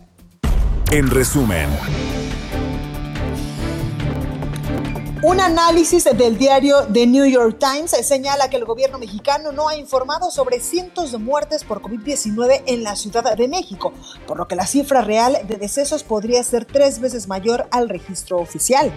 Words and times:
En 0.92 1.10
resumen. 1.10 1.70
Un 5.24 5.40
análisis 5.40 6.06
del 6.06 6.36
diario 6.36 6.88
The 6.92 7.06
New 7.06 7.26
York 7.26 7.60
Times 7.60 7.92
señala 7.92 8.50
que 8.50 8.58
el 8.58 8.66
gobierno 8.66 8.98
mexicano 8.98 9.52
no 9.52 9.70
ha 9.70 9.76
informado 9.76 10.32
sobre 10.32 10.60
cientos 10.60 11.12
de 11.12 11.20
muertes 11.20 11.64
por 11.64 11.80
COVID-19 11.80 12.64
en 12.66 12.82
la 12.82 12.96
Ciudad 12.96 13.38
de 13.38 13.48
México, 13.48 13.94
por 14.26 14.38
lo 14.38 14.48
que 14.48 14.56
la 14.56 14.66
cifra 14.66 15.02
real 15.02 15.38
de 15.48 15.58
decesos 15.58 16.04
podría 16.04 16.44
ser 16.44 16.66
tres 16.66 17.00
veces 17.00 17.28
mayor 17.28 17.68
al 17.70 17.88
registro 17.88 18.40
oficial. 18.40 18.92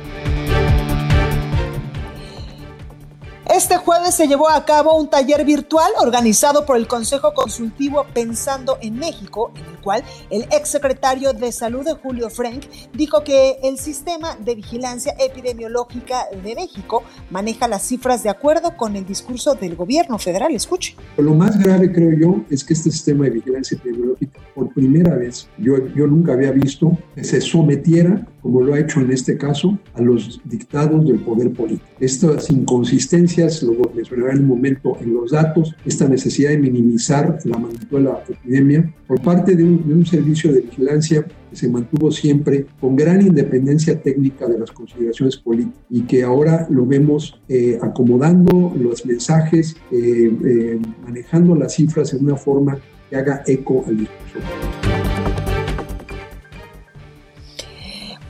Este 3.52 3.76
jueves 3.76 4.14
se 4.14 4.26
llevó 4.26 4.48
a 4.48 4.64
cabo 4.64 4.98
un 4.98 5.10
taller 5.10 5.44
virtual 5.44 5.92
organizado 6.00 6.64
por 6.64 6.78
el 6.78 6.86
Consejo 6.86 7.34
Consultivo 7.34 8.06
Pensando 8.14 8.78
en 8.80 8.98
México, 8.98 9.52
en 9.54 9.66
el 9.66 9.80
cual 9.82 10.02
el 10.30 10.44
exsecretario 10.44 11.34
de 11.34 11.52
Salud 11.52 11.86
Julio 12.02 12.30
Frank 12.30 12.64
dijo 12.94 13.22
que 13.22 13.58
el 13.62 13.78
sistema 13.78 14.34
de 14.36 14.54
vigilancia 14.54 15.14
epidemiológica 15.18 16.24
de 16.42 16.54
México 16.54 17.02
maneja 17.30 17.68
las 17.68 17.82
cifras 17.82 18.22
de 18.22 18.30
acuerdo 18.30 18.78
con 18.78 18.96
el 18.96 19.04
discurso 19.04 19.54
del 19.54 19.76
gobierno 19.76 20.18
federal. 20.18 20.54
Escuche. 20.54 20.96
Lo 21.18 21.34
más 21.34 21.58
grave, 21.58 21.92
creo 21.92 22.18
yo, 22.18 22.44
es 22.48 22.64
que 22.64 22.72
este 22.72 22.90
sistema 22.90 23.24
de 23.24 23.30
vigilancia 23.30 23.76
epidemiológica, 23.76 24.40
por 24.54 24.72
primera 24.72 25.16
vez, 25.16 25.48
yo, 25.58 25.74
yo 25.94 26.06
nunca 26.06 26.32
había 26.32 26.50
visto 26.50 26.96
que 27.14 27.22
se 27.22 27.42
sometiera, 27.42 28.26
como 28.40 28.62
lo 28.62 28.72
ha 28.72 28.78
hecho 28.78 29.00
en 29.00 29.12
este 29.12 29.36
caso, 29.36 29.78
a 29.92 30.00
los 30.00 30.40
dictados 30.44 31.06
del 31.06 31.20
poder 31.20 31.52
político. 31.52 31.86
Estas 32.00 32.50
inconsistencias 32.50 33.33
lo 33.62 33.90
mencionaba 33.94 34.32
en 34.32 34.40
un 34.40 34.46
momento 34.46 34.96
en 35.00 35.14
los 35.14 35.32
datos, 35.32 35.74
esta 35.84 36.08
necesidad 36.08 36.50
de 36.50 36.58
minimizar 36.58 37.38
la 37.44 37.58
magnitud 37.58 37.98
de 37.98 38.04
la 38.04 38.22
epidemia 38.28 38.94
por 39.06 39.20
parte 39.20 39.56
de 39.56 39.64
un, 39.64 39.86
de 39.88 39.94
un 39.94 40.06
servicio 40.06 40.52
de 40.52 40.60
vigilancia 40.60 41.24
que 41.24 41.56
se 41.56 41.68
mantuvo 41.68 42.10
siempre 42.10 42.66
con 42.80 42.96
gran 42.96 43.20
independencia 43.22 44.00
técnica 44.00 44.46
de 44.46 44.58
las 44.58 44.70
consideraciones 44.70 45.36
políticas 45.36 45.80
y 45.90 46.02
que 46.02 46.22
ahora 46.22 46.66
lo 46.70 46.86
vemos 46.86 47.40
eh, 47.48 47.78
acomodando 47.82 48.72
los 48.78 49.04
mensajes, 49.04 49.76
eh, 49.90 50.32
eh, 50.44 50.80
manejando 51.02 51.54
las 51.54 51.74
cifras 51.74 52.12
en 52.14 52.24
una 52.24 52.36
forma 52.36 52.78
que 53.10 53.16
haga 53.16 53.42
eco 53.46 53.84
al 53.86 53.98
discurso. 53.98 54.93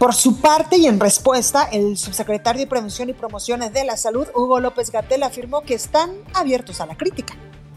Por 0.04 0.12
su 0.12 0.38
parte 0.38 0.76
y 0.76 0.84
en 0.84 1.00
respuesta, 1.00 1.62
el 1.72 1.96
subsecretario 1.96 2.60
de 2.60 2.66
Prevención 2.66 3.08
y 3.08 3.14
Promoción 3.14 3.60
de 3.60 3.84
la 3.86 3.96
Salud, 3.96 4.26
Hugo 4.34 4.60
López 4.60 4.90
Gatel, 4.90 5.22
afirmó 5.22 5.62
que 5.62 5.72
están 5.72 6.10
abiertos 6.34 6.82
a 6.82 6.84
la 6.84 6.94
crítica. 6.94 7.32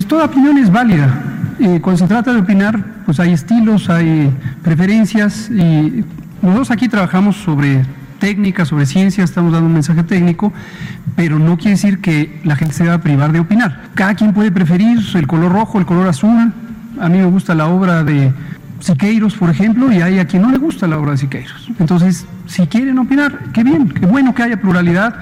Toda 0.10 0.26
opinión 0.26 0.58
es 0.58 0.70
válida. 0.70 1.24
Eh, 1.58 1.80
cuando 1.82 2.00
se 2.00 2.06
trata 2.06 2.34
de 2.34 2.42
opinar, 2.42 2.84
pues 3.06 3.22
hay 3.22 3.32
estilos, 3.32 3.90
hay 3.90 4.30
preferencias 4.62 5.50
y 5.50 6.04
nosotros 6.42 6.70
aquí 6.72 6.90
trabajamos 6.90 7.38
sobre 7.38 7.86
técnica, 8.20 8.66
sobre 8.66 8.86
ciencia, 8.88 9.24
estamos 9.24 9.54
dando 9.54 9.68
un 9.68 9.74
mensaje 9.76 10.04
técnico, 10.04 10.52
pero 11.16 11.40
no 11.40 11.56
quiere 11.56 11.72
decir 11.72 12.02
que 12.02 12.42
la 12.44 12.58
gente 12.58 12.74
se 12.74 12.84
deba 12.84 12.98
privar 12.98 13.32
de 13.32 13.40
opinar. 13.40 13.84
Cada 13.96 14.16
quien 14.16 14.34
puede 14.34 14.52
preferir 14.52 15.00
el 15.16 15.28
color 15.28 15.54
rojo, 15.54 15.80
el 15.80 15.86
color 15.86 16.10
azul. 16.10 16.54
A 17.00 17.08
mí 17.08 17.20
me 17.20 17.26
gusta 17.28 17.56
la 17.56 17.68
obra 17.68 18.04
de 18.04 18.34
Siqueiros, 18.80 19.36
por 19.36 19.50
ejemplo, 19.50 19.92
y 19.92 20.02
hay 20.02 20.20
a 20.20 20.26
quien 20.26 20.44
no 20.44 20.52
le 20.52 20.58
gusta 20.58 20.88
la 20.88 20.98
obra 20.98 21.12
de 21.12 21.18
Siqueiros. 21.18 21.70
Entonces, 21.80 22.26
si 22.46 22.66
quieren 22.68 22.98
opinar, 23.00 23.40
qué 23.54 23.64
bien, 23.64 23.90
qué 23.90 24.06
bueno 24.06 24.34
que 24.34 24.44
haya 24.44 24.60
pluralidad. 24.60 25.16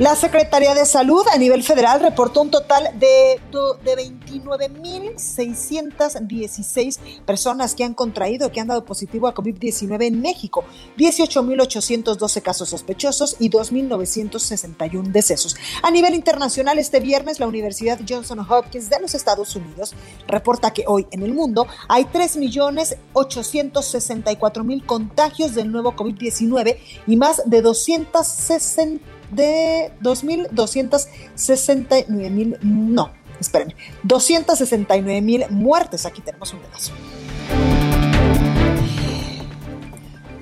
La 0.00 0.16
Secretaría 0.16 0.74
de 0.74 0.84
Salud 0.86 1.22
a 1.30 1.36
nivel 1.36 1.62
federal 1.62 2.00
reportó 2.00 2.40
un 2.40 2.50
total 2.50 2.98
de, 2.98 3.38
de 3.84 3.96
29.616 3.98 6.98
personas 7.26 7.74
que 7.74 7.84
han 7.84 7.92
contraído, 7.92 8.50
que 8.50 8.60
han 8.60 8.68
dado 8.68 8.86
positivo 8.86 9.28
a 9.28 9.34
COVID-19 9.34 10.06
en 10.06 10.22
México, 10.22 10.64
18.812 10.96 12.40
casos 12.40 12.70
sospechosos 12.70 13.36
y 13.40 13.50
2.961 13.50 15.12
decesos. 15.12 15.54
A 15.82 15.90
nivel 15.90 16.14
internacional, 16.14 16.78
este 16.78 17.00
viernes, 17.00 17.38
la 17.38 17.46
Universidad 17.46 18.00
Johnson 18.08 18.40
Hopkins 18.40 18.88
de 18.88 19.00
los 19.00 19.14
Estados 19.14 19.54
Unidos 19.54 19.92
reporta 20.26 20.72
que 20.72 20.84
hoy 20.86 21.06
en 21.10 21.24
el 21.24 21.34
mundo 21.34 21.66
hay 21.88 22.04
3.864.000 22.04 24.86
contagios 24.86 25.54
del 25.54 25.70
nuevo 25.70 25.94
COVID-19 25.94 26.78
y 27.06 27.16
más 27.16 27.42
de 27.44 27.60
260 27.60 29.09
de 29.30 29.92
2.269 30.02 32.30
mil, 32.30 32.58
no, 32.62 33.12
espérenme, 33.40 33.76
269 34.02 35.20
mil 35.20 35.44
muertes. 35.50 36.06
Aquí 36.06 36.22
tenemos 36.22 36.52
un 36.52 36.58
pedazo. 36.60 36.92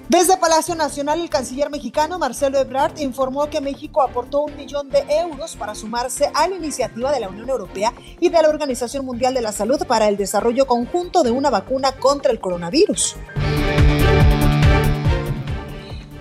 Desde 0.08 0.38
Palacio 0.38 0.75
Nacional, 0.75 1.20
el 1.20 1.29
canciller 1.29 1.69
mexicano 1.69 2.19
Marcelo 2.19 2.58
Ebrard 2.58 2.99
informó 2.99 3.50
que 3.50 3.61
México 3.61 4.00
aportó 4.00 4.40
un 4.40 4.56
millón 4.56 4.88
de 4.88 5.05
euros 5.20 5.55
para 5.55 5.75
sumarse 5.75 6.31
a 6.32 6.49
la 6.49 6.56
iniciativa 6.56 7.12
de 7.12 7.20
la 7.20 7.29
Unión 7.29 7.50
Europea 7.50 7.93
y 8.19 8.31
de 8.31 8.43
la 8.43 8.49
Organización 8.49 9.05
Mundial 9.05 9.35
de 9.35 9.43
la 9.43 9.52
Salud 9.52 9.87
para 9.87 10.08
el 10.08 10.17
desarrollo 10.17 10.67
conjunto 10.67 11.23
de 11.23 11.31
una 11.31 11.50
vacuna 11.50 11.93
contra 11.93 12.32
el 12.32 12.40
coronavirus. 12.40 13.17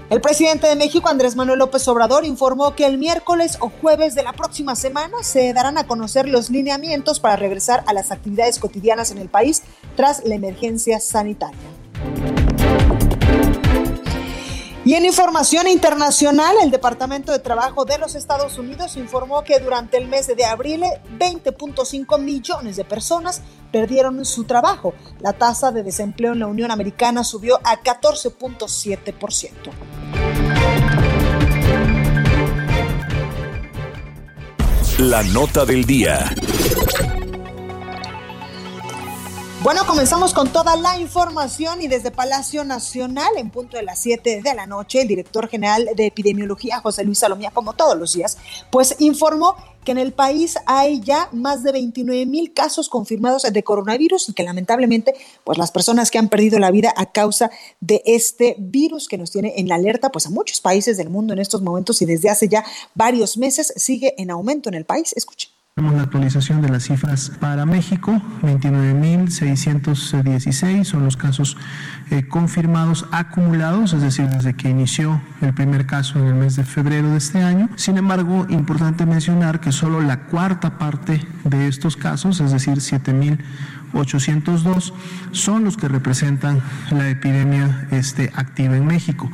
El 0.09 0.21
presidente 0.21 0.68
de 0.68 0.77
México, 0.77 1.09
Andrés 1.09 1.36
Manuel 1.36 1.59
López 1.59 1.86
Obrador, 1.89 2.24
informó 2.24 2.75
que 2.75 2.86
el 2.86 2.98
miércoles 2.98 3.57
o 3.59 3.69
jueves 3.69 4.15
de 4.15 4.24
la 4.24 4.31
próxima 4.31 4.77
semana 4.77 5.18
se 5.21 5.51
darán 5.51 5.77
a 5.77 5.86
conocer 5.86 6.30
los 6.30 6.50
lineamientos 6.50 7.19
para 7.19 7.36
regresar 7.36 7.83
a 7.88 7.94
las 7.94 8.12
actividades 8.12 8.57
cotidianas 8.57 9.12
en 9.12 9.18
el 9.18 9.27
país 9.27 9.63
tras 9.98 10.24
la 10.24 10.36
emergencia 10.36 11.01
sanitaria. 11.01 11.59
Y 14.86 14.94
en 14.94 15.04
información 15.04 15.68
internacional, 15.68 16.56
el 16.63 16.71
Departamento 16.71 17.33
de 17.33 17.39
Trabajo 17.39 17.83
de 17.83 17.98
los 17.98 18.15
Estados 18.15 18.57
Unidos 18.57 18.95
informó 18.95 19.44
que 19.44 19.59
durante 19.59 19.98
el 19.98 20.07
mes 20.07 20.27
de 20.27 20.45
abril 20.45 20.86
20.5 21.19 22.18
millones 22.21 22.77
de 22.77 22.86
personas 22.86 23.42
perdieron 23.74 24.24
su 24.24 24.45
trabajo. 24.45 24.94
La 25.19 25.33
tasa 25.33 25.74
de 25.74 25.83
desempleo 25.83 26.31
en 26.31 26.39
la 26.39 26.48
Unión 26.48 26.71
Americana 26.71 27.25
subió 27.25 27.59
a 27.65 27.83
14.7%. 27.83 29.96
La 34.97 35.21
nota 35.21 35.63
del 35.63 35.85
día. 35.85 36.33
Bueno, 39.68 39.86
comenzamos 39.86 40.34
con 40.34 40.48
toda 40.48 40.78
la 40.78 40.98
información 40.98 41.81
y 41.81 41.90
desde 41.90 42.10
Palacio 42.10 42.64
Nacional, 42.64 43.34
en 43.36 43.50
punto 43.50 43.75
de 43.75 43.84
las 43.84 44.00
7 44.00 44.42
de 44.42 44.54
la 44.54 44.66
noche, 44.66 45.02
el 45.02 45.10
director 45.10 45.50
general 45.50 45.90
de 45.94 46.06
epidemiología, 46.06 46.80
José 46.80 47.04
Luis 47.04 47.19
Salomía, 47.19 47.52
como 47.52 47.74
todos 47.74 47.98
los 47.98 48.14
días, 48.14 48.38
pues 48.72 48.96
informó 49.00 49.58
que 49.84 49.92
en 49.92 49.98
el 49.98 50.14
país 50.14 50.56
hay 50.68 51.02
ya 51.02 51.28
más 51.34 51.64
de 51.64 51.74
29 51.74 52.25
mil 52.28 52.54
casos 52.54 52.88
confirmados 52.88 53.42
de 53.42 53.64
coronavirus 53.64 54.30
y 54.30 54.34
que 54.34 54.44
lamentablemente, 54.44 55.14
pues 55.44 55.58
las 55.58 55.74
personas 55.74 56.12
que 56.12 56.18
han 56.18 56.30
perdido 56.30 56.60
la 56.60 56.72
vida 56.72 56.94
a 56.96 57.12
causa 57.12 57.52
de 57.81 58.02
este 58.06 58.56
virus 58.58 59.10
que 59.10 59.18
nos 59.18 59.31
tiene 59.31 59.56
en 59.58 59.68
la 59.68 59.75
alerta, 59.75 60.14
pues 60.14 60.28
a 60.28 60.30
muchos 60.30 60.62
países 60.62 60.96
del 60.96 61.10
mundo 61.10 61.34
en 61.34 61.40
estos 61.40 61.62
momentos 61.62 62.02
y 62.02 62.06
desde 62.06 62.30
hace 62.30 62.48
ya 62.48 62.64
varios 62.96 63.38
meses 63.38 63.74
sigue 63.75 64.16
en 64.18 64.31
aumento 64.31 64.69
en 64.69 64.75
el 64.75 64.86
país. 64.86 65.12
Escuchen. 65.14 65.56
Tenemos 65.77 65.95
la 65.95 66.03
actualización 66.06 66.63
de 66.63 66.69
las 66.69 66.85
cifras 66.85 67.31
para 67.39 67.68
México, 67.68 68.19
29.616 68.41 70.85
son 70.85 71.03
los 71.03 71.18
casos 71.18 71.56
eh, 72.09 72.27
confirmados 72.27 73.06
acumulados, 73.12 73.94
es 73.94 74.01
decir, 74.01 74.27
desde 74.27 74.56
que 74.56 74.71
inició 74.71 75.21
el 75.39 75.53
primer 75.53 75.85
caso 75.85 76.18
en 76.18 76.25
el 76.25 76.33
mes 76.33 76.56
de 76.56 76.63
febrero 76.63 77.12
de 77.12 77.18
este 77.18 77.44
año. 77.44 77.69
Sin 77.75 78.00
embargo, 78.00 78.47
importante 78.50 79.06
mencionar 79.06 79.59
que 79.59 79.71
solo 79.71 80.01
la 80.01 80.21
cuarta 80.21 80.79
parte 80.79 81.21
de 81.44 81.68
estos 81.68 81.95
casos, 81.95 82.39
es 82.39 82.51
decir, 82.51 82.77
7.802, 82.77 84.94
son 85.31 85.63
los 85.63 85.77
que 85.77 85.88
representan 85.88 86.59
la 86.89 87.07
epidemia 87.07 87.88
este, 87.91 88.31
activa 88.33 88.77
en 88.77 88.88
México. 88.88 89.30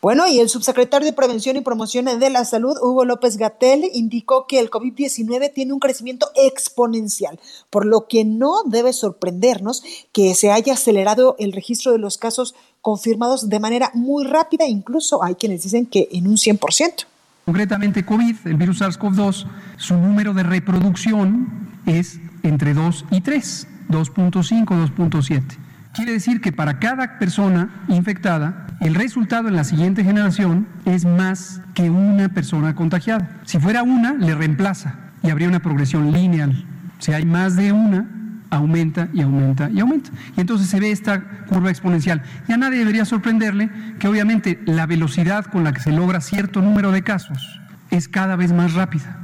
Bueno, 0.00 0.26
y 0.26 0.40
el 0.40 0.48
subsecretario 0.48 1.06
de 1.06 1.12
Prevención 1.12 1.56
y 1.56 1.60
Promoción 1.60 2.06
de 2.06 2.30
la 2.30 2.44
Salud, 2.44 2.76
Hugo 2.80 3.04
López 3.04 3.36
Gatel, 3.36 3.84
indicó 3.92 4.46
que 4.46 4.58
el 4.58 4.70
COVID-19 4.70 5.52
tiene 5.52 5.72
un 5.72 5.78
crecimiento 5.78 6.30
exponencial, 6.34 7.38
por 7.68 7.84
lo 7.84 8.06
que 8.08 8.24
no 8.24 8.62
debe 8.64 8.92
sorprendernos 8.92 9.82
que 10.12 10.34
se 10.34 10.50
haya 10.50 10.72
acelerado 10.72 11.36
el 11.38 11.52
registro 11.52 11.92
de 11.92 11.98
los 11.98 12.16
casos 12.16 12.54
confirmados 12.80 13.48
de 13.50 13.60
manera 13.60 13.90
muy 13.94 14.24
rápida, 14.24 14.66
incluso 14.66 15.22
hay 15.22 15.34
quienes 15.34 15.62
dicen 15.62 15.86
que 15.86 16.08
en 16.12 16.26
un 16.26 16.36
100%. 16.36 17.04
Concretamente, 17.44 18.04
COVID, 18.04 18.36
el 18.46 18.54
virus 18.54 18.80
SARS-CoV-2, 18.80 19.46
su 19.76 19.94
número 19.94 20.32
de 20.32 20.42
reproducción 20.42 21.68
es 21.86 22.18
entre 22.42 22.74
2 22.74 23.06
y 23.10 23.20
3, 23.20 23.66
2.5, 23.88 24.66
2.7. 24.66 25.69
Quiere 25.92 26.12
decir 26.12 26.40
que 26.40 26.52
para 26.52 26.78
cada 26.78 27.18
persona 27.18 27.68
infectada, 27.88 28.66
el 28.80 28.94
resultado 28.94 29.48
en 29.48 29.56
la 29.56 29.64
siguiente 29.64 30.04
generación 30.04 30.68
es 30.84 31.04
más 31.04 31.60
que 31.74 31.90
una 31.90 32.28
persona 32.28 32.74
contagiada. 32.76 33.28
Si 33.44 33.58
fuera 33.58 33.82
una, 33.82 34.14
le 34.14 34.34
reemplaza 34.36 34.94
y 35.22 35.30
habría 35.30 35.48
una 35.48 35.60
progresión 35.60 36.12
lineal. 36.12 36.64
Si 37.00 37.12
hay 37.12 37.24
más 37.26 37.56
de 37.56 37.72
una, 37.72 38.06
aumenta 38.50 39.08
y 39.12 39.22
aumenta 39.22 39.68
y 39.68 39.80
aumenta. 39.80 40.10
Y 40.36 40.40
entonces 40.40 40.68
se 40.68 40.78
ve 40.78 40.92
esta 40.92 41.22
curva 41.48 41.70
exponencial. 41.70 42.22
Y 42.46 42.52
a 42.52 42.56
nadie 42.56 42.78
debería 42.78 43.04
sorprenderle 43.04 43.68
que 43.98 44.06
obviamente 44.06 44.60
la 44.66 44.86
velocidad 44.86 45.46
con 45.46 45.64
la 45.64 45.72
que 45.72 45.80
se 45.80 45.92
logra 45.92 46.20
cierto 46.20 46.62
número 46.62 46.92
de 46.92 47.02
casos 47.02 47.60
es 47.90 48.08
cada 48.08 48.36
vez 48.36 48.52
más 48.52 48.74
rápida. 48.74 49.19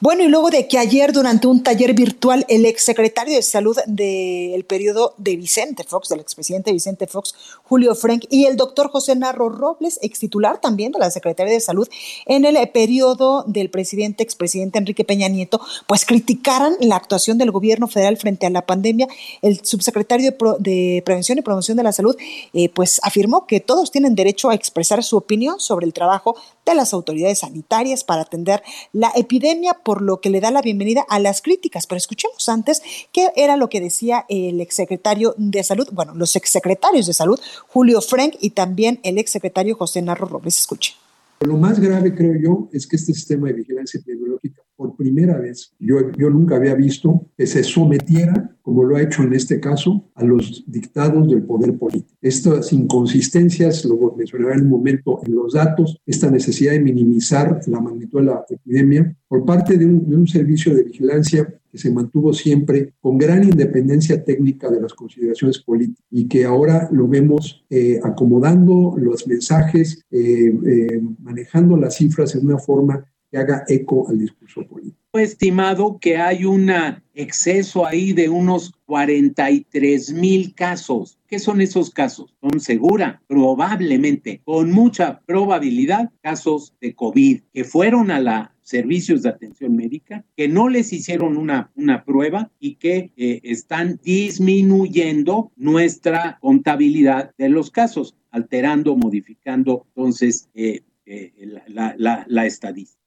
Bueno, 0.00 0.24
y 0.24 0.28
luego 0.28 0.50
de 0.50 0.68
que 0.68 0.78
ayer 0.78 1.12
durante 1.12 1.46
un 1.46 1.62
taller 1.62 1.94
virtual 1.94 2.44
el 2.48 2.66
exsecretario 2.66 3.34
de 3.34 3.42
Salud 3.42 3.76
del 3.86 4.64
periodo 4.64 5.14
de 5.16 5.36
Vicente 5.36 5.84
Fox, 5.84 6.08
del 6.08 6.20
expresidente 6.20 6.72
Vicente 6.72 7.06
Fox, 7.06 7.34
Julio 7.64 7.94
Frank, 7.94 8.24
y 8.30 8.46
el 8.46 8.56
doctor 8.56 8.90
José 8.90 9.16
Narro 9.16 9.48
Robles, 9.48 9.98
ex 10.02 10.18
titular 10.18 10.60
también 10.60 10.92
de 10.92 10.98
la 10.98 11.10
Secretaría 11.10 11.52
de 11.52 11.60
Salud, 11.60 11.88
en 12.26 12.44
el 12.44 12.56
periodo 12.70 13.44
del 13.46 13.70
presidente, 13.70 14.22
expresidente 14.22 14.78
Enrique 14.78 15.04
Peña 15.04 15.28
Nieto, 15.28 15.60
pues 15.86 16.04
criticaran 16.04 16.76
la 16.80 16.96
actuación 16.96 17.38
del 17.38 17.50
gobierno 17.50 17.88
federal 17.88 18.16
frente 18.16 18.46
a 18.46 18.50
la 18.50 18.66
pandemia. 18.66 19.08
El 19.42 19.64
subsecretario 19.64 20.34
de, 20.58 21.02
Prevención 21.04 21.38
y 21.38 21.42
Promoción 21.42 21.76
de 21.76 21.82
la 21.82 21.92
Salud, 21.92 22.16
eh, 22.52 22.68
pues 22.70 23.00
afirmó 23.02 23.46
que 23.46 23.60
todos 23.60 23.90
tienen 23.90 24.14
derecho 24.14 24.50
a 24.50 24.54
expresar 24.54 25.02
su 25.02 25.16
opinión 25.16 25.60
sobre 25.60 25.86
el 25.86 25.92
trabajo 25.92 26.36
de 26.70 26.76
las 26.76 26.92
autoridades 26.92 27.40
sanitarias 27.40 28.04
para 28.04 28.22
atender 28.22 28.62
la 28.92 29.12
epidemia, 29.14 29.74
por 29.74 30.02
lo 30.02 30.20
que 30.20 30.30
le 30.30 30.40
da 30.40 30.50
la 30.50 30.62
bienvenida 30.62 31.04
a 31.08 31.18
las 31.18 31.42
críticas. 31.42 31.86
Pero 31.86 31.98
escuchemos 31.98 32.48
antes 32.48 32.82
qué 33.12 33.30
era 33.36 33.56
lo 33.56 33.68
que 33.68 33.80
decía 33.80 34.24
el 34.28 34.60
exsecretario 34.60 35.34
de 35.36 35.62
Salud, 35.64 35.88
bueno, 35.92 36.14
los 36.14 36.36
exsecretarios 36.36 37.06
de 37.06 37.14
Salud, 37.14 37.40
Julio 37.68 38.00
Frank 38.00 38.34
y 38.40 38.50
también 38.50 39.00
el 39.02 39.18
exsecretario 39.18 39.76
José 39.76 40.02
Narro 40.02 40.26
Robles. 40.26 40.58
Escuche. 40.58 40.94
Lo 41.40 41.56
más 41.56 41.78
grave, 41.78 42.14
creo 42.14 42.34
yo, 42.40 42.68
es 42.72 42.86
que 42.86 42.96
este 42.96 43.14
sistema 43.14 43.46
de 43.48 43.54
vigilancia 43.54 44.00
epidemiológica, 44.00 44.62
por 44.78 44.94
primera 44.94 45.36
vez, 45.38 45.74
yo, 45.80 46.12
yo 46.16 46.30
nunca 46.30 46.54
había 46.54 46.76
visto 46.76 47.26
que 47.36 47.48
se 47.48 47.64
sometiera 47.64 48.56
como 48.68 48.84
lo 48.84 48.96
ha 48.96 49.02
hecho 49.02 49.22
en 49.22 49.32
este 49.32 49.60
caso, 49.60 50.04
a 50.14 50.22
los 50.22 50.62
dictados 50.66 51.26
del 51.26 51.42
poder 51.42 51.78
político. 51.78 52.18
Estas 52.20 52.70
inconsistencias, 52.70 53.82
lo 53.86 54.14
mencionaré 54.14 54.56
en 54.56 54.64
un 54.64 54.68
momento 54.68 55.20
en 55.24 55.36
los 55.36 55.54
datos, 55.54 55.96
esta 56.04 56.30
necesidad 56.30 56.72
de 56.72 56.80
minimizar 56.80 57.62
la 57.66 57.80
magnitud 57.80 58.20
de 58.20 58.26
la 58.26 58.44
epidemia 58.46 59.16
por 59.26 59.46
parte 59.46 59.78
de 59.78 59.86
un, 59.86 60.28
servicio 60.28 60.74
de 60.74 60.82
vigilancia 60.82 61.48
que 61.72 61.78
se 61.78 61.90
mantuvo 61.90 62.34
siempre 62.34 62.92
con 63.00 63.16
gran 63.16 63.42
independencia 63.42 64.22
técnica 64.22 64.68
de 64.70 64.82
las 64.82 64.92
consideraciones 64.92 65.60
políticas 65.60 66.04
y 66.10 66.28
que 66.28 66.44
ahora 66.44 66.90
lo 66.92 67.08
vemos 67.08 67.64
eh, 67.70 67.98
acomodando 68.04 68.96
los 68.98 69.26
mensajes, 69.26 70.04
eh, 70.10 70.52
eh, 70.66 71.00
manejando 71.22 71.78
las 71.78 71.96
cifras 71.96 72.34
en 72.34 72.44
una 72.44 72.58
forma 72.58 73.02
que 73.30 73.38
haga 73.38 73.64
eco 73.68 74.08
al 74.08 74.18
discurso 74.18 74.66
político. 74.66 74.98
Estimado 75.14 75.98
que 75.98 76.16
hay 76.18 76.44
un 76.44 76.70
exceso 77.14 77.84
ahí 77.84 78.12
de 78.12 78.28
unos 78.28 78.72
43 78.86 80.12
mil 80.12 80.54
casos. 80.54 81.18
¿Qué 81.26 81.38
son 81.38 81.60
esos 81.60 81.90
casos? 81.90 82.36
Son 82.40 82.60
segura, 82.60 83.20
probablemente, 83.26 84.42
con 84.44 84.70
mucha 84.70 85.20
probabilidad, 85.26 86.10
casos 86.22 86.74
de 86.80 86.94
COVID 86.94 87.40
que 87.52 87.64
fueron 87.64 88.10
a 88.10 88.20
la 88.20 88.54
servicios 88.68 89.22
de 89.22 89.30
atención 89.30 89.74
médica, 89.74 90.26
que 90.36 90.46
no 90.46 90.68
les 90.68 90.92
hicieron 90.92 91.38
una, 91.38 91.72
una 91.74 92.04
prueba 92.04 92.50
y 92.60 92.74
que 92.74 93.12
eh, 93.16 93.40
están 93.42 93.98
disminuyendo 94.04 95.52
nuestra 95.56 96.36
contabilidad 96.42 97.32
de 97.38 97.48
los 97.48 97.70
casos, 97.70 98.14
alterando, 98.30 98.94
modificando 98.94 99.86
entonces 99.88 100.50
eh, 100.52 100.82
eh, 101.06 101.32
la, 101.68 101.94
la, 101.96 102.26
la 102.28 102.44
estadística. 102.44 102.97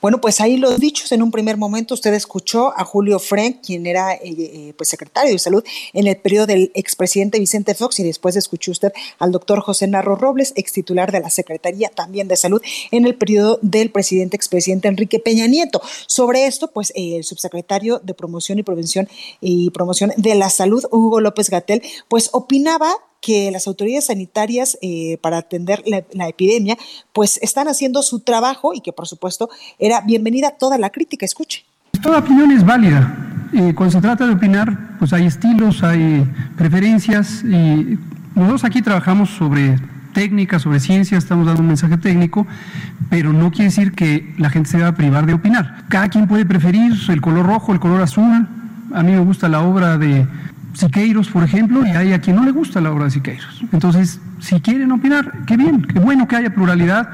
Bueno, 0.00 0.20
pues 0.20 0.40
ahí 0.40 0.56
los 0.56 0.78
dichos, 0.78 1.12
en 1.12 1.22
un 1.22 1.30
primer 1.30 1.56
momento 1.56 1.94
usted 1.94 2.12
escuchó 2.14 2.72
a 2.76 2.84
Julio 2.84 3.18
Frank, 3.18 3.58
quien 3.64 3.86
era 3.86 4.14
eh, 4.14 4.20
eh, 4.24 4.74
pues 4.76 4.88
secretario 4.88 5.32
de 5.32 5.38
salud 5.38 5.64
en 5.92 6.06
el 6.06 6.16
periodo 6.16 6.46
del 6.46 6.70
expresidente 6.74 7.38
Vicente 7.38 7.74
Fox, 7.74 7.98
y 8.00 8.02
después 8.02 8.36
escuchó 8.36 8.72
usted 8.72 8.92
al 9.18 9.32
doctor 9.32 9.60
José 9.60 9.86
Narro 9.86 10.16
Robles, 10.16 10.52
ex 10.56 10.72
titular 10.72 11.12
de 11.12 11.20
la 11.20 11.30
Secretaría 11.30 11.88
también 11.88 12.28
de 12.28 12.36
Salud 12.36 12.60
en 12.90 13.06
el 13.06 13.14
periodo 13.14 13.58
del 13.62 13.90
presidente 13.90 14.36
expresidente 14.36 14.88
Enrique 14.88 15.18
Peña 15.18 15.46
Nieto. 15.46 15.80
Sobre 16.06 16.46
esto, 16.46 16.70
pues 16.70 16.90
eh, 16.90 17.16
el 17.16 17.24
subsecretario 17.24 18.00
de 18.02 18.14
Promoción 18.14 18.58
y 18.58 18.62
Prevención 18.62 19.08
y 19.40 19.70
Promoción 19.70 20.12
de 20.16 20.34
la 20.34 20.50
Salud, 20.50 20.84
Hugo 20.90 21.20
López 21.20 21.50
Gatel, 21.50 21.82
pues 22.08 22.30
opinaba 22.32 22.94
que 23.24 23.50
las 23.50 23.66
autoridades 23.66 24.06
sanitarias 24.06 24.76
eh, 24.82 25.18
para 25.22 25.38
atender 25.38 25.82
la, 25.86 26.28
epidemia, 26.28 26.76
pues 27.12 27.38
están 27.42 27.68
haciendo 27.68 28.02
su 28.02 28.20
trabajo 28.20 28.74
y 28.74 28.80
que 28.80 28.92
por 28.92 29.06
supuesto 29.06 29.48
era 29.78 30.02
bienvenida 30.02 30.50
toda 30.50 30.76
la 30.76 30.90
crítica. 30.90 31.24
Escuche. 31.24 31.64
Toda 32.02 32.18
opinión 32.18 32.50
es 32.50 32.64
válida. 32.64 33.30
Cuando 33.76 33.92
se 33.92 34.00
trata 34.00 34.26
de 34.26 34.34
opinar, 34.34 34.96
pues 34.98 35.12
hay 35.12 35.26
estilos, 35.26 35.82
hay 35.84 36.26
preferencias 36.56 37.44
y 37.44 37.96
nosotros 38.34 38.64
aquí 38.64 38.82
trabajamos 38.82 39.30
sobre 39.30 39.78
técnica, 40.12 40.58
sobre 40.58 40.80
ciencia, 40.80 41.16
estamos 41.16 41.46
dando 41.46 41.60
un 41.60 41.68
mensaje 41.68 41.96
técnico, 41.98 42.46
pero 43.10 43.32
no 43.32 43.50
quiere 43.50 43.66
decir 43.66 43.92
que 43.92 44.34
la 44.38 44.50
gente 44.50 44.70
se 44.70 44.78
deba 44.78 44.92
privar 44.92 45.24
de 45.26 45.34
opinar. 45.34 45.84
Cada 45.88 46.08
quien 46.08 46.26
puede 46.26 46.44
preferir 46.44 46.92
el 47.08 47.20
color 47.20 47.46
rojo, 47.46 47.72
el 47.72 47.80
color 47.80 48.02
azul. 48.02 48.48
A 48.92 49.02
mí 49.02 49.12
me 49.12 49.20
gusta 49.20 49.48
la 49.48 49.60
obra 49.62 49.98
de 49.98 50.26
Siqueiros, 50.74 51.28
por 51.28 51.44
ejemplo, 51.44 51.86
y 51.86 51.90
hay 51.90 52.12
a 52.12 52.20
quien 52.20 52.36
no 52.36 52.44
le 52.44 52.50
gusta 52.50 52.80
la 52.80 52.90
obra 52.90 53.04
de 53.04 53.12
Siqueiros. 53.12 53.62
Entonces, 53.72 54.20
si 54.40 54.60
quieren 54.60 54.92
opinar, 54.92 55.44
qué 55.46 55.56
bien, 55.56 55.82
qué 55.82 55.98
bueno 55.98 56.28
que 56.28 56.36
haya 56.36 56.50
pluralidad. 56.50 57.08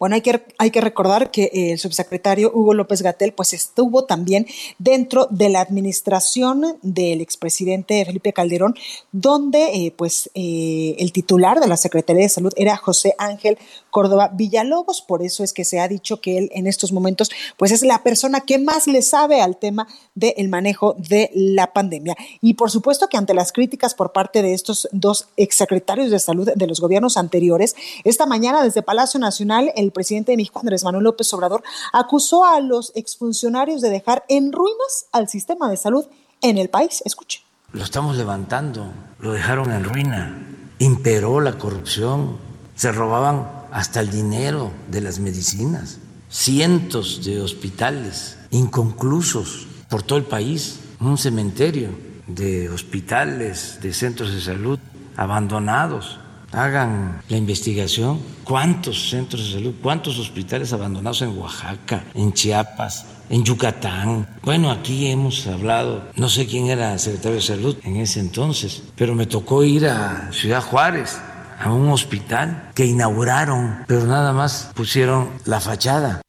Bueno, 0.00 0.16
hay 0.16 0.20
que, 0.20 0.42
hay 0.58 0.72
que 0.72 0.80
recordar 0.80 1.30
que 1.30 1.48
el 1.52 1.78
subsecretario 1.78 2.50
Hugo 2.52 2.74
López 2.74 3.02
Gatel 3.02 3.32
pues 3.32 3.52
estuvo 3.52 4.04
también 4.04 4.46
dentro 4.78 5.28
de 5.30 5.48
la 5.48 5.60
administración 5.60 6.78
del 6.82 7.20
expresidente 7.20 8.04
Felipe 8.04 8.32
Calderón, 8.32 8.74
donde 9.12 9.86
eh, 9.86 9.94
pues 9.96 10.28
eh, 10.34 10.96
el 10.98 11.12
titular 11.12 11.60
de 11.60 11.68
la 11.68 11.76
Secretaría 11.76 12.24
de 12.24 12.28
Salud 12.28 12.52
era 12.56 12.76
José 12.76 13.14
Ángel 13.16 13.58
Córdoba 13.90 14.32
Villalobos, 14.34 15.02
por 15.02 15.22
eso 15.22 15.44
es 15.44 15.52
que 15.52 15.64
se 15.64 15.78
ha 15.78 15.86
dicho 15.86 16.20
que 16.20 16.36
él 16.36 16.50
en 16.52 16.66
estos 16.66 16.90
momentos 16.90 17.30
pues 17.56 17.70
es 17.70 17.82
la 17.82 18.02
persona 18.02 18.40
que 18.40 18.58
más 18.58 18.88
le 18.88 19.02
sabe 19.02 19.40
al 19.40 19.56
tema 19.56 19.86
del 20.16 20.48
manejo 20.48 20.96
de 20.98 21.30
la 21.32 21.72
pandemia. 21.72 22.16
Y 22.40 22.54
por 22.54 22.72
supuesto 22.72 23.08
que 23.08 23.16
ante 23.16 23.34
las 23.34 23.52
críticas 23.52 23.94
por 23.94 24.10
parte 24.10 24.42
de 24.42 24.52
estos 24.52 24.88
dos 24.90 25.28
exsecretarios 25.36 26.10
de 26.10 26.18
salud 26.18 26.50
de 26.52 26.66
los 26.66 26.80
gobiernos 26.80 27.16
anteriores, 27.16 27.76
esta 28.02 28.26
mañana 28.26 28.64
desde 28.64 28.82
Palacio 28.82 29.20
Nacional 29.20 29.59
el 29.74 29.92
presidente 29.92 30.32
de 30.32 30.36
México, 30.36 30.60
Andrés 30.60 30.84
Manuel 30.84 31.04
López 31.04 31.32
Obrador, 31.34 31.62
acusó 31.92 32.44
a 32.44 32.60
los 32.60 32.92
exfuncionarios 32.94 33.80
de 33.80 33.90
dejar 33.90 34.24
en 34.28 34.52
ruinas 34.52 35.06
al 35.12 35.28
sistema 35.28 35.70
de 35.70 35.76
salud 35.76 36.06
en 36.42 36.58
el 36.58 36.70
país. 36.70 37.02
Escuche. 37.04 37.42
Lo 37.72 37.84
estamos 37.84 38.16
levantando, 38.16 38.92
lo 39.20 39.32
dejaron 39.32 39.70
en 39.72 39.84
ruina, 39.84 40.46
imperó 40.78 41.40
la 41.40 41.58
corrupción, 41.58 42.36
se 42.74 42.90
robaban 42.90 43.48
hasta 43.70 44.00
el 44.00 44.10
dinero 44.10 44.72
de 44.90 45.00
las 45.00 45.20
medicinas, 45.20 45.98
cientos 46.28 47.24
de 47.24 47.40
hospitales 47.40 48.38
inconclusos 48.50 49.68
por 49.88 50.02
todo 50.02 50.18
el 50.18 50.24
país, 50.24 50.80
un 51.00 51.18
cementerio 51.18 51.90
de 52.26 52.68
hospitales, 52.68 53.78
de 53.82 53.92
centros 53.92 54.32
de 54.32 54.40
salud 54.40 54.78
abandonados. 55.16 56.18
Hagan 56.52 57.22
la 57.28 57.36
investigación. 57.36 58.20
¿Cuántos 58.44 59.10
centros 59.10 59.46
de 59.46 59.52
salud, 59.52 59.74
cuántos 59.80 60.18
hospitales 60.18 60.72
abandonados 60.72 61.22
en 61.22 61.38
Oaxaca, 61.38 62.04
en 62.14 62.32
Chiapas, 62.32 63.06
en 63.28 63.44
Yucatán? 63.44 64.26
Bueno, 64.42 64.70
aquí 64.70 65.06
hemos 65.06 65.46
hablado, 65.46 66.08
no 66.16 66.28
sé 66.28 66.46
quién 66.46 66.66
era 66.66 66.98
secretario 66.98 67.36
de 67.36 67.42
salud 67.42 67.76
en 67.84 67.96
ese 67.96 68.20
entonces, 68.20 68.82
pero 68.96 69.14
me 69.14 69.26
tocó 69.26 69.62
ir 69.62 69.86
a 69.86 70.30
Ciudad 70.32 70.62
Juárez 70.62 71.20
a 71.60 71.72
un 71.72 71.90
hospital 71.90 72.70
que 72.74 72.86
inauguraron, 72.86 73.84
pero 73.86 74.06
nada 74.06 74.32
más 74.32 74.70
pusieron 74.74 75.28
la 75.44 75.60
fachada. 75.60 76.22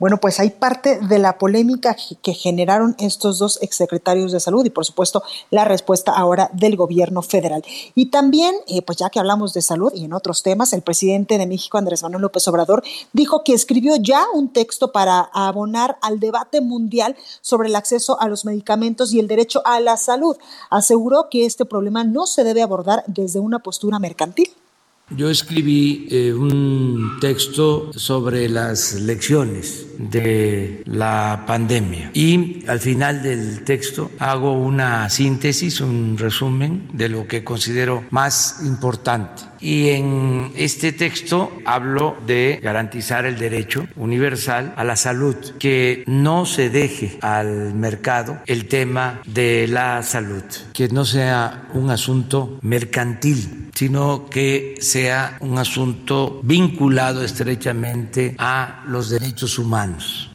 Bueno, 0.00 0.16
pues 0.16 0.40
hay 0.40 0.48
parte 0.48 0.98
de 0.98 1.18
la 1.18 1.36
polémica 1.36 1.94
que 2.22 2.32
generaron 2.32 2.96
estos 2.98 3.38
dos 3.38 3.58
exsecretarios 3.60 4.32
de 4.32 4.40
salud 4.40 4.64
y 4.64 4.70
por 4.70 4.86
supuesto 4.86 5.22
la 5.50 5.66
respuesta 5.66 6.12
ahora 6.12 6.48
del 6.54 6.74
gobierno 6.74 7.20
federal. 7.20 7.62
Y 7.94 8.06
también, 8.06 8.54
eh, 8.66 8.80
pues 8.80 8.96
ya 8.96 9.10
que 9.10 9.18
hablamos 9.18 9.52
de 9.52 9.60
salud 9.60 9.92
y 9.94 10.06
en 10.06 10.14
otros 10.14 10.42
temas, 10.42 10.72
el 10.72 10.80
presidente 10.80 11.36
de 11.36 11.46
México, 11.46 11.76
Andrés 11.76 12.02
Manuel 12.02 12.22
López 12.22 12.48
Obrador, 12.48 12.82
dijo 13.12 13.44
que 13.44 13.52
escribió 13.52 13.96
ya 13.96 14.24
un 14.32 14.54
texto 14.54 14.90
para 14.90 15.20
abonar 15.34 15.98
al 16.00 16.18
debate 16.18 16.62
mundial 16.62 17.14
sobre 17.42 17.68
el 17.68 17.76
acceso 17.76 18.18
a 18.22 18.28
los 18.28 18.46
medicamentos 18.46 19.12
y 19.12 19.20
el 19.20 19.28
derecho 19.28 19.60
a 19.66 19.80
la 19.80 19.98
salud. 19.98 20.34
Aseguró 20.70 21.28
que 21.30 21.44
este 21.44 21.66
problema 21.66 22.04
no 22.04 22.24
se 22.24 22.42
debe 22.42 22.62
abordar 22.62 23.04
desde 23.06 23.38
una 23.38 23.58
postura 23.58 23.98
mercantil. 23.98 24.50
Yo 25.16 25.28
escribí 25.28 26.06
eh, 26.10 26.32
un 26.32 27.18
texto 27.20 27.92
sobre 27.92 28.48
las 28.48 28.94
lecciones 28.94 29.86
de 29.98 30.82
la 30.86 31.44
pandemia. 31.46 32.10
Y 32.14 32.64
al 32.68 32.78
final 32.78 33.22
del 33.22 33.64
texto 33.64 34.10
hago 34.20 34.52
una 34.52 35.10
síntesis, 35.10 35.80
un 35.80 36.16
resumen 36.16 36.88
de 36.92 37.08
lo 37.08 37.26
que 37.26 37.42
considero 37.42 38.04
más 38.10 38.60
importante 38.64 39.49
y 39.60 39.90
en 39.90 40.52
este 40.56 40.92
texto 40.92 41.52
hablo 41.64 42.16
de 42.26 42.60
garantizar 42.62 43.26
el 43.26 43.38
derecho 43.38 43.86
universal 43.96 44.74
a 44.76 44.84
la 44.84 44.96
salud, 44.96 45.36
que 45.58 46.04
no 46.06 46.46
se 46.46 46.70
deje 46.70 47.18
al 47.20 47.74
mercado 47.74 48.40
el 48.46 48.66
tema 48.68 49.20
de 49.26 49.66
la 49.68 50.02
salud, 50.02 50.44
que 50.72 50.88
no 50.88 51.04
sea 51.04 51.68
un 51.74 51.90
asunto 51.90 52.58
mercantil, 52.62 53.70
sino 53.74 54.26
que 54.28 54.76
sea 54.80 55.36
un 55.40 55.58
asunto 55.58 56.40
vinculado 56.42 57.24
estrechamente 57.24 58.34
a 58.38 58.82
los 58.86 59.10
derechos 59.10 59.58
humanos. 59.58 60.29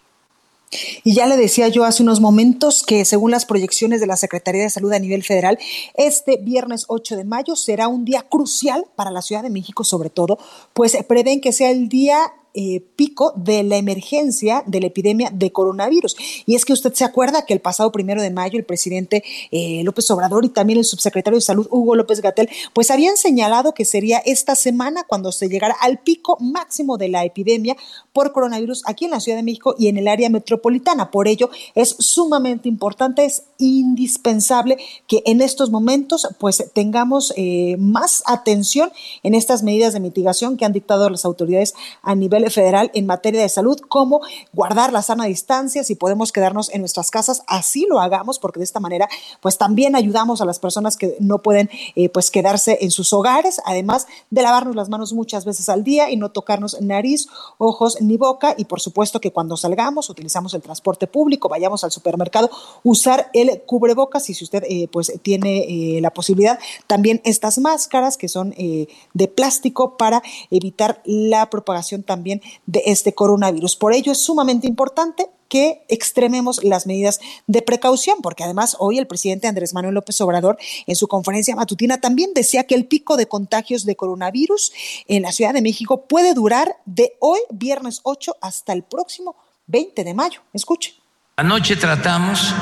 Y 1.03 1.13
ya 1.13 1.27
le 1.27 1.37
decía 1.37 1.67
yo 1.67 1.83
hace 1.85 2.03
unos 2.03 2.21
momentos 2.21 2.83
que 2.83 3.05
según 3.05 3.31
las 3.31 3.45
proyecciones 3.45 3.99
de 3.99 4.07
la 4.07 4.17
Secretaría 4.17 4.63
de 4.63 4.69
Salud 4.69 4.91
a 4.93 4.99
nivel 4.99 5.23
federal, 5.23 5.57
este 5.95 6.37
viernes 6.37 6.85
8 6.87 7.15
de 7.17 7.23
mayo 7.23 7.55
será 7.55 7.87
un 7.87 8.05
día 8.05 8.23
crucial 8.23 8.85
para 8.95 9.11
la 9.11 9.21
Ciudad 9.21 9.43
de 9.43 9.49
México 9.49 9.83
sobre 9.83 10.09
todo, 10.09 10.37
pues 10.73 10.97
prevén 11.07 11.41
que 11.41 11.51
sea 11.51 11.71
el 11.71 11.89
día 11.89 12.33
eh, 12.57 12.81
pico 12.95 13.33
de 13.35 13.63
la 13.63 13.75
emergencia 13.75 14.63
de 14.65 14.79
la 14.79 14.87
epidemia 14.87 15.29
de 15.29 15.51
coronavirus. 15.51 16.15
Y 16.45 16.55
es 16.55 16.63
que 16.63 16.71
usted 16.71 16.93
se 16.93 17.03
acuerda 17.03 17.45
que 17.45 17.53
el 17.53 17.59
pasado 17.59 17.91
primero 17.91 18.21
de 18.21 18.31
mayo 18.31 18.57
el 18.57 18.63
presidente 18.63 19.23
eh, 19.51 19.83
López 19.83 20.09
Obrador 20.09 20.45
y 20.45 20.49
también 20.49 20.79
el 20.79 20.85
subsecretario 20.85 21.37
de 21.37 21.41
Salud 21.41 21.67
Hugo 21.69 21.95
López 21.95 22.21
Gatel, 22.21 22.49
pues 22.73 22.91
habían 22.91 23.17
señalado 23.17 23.73
que 23.73 23.83
sería 23.83 24.19
esta 24.19 24.55
semana 24.55 25.03
cuando 25.05 25.33
se 25.33 25.49
llegara 25.49 25.75
al 25.81 25.99
pico 25.99 26.37
máximo 26.39 26.97
de 26.97 27.09
la 27.09 27.25
epidemia 27.25 27.75
por 28.13 28.31
coronavirus 28.31 28.83
aquí 28.85 29.03
en 29.03 29.11
la 29.11 29.19
Ciudad 29.19 29.37
de 29.37 29.43
México 29.43 29.75
y 29.77 29.89
en 29.89 29.97
el 29.97 30.07
área 30.07 30.29
metropolitana. 30.29 31.11
Por 31.11 31.27
ello 31.27 31.49
es 31.73 31.89
sumamente 31.99 32.69
importante, 32.69 33.25
es 33.25 33.43
indispensable 33.57 34.77
que 35.07 35.23
en 35.25 35.41
estos 35.41 35.71
momentos 35.71 36.27
pues 36.39 36.71
tengamos 36.73 37.33
eh, 37.35 37.75
más 37.79 38.23
atención 38.25 38.91
en 39.23 39.35
estas 39.35 39.63
medidas 39.63 39.91
de 39.93 39.99
mitigación 39.99 40.55
que 40.55 40.63
han 40.63 40.71
dictado 40.71 41.09
las 41.09 41.25
autoridades 41.25 41.73
a 42.01 42.15
nivel 42.15 42.44
federal 42.49 42.91
en 42.93 43.05
materia 43.05 43.41
de 43.41 43.49
salud, 43.49 43.79
como 43.79 44.21
guardar 44.53 44.93
la 44.93 45.01
sana 45.01 45.25
distancia, 45.25 45.83
si 45.83 45.95
podemos 45.95 46.31
quedarnos 46.31 46.73
en 46.73 46.81
nuestras 46.81 47.11
casas, 47.11 47.43
así 47.47 47.85
lo 47.89 47.99
hagamos, 47.99 48.39
porque 48.39 48.59
de 48.59 48.65
esta 48.65 48.79
manera, 48.79 49.07
pues 49.41 49.57
también 49.57 49.95
ayudamos 49.95 50.41
a 50.41 50.45
las 50.45 50.59
personas 50.59 50.97
que 50.97 51.15
no 51.19 51.41
pueden, 51.41 51.69
eh, 51.95 52.09
pues 52.09 52.31
quedarse 52.31 52.77
en 52.81 52.91
sus 52.91 53.13
hogares, 53.13 53.61
además 53.65 54.07
de 54.29 54.41
lavarnos 54.41 54.75
las 54.75 54.89
manos 54.89 55.13
muchas 55.13 55.45
veces 55.45 55.69
al 55.69 55.83
día 55.83 56.09
y 56.09 56.17
no 56.17 56.31
tocarnos 56.31 56.81
nariz, 56.81 57.27
ojos 57.57 58.01
ni 58.01 58.17
boca, 58.17 58.55
y 58.57 58.65
por 58.65 58.81
supuesto 58.81 59.19
que 59.19 59.31
cuando 59.31 59.57
salgamos, 59.57 60.09
utilizamos 60.09 60.53
el 60.53 60.61
transporte 60.61 61.07
público, 61.07 61.49
vayamos 61.49 61.83
al 61.83 61.91
supermercado, 61.91 62.49
usar 62.83 63.29
el 63.33 63.61
cubrebocas. 63.65 64.29
Y 64.29 64.33
si 64.33 64.43
usted 64.43 64.63
eh, 64.69 64.87
pues 64.91 65.11
tiene 65.21 65.97
eh, 65.97 66.01
la 66.01 66.11
posibilidad, 66.11 66.59
también 66.87 67.21
estas 67.23 67.57
máscaras 67.57 68.17
que 68.17 68.27
son 68.27 68.53
de 68.55 69.27
plástico 69.27 69.97
para 69.97 70.21
evitar 70.51 71.01
la 71.05 71.49
propagación 71.49 72.03
también 72.03 72.34
de 72.65 72.83
este 72.85 73.13
coronavirus. 73.13 73.75
Por 73.75 73.93
ello 73.93 74.11
es 74.11 74.19
sumamente 74.19 74.67
importante 74.67 75.27
que 75.49 75.83
extrememos 75.89 76.63
las 76.63 76.87
medidas 76.87 77.19
de 77.47 77.61
precaución, 77.61 78.17
porque 78.21 78.43
además 78.43 78.75
hoy 78.79 78.97
el 78.97 79.07
presidente 79.07 79.47
Andrés 79.47 79.73
Manuel 79.73 79.93
López 79.93 80.19
Obrador 80.21 80.57
en 80.87 80.95
su 80.95 81.07
conferencia 81.07 81.55
matutina 81.55 81.99
también 81.99 82.33
decía 82.33 82.65
que 82.65 82.75
el 82.75 82.85
pico 82.85 83.15
de 83.17 83.27
contagios 83.27 83.85
de 83.85 83.95
coronavirus 83.95 84.73
en 85.07 85.21
la 85.21 85.31
Ciudad 85.31 85.53
de 85.53 85.61
México 85.61 86.05
puede 86.07 86.33
durar 86.33 86.77
de 86.85 87.13
hoy, 87.19 87.39
viernes 87.51 87.99
8, 88.03 88.37
hasta 88.41 88.73
el 88.73 88.83
próximo 88.83 89.35
20 89.67 90.03
de 90.03 90.13
mayo. 90.13 90.41
Escuche. 90.53 90.95
Anoche 91.37 91.75
tratamos 91.75 92.53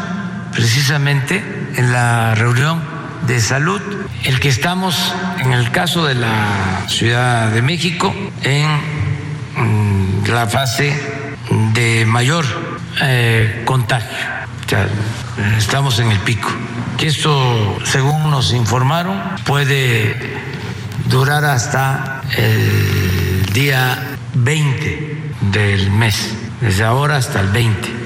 precisamente 0.52 1.38
en 1.78 1.92
la 1.92 2.36
reunión 2.36 2.82
de 3.28 3.40
salud, 3.40 3.82
el 4.26 4.40
que 4.40 4.50
estamos 4.50 5.14
en 5.40 5.54
el 5.54 5.72
caso 5.72 6.06
de 6.06 6.16
la 6.16 6.86
Ciudad 6.88 7.52
de 7.52 7.62
México 7.62 8.14
en 8.44 9.13
la 10.28 10.48
fase 10.48 10.94
de 11.74 12.06
mayor 12.06 12.46
eh, 13.02 13.64
contagio. 13.66 14.18
estamos 15.58 16.00
en 16.00 16.12
el 16.12 16.20
pico. 16.20 16.50
Que 16.98 17.08
esto, 17.08 17.78
según 17.84 18.30
nos 18.30 18.54
informaron, 18.54 19.22
puede 19.46 20.16
durar 21.06 21.46
hasta 21.46 22.22
el 22.38 23.46
día 23.54 24.18
20 24.34 25.22
del 25.52 25.92
mes, 25.92 26.34
desde 26.62 26.84
ahora 26.84 27.18
hasta 27.18 27.42
el 27.42 27.48
20. 27.50 28.03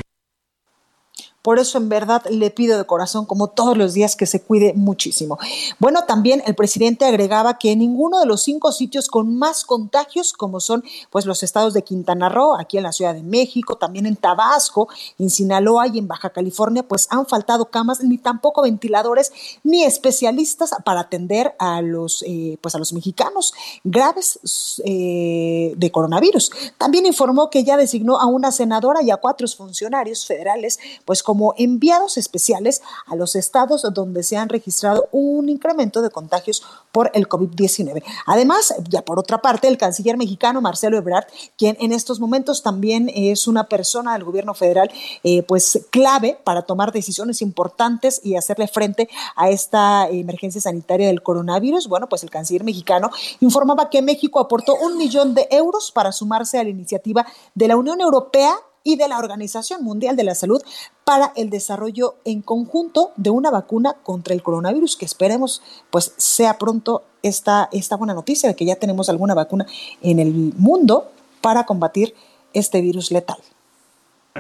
Por 1.48 1.60
eso 1.60 1.78
en 1.78 1.88
verdad 1.88 2.26
le 2.30 2.52
pido 2.52 2.78
de 2.78 2.84
corazón, 2.84 3.26
como 3.26 3.48
todos 3.48 3.78
los 3.78 3.94
días, 3.94 4.18
que 4.18 4.26
se 4.26 4.42
cuide 4.42 4.74
muchísimo. 4.74 5.40
Bueno, 5.80 6.04
también 6.04 6.44
el 6.46 6.56
presidente 6.56 7.06
agregaba 7.06 7.58
que 7.58 7.74
ninguno 7.78 8.20
de 8.20 8.26
los 8.26 8.44
cinco 8.44 8.74
sitios 8.74 9.08
con 9.08 9.34
más 9.38 9.64
contagios, 9.64 10.34
como 10.34 10.60
son 10.60 10.84
pues 11.10 11.26
los 11.26 11.44
estados 11.44 11.74
de 11.74 11.84
Quintana 11.84 12.28
Roo, 12.28 12.58
aquí 12.60 12.76
en 12.76 12.84
la 12.84 12.92
Ciudad 12.92 13.14
de 13.14 13.24
México, 13.24 13.78
también 13.78 14.06
en 14.06 14.18
Tabasco, 14.18 14.90
en 15.18 15.30
Sinaloa 15.30 15.88
y 15.88 16.00
en 16.00 16.10
Baja 16.10 16.32
California, 16.32 16.84
pues 16.84 17.08
han 17.12 17.26
faltado 17.26 17.70
camas 17.70 18.04
ni 18.04 18.18
tampoco 18.18 18.64
ventiladores 18.64 19.32
ni 19.64 19.86
especialistas 19.86 20.72
para 20.84 21.00
atender 21.00 21.56
a 21.60 21.82
los 21.82 22.26
eh, 22.28 22.58
pues 22.60 22.76
a 22.76 22.78
los 22.78 22.92
mexicanos 22.92 23.54
graves 23.86 24.82
eh, 24.84 25.74
de 25.78 25.92
coronavirus. 25.94 26.52
También 26.78 27.06
informó 27.06 27.50
que 27.50 27.64
ya 27.64 27.78
designó 27.78 28.20
a 28.20 28.26
una 28.26 28.52
senadora 28.52 29.02
y 29.02 29.12
a 29.12 29.16
cuatro 29.16 29.48
funcionarios 29.48 30.26
federales, 30.26 30.78
pues 31.06 31.24
como 31.24 31.37
como 31.38 31.54
enviados 31.56 32.18
especiales 32.18 32.82
a 33.06 33.16
los 33.16 33.36
estados 33.36 33.86
donde 33.94 34.24
se 34.24 34.38
han 34.38 34.50
registrado 34.50 35.08
un 35.12 35.50
incremento 35.50 36.02
de 36.02 36.10
contagios 36.10 36.64
por 36.92 37.12
el 37.14 37.30
COVID-19. 37.30 38.04
Además, 38.26 38.74
ya 38.90 39.04
por 39.04 39.20
otra 39.20 39.40
parte, 39.40 39.68
el 39.68 39.78
canciller 39.78 40.18
mexicano 40.18 40.62
Marcelo 40.62 40.98
Ebrard, 40.98 41.26
quien 41.56 41.78
en 41.80 41.92
estos 41.92 42.20
momentos 42.20 42.64
también 42.64 43.12
es 43.14 43.48
una 43.48 43.66
persona 43.66 44.14
del 44.14 44.24
gobierno 44.24 44.56
federal, 44.56 44.90
eh, 45.24 45.44
pues 45.44 45.86
clave 45.92 46.40
para 46.44 46.64
tomar 46.64 46.92
decisiones 46.92 47.44
importantes 47.44 48.20
y 48.24 48.36
hacerle 48.36 48.68
frente 48.68 49.08
a 49.36 49.52
esta 49.52 50.10
emergencia 50.10 50.60
sanitaria 50.60 51.06
del 51.06 51.22
coronavirus. 51.22 51.88
Bueno, 51.88 52.10
pues 52.10 52.24
el 52.24 52.32
canciller 52.32 52.64
mexicano 52.64 53.12
informaba 53.42 53.92
que 53.92 54.02
México 54.02 54.40
aportó 54.40 54.76
un 54.76 54.98
millón 54.98 55.36
de 55.36 55.48
euros 55.52 55.92
para 55.92 56.12
sumarse 56.12 56.58
a 56.58 56.64
la 56.64 56.72
iniciativa 56.72 57.28
de 57.54 57.68
la 57.68 57.78
Unión 57.78 58.02
Europea 58.02 58.56
y 58.84 58.96
de 58.96 59.08
la 59.08 59.18
Organización 59.18 59.84
Mundial 59.84 60.16
de 60.16 60.24
la 60.24 60.36
Salud 60.36 60.62
para 61.04 61.34
el 61.36 61.50
desarrollo 61.50 62.16
en 62.26 62.42
conjunto 62.42 63.12
de 63.16 63.30
una 63.30 63.52
vacuna 63.52 63.96
contra 64.04 64.34
el 64.34 64.44
coronavirus, 64.44 64.96
que 64.96 65.06
esperemos 65.06 65.62
pues 65.90 66.14
sea 66.18 66.58
pronto 66.58 67.04
esta, 67.24 67.70
esta 67.72 67.96
buena 67.96 68.14
noticia 68.14 68.50
de 68.50 68.56
que 68.56 68.66
ya 68.66 68.76
tenemos 68.76 69.10
alguna 69.10 69.34
vacuna 69.34 69.66
en 70.02 70.20
el 70.20 70.34
mundo 70.58 71.12
para 71.42 71.66
combatir 71.66 72.14
este 72.54 72.82
virus 72.82 73.12
letal. 73.12 73.38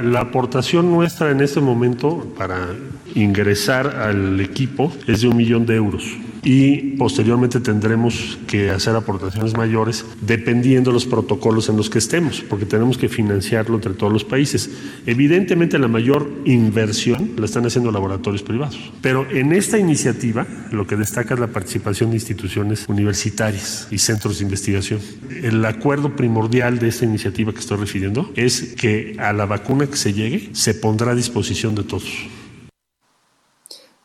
La 0.01 0.21
aportación 0.21 0.91
nuestra 0.91 1.31
en 1.31 1.41
este 1.41 1.59
momento 1.59 2.33
para 2.37 2.67
ingresar 3.15 3.87
al 3.87 4.39
equipo 4.39 4.91
es 5.07 5.21
de 5.21 5.27
un 5.27 5.37
millón 5.37 5.65
de 5.65 5.75
euros 5.75 6.03
y 6.43 6.95
posteriormente 6.97 7.59
tendremos 7.59 8.37
que 8.47 8.69
hacer 8.69 8.95
aportaciones 8.95 9.57
mayores 9.57 10.05
dependiendo 10.21 10.91
de 10.91 10.93
los 10.93 11.05
protocolos 11.05 11.67
en 11.67 11.75
los 11.75 11.89
que 11.89 11.97
estemos, 11.97 12.39
porque 12.39 12.65
tenemos 12.65 12.97
que 12.97 13.09
financiarlo 13.09 13.75
entre 13.75 13.93
todos 13.93 14.13
los 14.13 14.23
países. 14.23 14.69
Evidentemente 15.05 15.77
la 15.77 15.89
mayor 15.89 16.29
inversión 16.45 17.31
la 17.37 17.45
están 17.45 17.65
haciendo 17.65 17.91
laboratorios 17.91 18.43
privados, 18.43 18.93
pero 19.01 19.29
en 19.29 19.51
esta 19.51 19.77
iniciativa 19.77 20.47
lo 20.71 20.87
que 20.87 20.95
destaca 20.95 21.33
es 21.33 21.39
la 21.41 21.47
participación 21.47 22.11
de 22.11 22.15
instituciones 22.15 22.85
universitarias 22.87 23.87
y 23.91 23.97
centros 23.97 24.39
de 24.39 24.45
investigación. 24.45 25.01
El 25.43 25.65
acuerdo 25.65 26.15
primordial 26.15 26.79
de 26.79 26.87
esta 26.87 27.03
iniciativa 27.03 27.51
que 27.51 27.59
estoy 27.59 27.77
refiriendo 27.77 28.31
es 28.35 28.73
que 28.77 29.17
a 29.19 29.33
la 29.33 29.45
vacuna 29.45 29.86
que 29.89 29.97
se 29.97 30.13
llegue 30.13 30.53
se 30.53 30.73
pondrá 30.73 31.11
a 31.11 31.15
disposición 31.15 31.75
de 31.75 31.83
todos. 31.83 32.27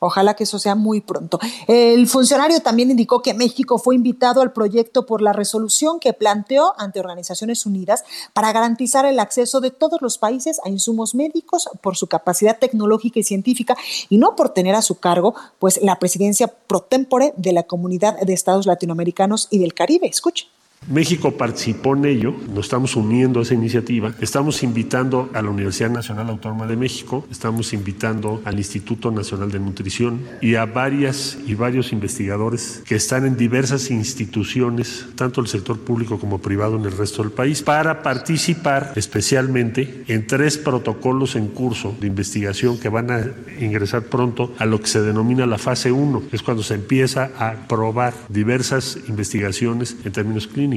Ojalá 0.05 0.35
que 0.35 0.43
eso 0.43 0.59
sea 0.59 0.75
muy 0.75 1.01
pronto. 1.01 1.39
El 1.69 2.09
funcionario 2.09 2.59
también 2.59 2.91
indicó 2.91 3.23
que 3.23 3.35
México 3.35 3.79
fue 3.79 3.95
invitado 3.95 4.41
al 4.41 4.53
proyecto 4.53 5.07
por 5.07 5.23
la 5.23 5.33
resolución 5.33 6.01
que 6.01 6.13
planteó 6.13 6.75
ante 6.77 6.99
Organizaciones 6.99 7.67
Unidas 7.67 8.03
para 8.33 8.51
garantizar 8.51 9.07
el 9.07 9.21
acceso 9.21 9.61
de 9.61 9.71
todos 9.71 10.03
los 10.03 10.19
países 10.19 10.61
a 10.65 10.71
insumos 10.71 11.15
médicos 11.15 11.69
por 11.81 11.97
su 11.97 12.09
capacidad 12.09 12.59
tecnológica 12.59 13.21
y 13.21 13.23
científica 13.23 13.77
y 14.09 14.19
no 14.19 14.35
por 14.35 14.49
tener 14.49 14.75
a 14.75 14.83
su 14.83 14.99
cargo 14.99 15.37
pues 15.61 15.81
la 15.81 16.01
presidencia 16.01 16.49
pro 16.49 16.81
tempore 16.81 17.33
de 17.37 17.53
la 17.53 17.63
Comunidad 17.63 18.19
de 18.19 18.33
Estados 18.33 18.67
Latinoamericanos 18.67 19.47
y 19.53 19.61
del 19.61 19.73
Caribe. 19.73 20.09
Escuche. 20.09 20.49
México 20.89 21.37
participó 21.37 21.95
en 21.95 22.07
ello, 22.07 22.35
nos 22.53 22.67
estamos 22.67 22.97
uniendo 22.97 23.39
a 23.39 23.45
esa 23.45 23.55
iniciativa, 23.55 24.15
estamos 24.21 24.65
invitando 24.65 25.31
a 25.33 25.41
la 25.41 25.49
Universidad 25.49 25.91
Nacional 25.91 26.29
Autónoma 26.29 26.67
de 26.67 26.77
México, 26.77 27.25
estamos 27.31 27.73
invitando 27.73 28.43
al 28.45 28.59
Instituto 28.59 29.13
Nacional 29.13 29.53
de 29.53 29.61
Nutrición 29.61 30.21
y 30.41 30.57
a 30.57 30.67
varias 30.67 31.39
y 31.47 31.55
varios 31.55 31.93
investigadores 31.93 32.83
que 32.85 32.97
están 32.97 33.27
en 33.27 33.37
diversas 33.37 33.93
instituciones, 33.93 35.07
tanto 35.15 35.41
el 35.41 35.47
sector 35.47 35.79
público 35.79 36.19
como 36.19 36.39
privado 36.39 36.77
en 36.77 36.85
el 36.85 36.97
resto 36.97 37.23
del 37.23 37.31
país, 37.31 37.63
para 37.63 38.03
participar 38.03 38.93
especialmente 38.97 40.03
en 40.09 40.27
tres 40.27 40.59
protocolos 40.59 41.37
en 41.37 41.47
curso 41.47 41.95
de 42.01 42.09
investigación 42.09 42.79
que 42.79 42.89
van 42.89 43.11
a 43.13 43.31
ingresar 43.61 44.03
pronto 44.03 44.53
a 44.59 44.67
lo 44.67 44.81
que 44.81 44.89
se 44.89 45.01
denomina 45.01 45.47
la 45.47 45.59
fase 45.59 45.93
1, 45.93 46.25
es 46.33 46.43
cuando 46.43 46.65
se 46.65 46.75
empieza 46.75 47.31
a 47.39 47.69
probar 47.69 48.15
diversas 48.29 48.99
investigaciones 49.07 49.97
en 50.05 50.11
términos 50.11 50.49
clínicos 50.49 50.72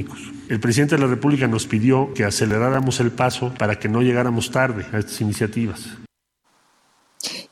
el 0.48 0.60
presidente 0.60 0.96
de 0.96 1.02
la 1.02 1.08
República 1.08 1.48
nos 1.48 1.66
pidió 1.66 2.12
que 2.14 2.24
aceleráramos 2.24 3.00
el 3.00 3.10
paso 3.10 3.52
para 3.58 3.78
que 3.78 3.88
no 3.88 4.02
llegáramos 4.02 4.50
tarde 4.50 4.86
a 4.92 4.98
estas 4.98 5.20
iniciativas. 5.20 6.05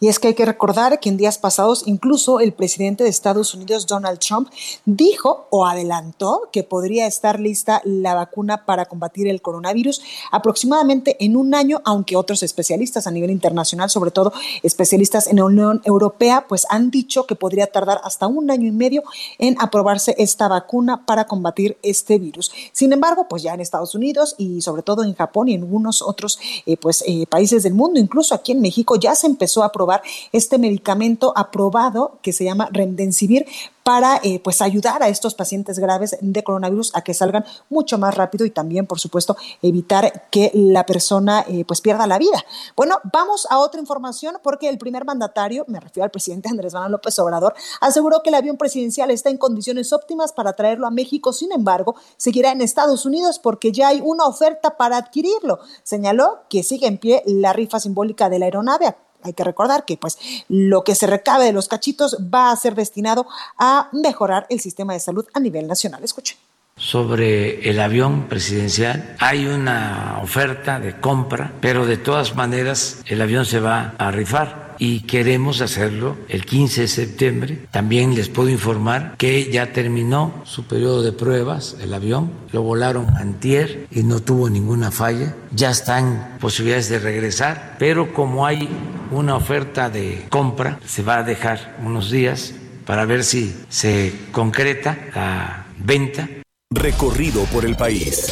Y 0.00 0.08
es 0.08 0.18
que 0.18 0.28
hay 0.28 0.34
que 0.34 0.44
recordar 0.44 1.00
que 1.00 1.08
en 1.08 1.16
días 1.16 1.38
pasados 1.38 1.84
incluso 1.86 2.40
el 2.40 2.52
presidente 2.52 3.04
de 3.04 3.10
Estados 3.10 3.54
Unidos, 3.54 3.86
Donald 3.86 4.18
Trump, 4.18 4.48
dijo 4.84 5.46
o 5.50 5.66
adelantó 5.66 6.48
que 6.52 6.62
podría 6.62 7.06
estar 7.06 7.40
lista 7.40 7.80
la 7.84 8.14
vacuna 8.14 8.64
para 8.64 8.86
combatir 8.86 9.28
el 9.28 9.42
coronavirus 9.42 10.02
aproximadamente 10.30 11.16
en 11.24 11.36
un 11.36 11.54
año, 11.54 11.80
aunque 11.84 12.16
otros 12.16 12.42
especialistas 12.42 13.06
a 13.06 13.10
nivel 13.10 13.30
internacional, 13.30 13.90
sobre 13.90 14.10
todo 14.10 14.32
especialistas 14.62 15.26
en 15.26 15.36
la 15.36 15.44
Unión 15.44 15.82
Europea, 15.84 16.46
pues 16.48 16.66
han 16.70 16.90
dicho 16.90 17.26
que 17.26 17.34
podría 17.34 17.66
tardar 17.66 18.00
hasta 18.04 18.26
un 18.26 18.50
año 18.50 18.66
y 18.66 18.72
medio 18.72 19.02
en 19.38 19.56
aprobarse 19.58 20.14
esta 20.18 20.48
vacuna 20.48 21.04
para 21.06 21.26
combatir 21.26 21.78
este 21.82 22.18
virus. 22.18 22.52
Sin 22.72 22.92
embargo, 22.92 23.26
pues 23.28 23.42
ya 23.42 23.54
en 23.54 23.60
Estados 23.60 23.94
Unidos 23.94 24.34
y 24.38 24.60
sobre 24.60 24.82
todo 24.82 25.02
en 25.02 25.14
Japón 25.14 25.48
y 25.48 25.54
en 25.54 25.62
algunos 25.62 26.02
otros 26.02 26.38
eh, 26.66 26.76
pues, 26.76 27.02
eh, 27.06 27.26
países 27.26 27.62
del 27.62 27.74
mundo, 27.74 27.98
incluso 27.98 28.34
aquí 28.34 28.52
en 28.52 28.60
México, 28.60 28.96
ya 28.96 29.14
se 29.14 29.26
empezó 29.26 29.63
a 29.64 29.68
aprobar 29.68 30.02
este 30.32 30.58
medicamento 30.58 31.32
aprobado 31.36 32.18
que 32.22 32.32
se 32.32 32.44
llama 32.44 32.68
Remdesivir 32.72 33.46
para 33.84 34.18
eh, 34.22 34.40
pues 34.40 34.62
ayudar 34.62 35.02
a 35.02 35.08
estos 35.08 35.34
pacientes 35.34 35.78
graves 35.78 36.16
de 36.20 36.42
coronavirus 36.42 36.90
a 36.96 37.02
que 37.02 37.14
salgan 37.14 37.44
mucho 37.68 37.98
más 37.98 38.14
rápido 38.14 38.46
y 38.46 38.50
también, 38.50 38.86
por 38.86 38.98
supuesto, 38.98 39.36
evitar 39.62 40.28
que 40.30 40.50
la 40.54 40.86
persona 40.86 41.44
eh, 41.46 41.64
pues 41.66 41.82
pierda 41.82 42.06
la 42.06 42.18
vida. 42.18 42.44
Bueno, 42.76 42.98
vamos 43.12 43.46
a 43.50 43.58
otra 43.58 43.80
información 43.80 44.38
porque 44.42 44.70
el 44.70 44.78
primer 44.78 45.04
mandatario, 45.04 45.64
me 45.68 45.78
refiero 45.78 46.04
al 46.04 46.10
presidente 46.10 46.48
Andrés 46.48 46.72
Manuel 46.72 46.92
López 46.92 47.18
Obrador, 47.18 47.54
aseguró 47.80 48.22
que 48.22 48.30
el 48.30 48.36
avión 48.36 48.56
presidencial 48.56 49.10
está 49.10 49.28
en 49.28 49.36
condiciones 49.36 49.92
óptimas 49.92 50.32
para 50.32 50.54
traerlo 50.54 50.86
a 50.86 50.90
México. 50.90 51.34
Sin 51.34 51.52
embargo, 51.52 51.94
seguirá 52.16 52.52
en 52.52 52.62
Estados 52.62 53.04
Unidos 53.04 53.38
porque 53.38 53.70
ya 53.70 53.88
hay 53.88 54.00
una 54.02 54.24
oferta 54.24 54.78
para 54.78 54.96
adquirirlo. 54.96 55.60
Señaló 55.82 56.40
que 56.48 56.62
sigue 56.62 56.86
en 56.86 56.96
pie 56.96 57.22
la 57.26 57.52
rifa 57.52 57.78
simbólica 57.78 58.30
de 58.30 58.38
la 58.38 58.46
aeronave 58.46 58.94
hay 59.24 59.32
que 59.32 59.42
recordar 59.42 59.84
que 59.84 59.96
pues 59.96 60.18
lo 60.48 60.84
que 60.84 60.94
se 60.94 61.06
recabe 61.06 61.46
de 61.46 61.52
los 61.52 61.68
cachitos 61.68 62.16
va 62.32 62.50
a 62.50 62.56
ser 62.56 62.74
destinado 62.74 63.26
a 63.58 63.88
mejorar 63.92 64.46
el 64.50 64.60
sistema 64.60 64.92
de 64.92 65.00
salud 65.00 65.26
a 65.34 65.40
nivel 65.40 65.66
nacional. 65.66 66.04
Escuchen 66.04 66.36
sobre 66.76 67.70
el 67.70 67.80
avión 67.80 68.24
presidencial. 68.24 69.14
Hay 69.20 69.46
una 69.46 70.18
oferta 70.22 70.80
de 70.80 70.98
compra, 70.98 71.52
pero 71.60 71.86
de 71.86 71.96
todas 71.96 72.34
maneras 72.34 73.00
el 73.06 73.22
avión 73.22 73.46
se 73.46 73.60
va 73.60 73.94
a 73.96 74.10
rifar 74.10 74.63
y 74.78 75.00
queremos 75.00 75.60
hacerlo 75.60 76.16
el 76.28 76.44
15 76.44 76.82
de 76.82 76.88
septiembre. 76.88 77.66
También 77.70 78.14
les 78.14 78.28
puedo 78.28 78.48
informar 78.48 79.14
que 79.18 79.50
ya 79.50 79.72
terminó 79.72 80.42
su 80.44 80.64
periodo 80.64 81.02
de 81.02 81.12
pruebas 81.12 81.76
el 81.80 81.94
avión, 81.94 82.30
lo 82.52 82.62
volaron 82.62 83.16
antier 83.16 83.86
y 83.90 84.02
no 84.02 84.20
tuvo 84.20 84.50
ninguna 84.50 84.90
falla. 84.90 85.34
Ya 85.52 85.70
están 85.70 86.36
posibilidades 86.40 86.88
de 86.88 86.98
regresar, 86.98 87.76
pero 87.78 88.12
como 88.12 88.46
hay 88.46 88.68
una 89.10 89.36
oferta 89.36 89.90
de 89.90 90.26
compra, 90.30 90.78
se 90.86 91.02
va 91.02 91.18
a 91.18 91.22
dejar 91.22 91.76
unos 91.84 92.10
días 92.10 92.54
para 92.86 93.04
ver 93.04 93.24
si 93.24 93.54
se 93.68 94.12
concreta 94.32 94.98
la 95.14 95.66
venta. 95.78 96.28
Recorrido 96.70 97.44
por 97.44 97.64
el 97.64 97.76
país. 97.76 98.26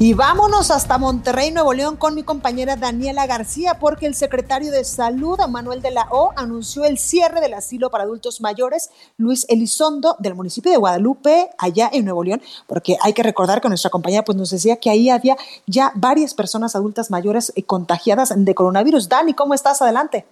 Y 0.00 0.12
vámonos 0.12 0.72
hasta 0.72 0.98
Monterrey, 0.98 1.52
Nuevo 1.52 1.72
León, 1.72 1.96
con 1.96 2.16
mi 2.16 2.24
compañera 2.24 2.74
Daniela 2.74 3.28
García, 3.28 3.78
porque 3.80 4.06
el 4.06 4.16
secretario 4.16 4.72
de 4.72 4.82
Salud, 4.82 5.38
Manuel 5.48 5.82
de 5.82 5.92
la 5.92 6.08
O, 6.10 6.32
anunció 6.34 6.84
el 6.84 6.98
cierre 6.98 7.40
del 7.40 7.54
asilo 7.54 7.90
para 7.90 8.02
adultos 8.02 8.40
mayores, 8.40 8.90
Luis 9.18 9.46
Elizondo, 9.48 10.16
del 10.18 10.34
municipio 10.34 10.72
de 10.72 10.78
Guadalupe, 10.78 11.48
allá 11.58 11.88
en 11.92 12.06
Nuevo 12.06 12.24
León, 12.24 12.42
porque 12.66 12.96
hay 13.04 13.12
que 13.12 13.22
recordar 13.22 13.60
que 13.60 13.68
nuestra 13.68 13.90
compañera 13.90 14.24
pues, 14.24 14.36
nos 14.36 14.50
decía 14.50 14.78
que 14.78 14.90
ahí 14.90 15.10
había 15.10 15.36
ya 15.68 15.92
varias 15.94 16.34
personas 16.34 16.74
adultas 16.74 17.12
mayores 17.12 17.52
eh, 17.54 17.62
contagiadas 17.62 18.32
de 18.36 18.54
coronavirus. 18.54 19.08
Dani, 19.08 19.32
¿cómo 19.32 19.54
estás? 19.54 19.80
Adelante. 19.80 20.26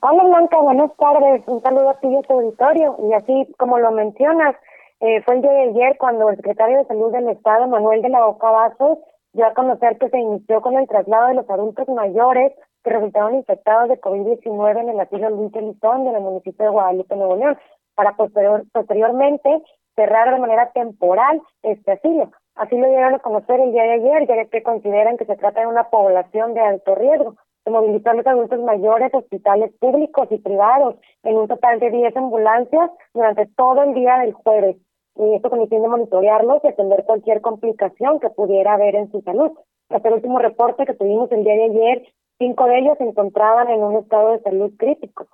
Hola 0.00 0.24
Blanca, 0.24 0.58
buenas 0.58 0.90
tardes. 0.96 1.42
Un 1.46 1.60
saludo 1.60 1.90
a 1.90 2.00
ti 2.00 2.08
y 2.08 2.16
a 2.16 2.22
tu 2.22 2.32
auditorio. 2.32 2.96
Y 3.10 3.12
así 3.12 3.54
como 3.58 3.78
lo 3.78 3.90
mencionas, 3.90 4.56
eh, 5.00 5.22
fue 5.22 5.36
el 5.36 5.42
día 5.42 5.52
de 5.52 5.62
ayer 5.70 5.96
cuando 5.96 6.28
el 6.28 6.36
secretario 6.36 6.78
de 6.78 6.86
Salud 6.86 7.12
del 7.12 7.28
Estado, 7.28 7.68
Manuel 7.68 8.02
de 8.02 8.08
la 8.08 8.24
Boca 8.26 8.50
Vasos, 8.50 8.98
dio 9.32 9.46
a 9.46 9.54
conocer 9.54 9.96
que 9.98 10.08
se 10.08 10.18
inició 10.18 10.60
con 10.60 10.76
el 10.76 10.88
traslado 10.88 11.28
de 11.28 11.34
los 11.34 11.48
adultos 11.48 11.86
mayores 11.88 12.52
que 12.82 12.90
resultaron 12.90 13.36
infectados 13.36 13.88
de 13.90 14.00
COVID-19 14.00 14.80
en 14.80 14.88
el 14.88 14.98
asilo 14.98 15.30
Luis 15.30 15.54
Elizón 15.54 16.04
del 16.04 16.20
municipio 16.20 16.64
de 16.64 16.72
Guadalupe, 16.72 17.14
Nuevo 17.14 17.36
León, 17.36 17.58
para 17.94 18.16
posterior, 18.16 18.64
posteriormente 18.72 19.62
cerrar 19.94 20.34
de 20.34 20.40
manera 20.40 20.72
temporal 20.72 21.42
este 21.62 21.92
asilo. 21.92 22.32
Así 22.56 22.76
lo 22.76 22.88
dieron 22.88 23.14
a 23.14 23.18
conocer 23.20 23.60
el 23.60 23.70
día 23.70 23.84
de 23.84 23.92
ayer, 23.92 24.26
ya 24.26 24.44
que 24.46 24.62
consideran 24.64 25.16
que 25.16 25.26
se 25.26 25.36
trata 25.36 25.60
de 25.60 25.68
una 25.68 25.90
población 25.90 26.54
de 26.54 26.60
alto 26.60 26.96
riesgo. 26.96 27.36
Se 27.62 27.70
movilizó 27.70 28.10
a 28.10 28.14
los 28.14 28.26
adultos 28.26 28.58
mayores, 28.60 29.14
hospitales 29.14 29.72
públicos 29.78 30.26
y 30.30 30.38
privados, 30.38 30.96
en 31.22 31.36
un 31.36 31.46
total 31.46 31.78
de 31.78 31.90
10 31.90 32.16
ambulancias 32.16 32.90
durante 33.14 33.46
todo 33.54 33.82
el 33.84 33.94
día 33.94 34.18
del 34.18 34.32
jueves 34.32 34.76
y 35.18 35.34
esto 35.34 35.50
con 35.50 35.60
el 35.60 35.68
fin 35.68 35.82
de 35.82 35.88
monitorearlos 35.88 36.62
y 36.64 36.68
atender 36.68 37.04
cualquier 37.04 37.40
complicación 37.40 38.20
que 38.20 38.30
pudiera 38.30 38.74
haber 38.74 38.94
en 38.94 39.10
su 39.10 39.20
salud. 39.22 39.50
Hasta 39.90 40.08
el 40.08 40.14
último 40.14 40.38
reporte 40.38 40.86
que 40.86 40.94
tuvimos 40.94 41.30
el 41.32 41.44
día 41.44 41.54
de 41.54 41.64
ayer, 41.64 42.02
cinco 42.38 42.66
de 42.66 42.78
ellos 42.78 42.98
se 42.98 43.04
encontraban 43.04 43.68
en 43.68 43.82
un 43.82 43.96
estado 43.96 44.32
de 44.32 44.40
salud 44.40 44.72
crítico. 44.78 45.26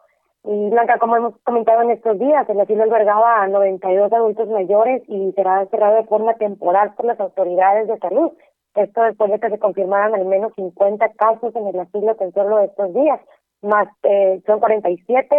Y 0.45 0.71
Blanca, 0.71 0.99
como 0.99 1.17
hemos 1.17 1.39
comentado 1.43 1.83
en 1.83 1.91
estos 1.91 2.19
días, 2.19 2.49
el 2.49 2.61
asilo 2.61 2.83
albergaba 2.83 3.43
a 3.43 3.49
92 3.49 4.13
adultos 4.13 4.49
mayores 4.49 5.03
y 5.09 5.33
será 5.33 5.67
cerrado 5.67 5.97
de 5.97 6.05
forma 6.05 6.35
temporal 6.35 6.95
por 6.95 7.07
las 7.07 7.19
autoridades 7.21 7.89
de 7.89 7.99
salud. 7.99 8.33
Esto 8.75 9.03
después 9.03 9.31
de 9.31 9.39
que 9.39 9.51
se 9.51 9.59
confirmaran 9.59 10.15
al 10.15 10.27
menos 10.27 10.53
50 10.57 11.09
casos 11.13 11.55
en 11.57 11.67
el 11.67 11.81
asilo 11.81 12.15
tan 12.17 12.33
solo 12.33 12.61
estos 12.61 12.93
días, 12.93 13.21
más 13.63 13.89
eh, 14.03 14.43
son 14.47 14.61
47 14.61 15.37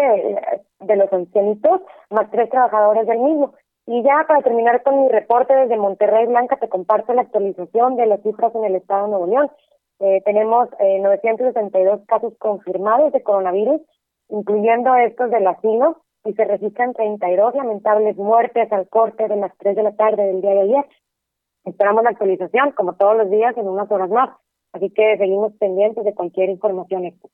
de 0.79 0.95
los 0.95 1.13
ancianitos, 1.13 1.81
más 2.09 2.29
tres 2.31 2.49
trabajadores 2.49 3.05
del 3.05 3.19
mismo. 3.19 3.53
Y 3.87 4.01
ya 4.01 4.25
para 4.27 4.41
terminar 4.41 4.81
con 4.81 5.01
mi 5.01 5.09
reporte 5.09 5.55
desde 5.55 5.77
Monterrey 5.77 6.25
Blanca, 6.25 6.57
te 6.57 6.69
comparto 6.69 7.13
la 7.13 7.21
actualización 7.21 7.95
de 7.97 8.07
las 8.07 8.21
cifras 8.21 8.53
en 8.55 8.65
el 8.65 8.75
estado 8.75 9.03
de 9.03 9.09
Nuevo 9.11 9.27
León. 9.27 9.51
Eh, 9.99 10.21
tenemos 10.25 10.69
eh, 10.79 10.99
962 10.99 12.01
casos 12.07 12.33
confirmados 12.39 13.13
de 13.13 13.21
coronavirus, 13.21 13.81
incluyendo 14.29 14.95
estos 14.95 15.29
del 15.29 15.45
asilo, 15.47 16.01
y 16.25 16.33
se 16.33 16.45
registran 16.45 16.93
32 16.93 17.53
lamentables 17.53 18.17
muertes 18.17 18.71
al 18.71 18.89
corte 18.89 19.27
de 19.27 19.35
las 19.35 19.55
3 19.59 19.75
de 19.75 19.83
la 19.83 19.95
tarde 19.95 20.23
del 20.23 20.41
día 20.41 20.55
de 20.55 20.61
ayer. 20.61 20.85
Esperamos 21.63 22.03
la 22.03 22.09
actualización, 22.09 22.71
como 22.71 22.95
todos 22.95 23.15
los 23.15 23.29
días, 23.29 23.55
en 23.55 23.67
unas 23.67 23.89
horas 23.91 24.09
más. 24.09 24.29
Así 24.73 24.89
que 24.89 25.17
seguimos 25.17 25.53
pendientes 25.53 26.03
de 26.03 26.15
cualquier 26.15 26.49
información 26.49 27.05
extra. 27.05 27.29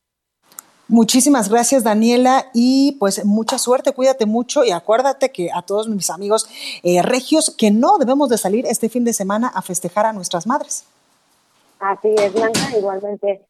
Muchísimas 0.92 1.48
gracias, 1.48 1.86
Daniela, 1.86 2.48
y 2.54 2.98
pues 3.00 3.24
mucha 3.24 3.58
suerte, 3.58 3.94
cuídate 3.94 4.26
mucho 4.26 4.66
y 4.66 4.72
acuérdate 4.72 5.32
que 5.32 5.50
a 5.50 5.62
todos 5.62 5.88
mis 5.88 6.10
amigos 6.10 6.50
eh, 6.84 7.02
regios 7.02 7.56
que 7.58 7.72
no 7.72 7.98
debemos 7.98 8.28
de 8.28 8.38
salir 8.38 8.66
este 8.66 8.90
fin 8.90 9.06
de 9.06 9.14
semana 9.14 9.48
a 9.48 9.62
festejar 9.62 10.06
a 10.06 10.12
nuestras 10.12 10.46
madres. 10.46 10.84
Así 11.80 12.10
es, 12.18 12.34
Blanca, 12.34 12.78
igualmente. 12.78 13.48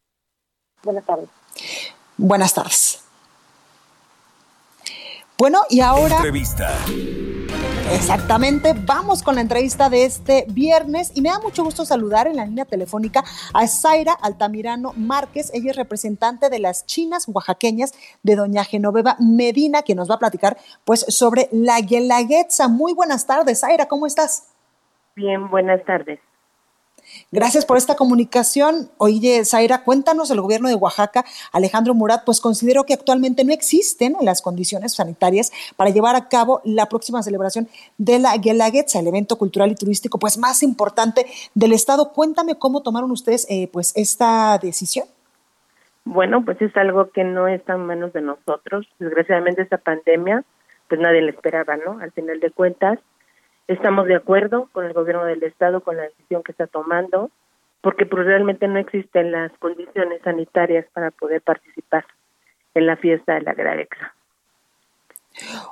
Buenas 0.84 1.04
tardes. 1.04 1.30
Buenas 2.16 2.54
tardes. 2.54 3.00
Bueno, 5.36 5.64
y 5.68 5.80
ahora... 5.80 6.18
Entrevista. 6.18 6.78
Exactamente, 7.94 8.74
vamos 8.86 9.22
con 9.22 9.36
la 9.36 9.42
entrevista 9.42 9.90
de 9.90 10.06
este 10.06 10.46
viernes 10.48 11.12
y 11.14 11.22
me 11.22 11.30
da 11.30 11.40
mucho 11.40 11.64
gusto 11.64 11.84
saludar 11.84 12.26
en 12.26 12.38
la 12.38 12.46
línea 12.46 12.64
telefónica 12.64 13.22
a 13.54 13.68
Zaira 13.68 14.14
Altamirano 14.14 14.94
Márquez, 14.96 15.52
ella 15.54 15.72
es 15.72 15.76
representante 15.76 16.50
de 16.50 16.60
las 16.60 16.86
chinas 16.86 17.28
oaxaqueñas 17.28 17.94
de 18.24 18.38
doña 18.38 18.64
Genoveva 18.64 19.18
Medina, 19.20 19.82
que 19.82 19.94
nos 19.94 20.10
va 20.10 20.16
a 20.16 20.20
platicar 20.20 20.58
pues 20.86 21.02
sobre 21.02 21.50
la 21.52 21.82
guelaguetza. 21.82 22.70
Muy 22.70 22.94
buenas 22.94 23.28
tardes, 23.28 23.60
Zaira, 23.60 23.88
¿cómo 23.88 24.08
estás? 24.08 24.54
Bien, 25.16 25.50
buenas 25.50 25.84
tardes. 25.84 26.20
Gracias 27.34 27.66
por 27.66 27.78
esta 27.78 27.96
comunicación. 27.96 28.90
Oye, 28.98 29.46
Zaira, 29.46 29.86
cuéntanos, 29.86 30.30
el 30.32 30.42
gobierno 30.42 30.68
de 30.68 30.76
Oaxaca, 30.76 31.24
Alejandro 31.54 31.94
Murat, 31.94 32.26
pues 32.26 32.42
consideró 32.42 32.84
que 32.84 32.94
actualmente 32.94 33.46
no 33.46 33.54
existen 33.54 34.18
las 34.20 34.42
condiciones 34.42 34.96
sanitarias 34.96 35.54
para 35.78 35.92
llevar 35.92 36.18
a 36.18 36.28
cabo 36.28 36.60
la 36.66 36.88
próxima 36.88 37.24
celebración 37.24 37.70
de 37.98 38.20
la 38.20 38.36
Guelaguetza, 38.36 39.00
el 39.00 39.08
evento 39.08 39.38
cultural 39.38 39.72
y 39.72 39.76
turístico 39.76 40.20
pues 40.20 40.38
más 40.38 40.62
importante 40.62 41.26
del 41.56 41.72
estado. 41.72 42.12
Cuéntame 42.12 42.56
cómo 42.56 42.84
tomaron 42.84 43.12
ustedes 43.12 43.48
eh, 43.50 43.70
pues 43.72 43.94
esta 43.96 44.58
decisión. 44.62 45.08
Bueno, 46.04 46.44
pues 46.44 46.62
es 46.62 46.76
algo 46.76 47.12
que 47.12 47.24
no 47.24 47.48
está 47.48 47.76
en 47.76 47.86
manos 47.86 48.12
de 48.12 48.22
nosotros. 48.22 48.88
Desgraciadamente 49.00 49.62
esta 49.62 49.78
pandemia, 49.78 50.44
pues 50.90 51.00
nadie 51.00 51.22
le 51.22 51.32
esperaba, 51.32 51.78
¿no? 51.78 52.00
Al 52.00 52.12
final 52.12 52.42
de 52.42 52.52
cuentas, 52.52 53.00
Estamos 53.68 54.08
de 54.08 54.16
acuerdo 54.16 54.70
con 54.72 54.86
el 54.86 54.94
gobierno 54.94 55.26
del 55.26 55.44
estado 55.44 55.82
con 55.82 55.98
la 55.98 56.04
decisión 56.04 56.44
que 56.44 56.52
está 56.52 56.68
tomando, 56.68 57.32
porque 57.82 58.06
pues, 58.06 58.26
realmente 58.26 58.68
no 58.68 58.80
existen 58.80 59.32
las 59.32 59.52
condiciones 59.60 60.22
sanitarias 60.24 60.86
para 60.94 61.12
poder 61.12 61.42
participar 61.42 62.06
en 62.74 62.86
la 62.86 62.98
fiesta 62.98 63.34
de 63.36 63.42
la 63.42 63.54
Gradexa. 63.54 64.14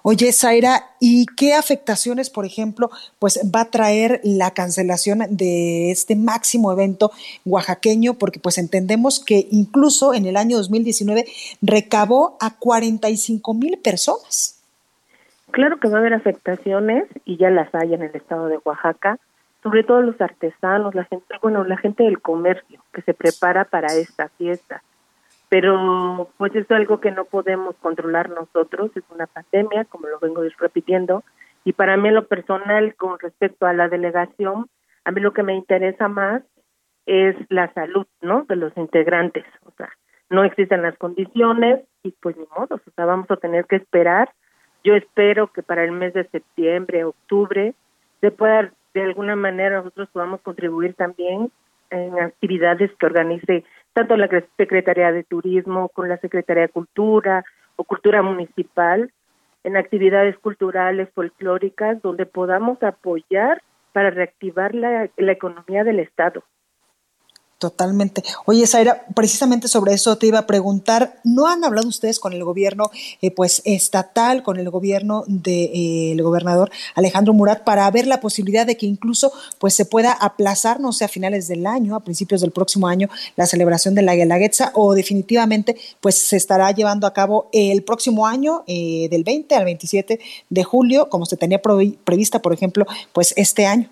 Oye, 0.03 0.31
Zaira, 0.31 0.95
¿y 0.99 1.25
qué 1.25 1.53
afectaciones, 1.53 2.29
por 2.29 2.45
ejemplo, 2.45 2.89
pues 3.19 3.39
va 3.53 3.61
a 3.61 3.69
traer 3.69 4.21
la 4.23 4.51
cancelación 4.51 5.19
de 5.29 5.91
este 5.91 6.15
máximo 6.15 6.71
evento 6.71 7.11
oaxaqueño? 7.45 8.13
Porque 8.13 8.39
pues 8.39 8.57
entendemos 8.57 9.19
que 9.19 9.47
incluso 9.51 10.13
en 10.13 10.25
el 10.25 10.37
año 10.37 10.57
2019 10.57 11.25
recabó 11.61 12.37
a 12.39 12.55
45 12.57 13.53
mil 13.53 13.77
personas. 13.79 14.58
Claro 15.51 15.77
que 15.77 15.89
va 15.89 15.97
a 15.97 15.99
haber 15.99 16.13
afectaciones 16.13 17.05
y 17.25 17.37
ya 17.37 17.49
las 17.49 17.73
hay 17.73 17.93
en 17.93 18.03
el 18.03 18.15
estado 18.15 18.47
de 18.47 18.59
Oaxaca, 18.63 19.17
sobre 19.63 19.83
todo 19.83 20.01
los 20.01 20.19
artesanos, 20.21 20.95
la 20.95 21.05
gente, 21.05 21.35
bueno, 21.41 21.63
la 21.63 21.77
gente 21.77 22.03
del 22.03 22.21
comercio 22.21 22.81
que 22.93 23.01
se 23.01 23.13
prepara 23.13 23.65
para 23.65 23.87
esta 23.87 24.29
fiesta. 24.29 24.83
Pero 25.49 26.29
pues 26.37 26.55
es 26.55 26.69
algo 26.71 26.99
que 26.99 27.11
no 27.11 27.25
podemos 27.25 27.75
controlar 27.77 28.29
nosotros, 28.29 28.91
es 28.95 29.03
una 29.09 29.25
pandemia, 29.27 29.85
como 29.85 30.07
lo 30.07 30.19
vengo 30.19 30.43
repitiendo, 30.59 31.23
y 31.65 31.73
para 31.73 31.97
mí 31.97 32.09
lo 32.11 32.27
personal 32.27 32.95
con 32.95 33.19
respecto 33.19 33.65
a 33.65 33.73
la 33.73 33.89
delegación, 33.89 34.69
a 35.03 35.11
mí 35.11 35.21
lo 35.21 35.33
que 35.33 35.43
me 35.43 35.55
interesa 35.55 36.07
más 36.07 36.43
es 37.05 37.35
la 37.49 37.73
salud, 37.73 38.05
¿no? 38.21 38.45
De 38.47 38.55
los 38.55 38.75
integrantes, 38.77 39.45
o 39.65 39.71
sea, 39.71 39.89
no 40.29 40.43
existen 40.43 40.83
las 40.83 40.97
condiciones 40.97 41.81
y 42.03 42.11
pues 42.11 42.37
ni 42.37 42.45
modo, 42.55 42.75
o 42.75 42.91
sea, 42.95 43.05
vamos 43.05 43.29
a 43.31 43.37
tener 43.37 43.65
que 43.65 43.77
esperar. 43.77 44.31
Yo 44.83 44.95
espero 44.95 45.47
que 45.51 45.63
para 45.63 45.83
el 45.83 45.91
mes 45.91 46.13
de 46.13 46.27
septiembre, 46.29 47.03
octubre, 47.03 47.73
se 48.21 48.31
pueda 48.31 48.71
de 48.93 49.03
alguna 49.03 49.35
manera 49.35 49.77
nosotros 49.77 50.09
podamos 50.11 50.41
contribuir 50.41 50.93
también 50.95 51.51
en 51.89 52.19
actividades 52.19 52.91
que 52.97 53.05
organice 53.05 53.63
tanto 53.93 54.15
la 54.17 54.29
Secretaría 54.57 55.11
de 55.11 55.23
Turismo 55.23 55.89
con 55.89 56.09
la 56.09 56.17
Secretaría 56.17 56.63
de 56.63 56.69
Cultura 56.69 57.43
o 57.75 57.83
Cultura 57.83 58.21
Municipal 58.21 59.11
en 59.63 59.77
actividades 59.77 60.37
culturales 60.37 61.09
folclóricas 61.13 62.01
donde 62.01 62.25
podamos 62.25 62.81
apoyar 62.83 63.61
para 63.91 64.11
reactivar 64.11 64.73
la, 64.75 65.09
la 65.17 65.31
economía 65.31 65.83
del 65.83 65.99
Estado. 65.99 66.43
Totalmente. 67.59 68.23
Oye, 68.45 68.65
Zaira, 68.65 69.03
precisamente 69.13 69.67
sobre 69.67 69.93
eso 69.93 70.17
te 70.17 70.27
iba 70.27 70.39
a 70.39 70.47
preguntar, 70.47 71.19
¿no 71.25 71.45
han 71.45 71.65
hablado 71.65 71.89
ustedes 71.89 72.17
con 72.17 72.31
el 72.31 72.45
gobierno 72.45 72.89
eh, 73.21 73.31
pues 73.31 73.61
estatal, 73.65 74.43
con 74.43 74.57
el 74.59 74.69
gobierno 74.69 75.25
del 75.27 76.15
de, 76.15 76.23
gobernador 76.23 76.71
Alejandro 76.95 77.33
Murat 77.33 77.65
para 77.65 77.91
ver 77.91 78.07
la 78.07 78.21
posibilidad 78.21 78.65
de 78.65 78.77
que 78.77 78.85
incluso 78.85 79.33
pues 79.57 79.73
se 79.73 79.83
pueda 79.83 80.13
aplazar, 80.13 80.79
no 80.79 80.93
sé, 80.93 81.03
a 81.03 81.09
finales 81.09 81.49
del 81.49 81.67
año, 81.67 81.97
a 81.97 81.99
principios 81.99 82.39
del 82.39 82.51
próximo 82.51 82.87
año, 82.87 83.09
la 83.35 83.45
celebración 83.45 83.93
de 83.93 84.03
la 84.03 84.15
Guelaguetza 84.15 84.71
o 84.73 84.93
definitivamente 84.93 85.75
pues 85.99 86.17
se 86.17 86.37
estará 86.37 86.71
llevando 86.71 87.07
a 87.07 87.13
cabo 87.13 87.49
el 87.51 87.83
próximo 87.83 88.25
año, 88.25 88.63
eh, 88.67 89.09
del 89.11 89.25
20 89.25 89.53
al 89.55 89.65
27 89.65 90.17
de 90.49 90.63
julio, 90.63 91.09
como 91.09 91.25
se 91.25 91.35
tenía 91.35 91.61
prevista, 91.61 92.41
por 92.41 92.53
ejemplo, 92.53 92.85
pues 93.11 93.33
este 93.35 93.65
año? 93.65 93.89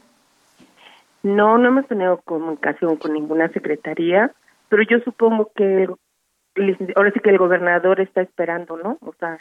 No, 1.23 1.57
no 1.57 1.67
hemos 1.69 1.87
tenido 1.87 2.21
comunicación 2.21 2.97
con 2.97 3.13
ninguna 3.13 3.49
secretaría, 3.49 4.31
pero 4.69 4.83
yo 4.83 4.99
supongo 4.99 5.51
que 5.55 5.87
ahora 6.95 7.11
sí 7.11 7.19
que 7.19 7.29
el 7.29 7.37
gobernador 7.37 7.99
está 7.99 8.21
esperando, 8.21 8.77
¿no? 8.77 8.97
O 9.01 9.13
sea, 9.19 9.39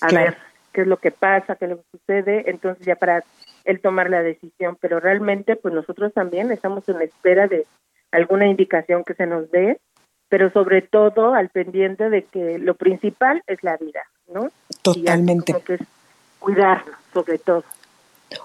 a 0.00 0.08
ver 0.08 0.36
qué 0.72 0.82
es 0.82 0.86
lo 0.86 0.96
que 0.96 1.10
pasa, 1.10 1.56
qué 1.56 1.66
es 1.66 1.70
lo 1.72 1.76
que 1.78 1.98
sucede, 1.98 2.50
entonces 2.50 2.84
ya 2.84 2.96
para 2.96 3.22
él 3.64 3.80
tomar 3.80 4.10
la 4.10 4.22
decisión, 4.22 4.76
pero 4.80 5.00
realmente 5.00 5.56
pues 5.56 5.74
nosotros 5.74 6.12
también 6.12 6.50
estamos 6.50 6.88
en 6.88 7.02
espera 7.02 7.46
de 7.46 7.66
alguna 8.10 8.46
indicación 8.46 9.04
que 9.04 9.14
se 9.14 9.26
nos 9.26 9.50
dé, 9.50 9.80
pero 10.28 10.50
sobre 10.50 10.82
todo 10.82 11.34
al 11.34 11.50
pendiente 11.50 12.10
de 12.10 12.24
que 12.24 12.58
lo 12.58 12.74
principal 12.74 13.42
es 13.46 13.62
la 13.62 13.76
vida, 13.76 14.02
¿no? 14.32 14.50
Totalmente. 14.82 15.54
que 15.64 15.74
es 15.74 15.80
cuidarnos, 16.38 16.96
sobre 17.12 17.38
todo. 17.38 17.64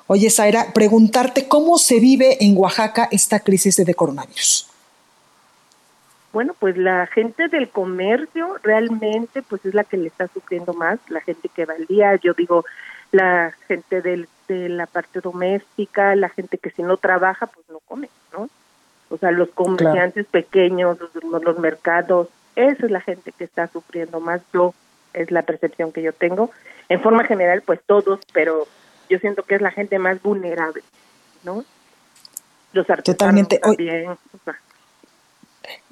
Oye, 0.07 0.29
Zaira, 0.29 0.73
preguntarte 0.73 1.47
cómo 1.47 1.77
se 1.77 1.99
vive 1.99 2.37
en 2.43 2.57
Oaxaca 2.57 3.07
esta 3.11 3.39
crisis 3.39 3.75
de 3.77 3.93
coronavirus. 3.93 4.67
Bueno, 6.33 6.55
pues 6.59 6.77
la 6.77 7.07
gente 7.07 7.47
del 7.47 7.69
comercio 7.69 8.57
realmente 8.61 9.41
pues 9.41 9.65
es 9.65 9.73
la 9.73 9.83
que 9.83 9.97
le 9.97 10.07
está 10.07 10.27
sufriendo 10.27 10.73
más, 10.73 10.99
la 11.09 11.21
gente 11.21 11.49
que 11.49 11.65
va 11.65 11.73
al 11.73 11.85
día, 11.87 12.15
yo 12.17 12.33
digo, 12.33 12.65
la 13.11 13.53
gente 13.67 14.01
del, 14.01 14.27
de 14.47 14.69
la 14.69 14.85
parte 14.85 15.19
doméstica, 15.21 16.15
la 16.15 16.29
gente 16.29 16.57
que 16.57 16.69
si 16.69 16.83
no 16.83 16.97
trabaja 16.97 17.47
pues 17.47 17.65
no 17.69 17.79
come, 17.79 18.09
¿no? 18.33 18.49
O 19.09 19.17
sea, 19.17 19.31
los 19.31 19.49
comerciantes 19.49 20.25
pequeños, 20.25 20.97
los, 20.99 21.43
los 21.43 21.59
mercados, 21.59 22.27
esa 22.55 22.85
es 22.85 22.91
la 22.91 23.01
gente 23.01 23.31
que 23.31 23.45
está 23.45 23.67
sufriendo 23.67 24.19
más, 24.19 24.41
yo, 24.53 24.73
es 25.13 25.31
la 25.31 25.43
percepción 25.43 25.91
que 25.91 26.01
yo 26.01 26.11
tengo. 26.11 26.51
En 26.89 27.01
forma 27.01 27.23
general, 27.23 27.61
pues 27.61 27.79
todos, 27.85 28.19
pero 28.33 28.67
yo 29.09 29.19
siento 29.19 29.43
que 29.43 29.55
es 29.55 29.61
la 29.61 29.71
gente 29.71 29.99
más 29.99 30.21
vulnerable, 30.21 30.83
¿no? 31.43 31.63
Los 32.73 32.89
artesanos 32.89 33.17
Totalmente. 33.17 33.59
también. 33.59 34.17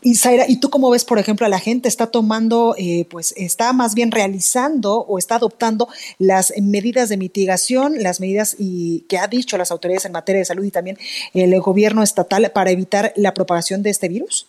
Y 0.02 0.16
Zaira, 0.16 0.46
¿y 0.48 0.60
tú 0.60 0.70
cómo 0.70 0.92
ves, 0.92 1.04
por 1.04 1.18
ejemplo, 1.18 1.46
a 1.46 1.50
la 1.50 1.60
gente 1.60 1.88
está 1.88 2.08
tomando, 2.08 2.76
eh, 2.78 3.08
pues 3.10 3.34
está 3.38 3.74
más 3.74 3.96
bien 3.96 4.12
realizando 4.12 5.00
o 5.00 5.18
está 5.18 5.36
adoptando 5.36 5.88
las 6.20 6.54
medidas 6.62 7.10
de 7.10 7.18
mitigación, 7.18 7.96
las 8.02 8.22
medidas 8.22 8.56
y 8.58 9.06
que 9.10 9.18
ha 9.18 9.28
dicho 9.28 9.58
las 9.58 9.72
autoridades 9.72 10.06
en 10.06 10.12
materia 10.12 10.40
de 10.40 10.46
salud 10.46 10.64
y 10.64 10.72
también 10.72 10.98
el 11.34 11.60
gobierno 11.60 12.04
estatal 12.04 12.50
para 12.54 12.72
evitar 12.72 13.14
la 13.16 13.34
propagación 13.34 13.84
de 13.84 13.90
este 13.90 14.08
virus? 14.08 14.48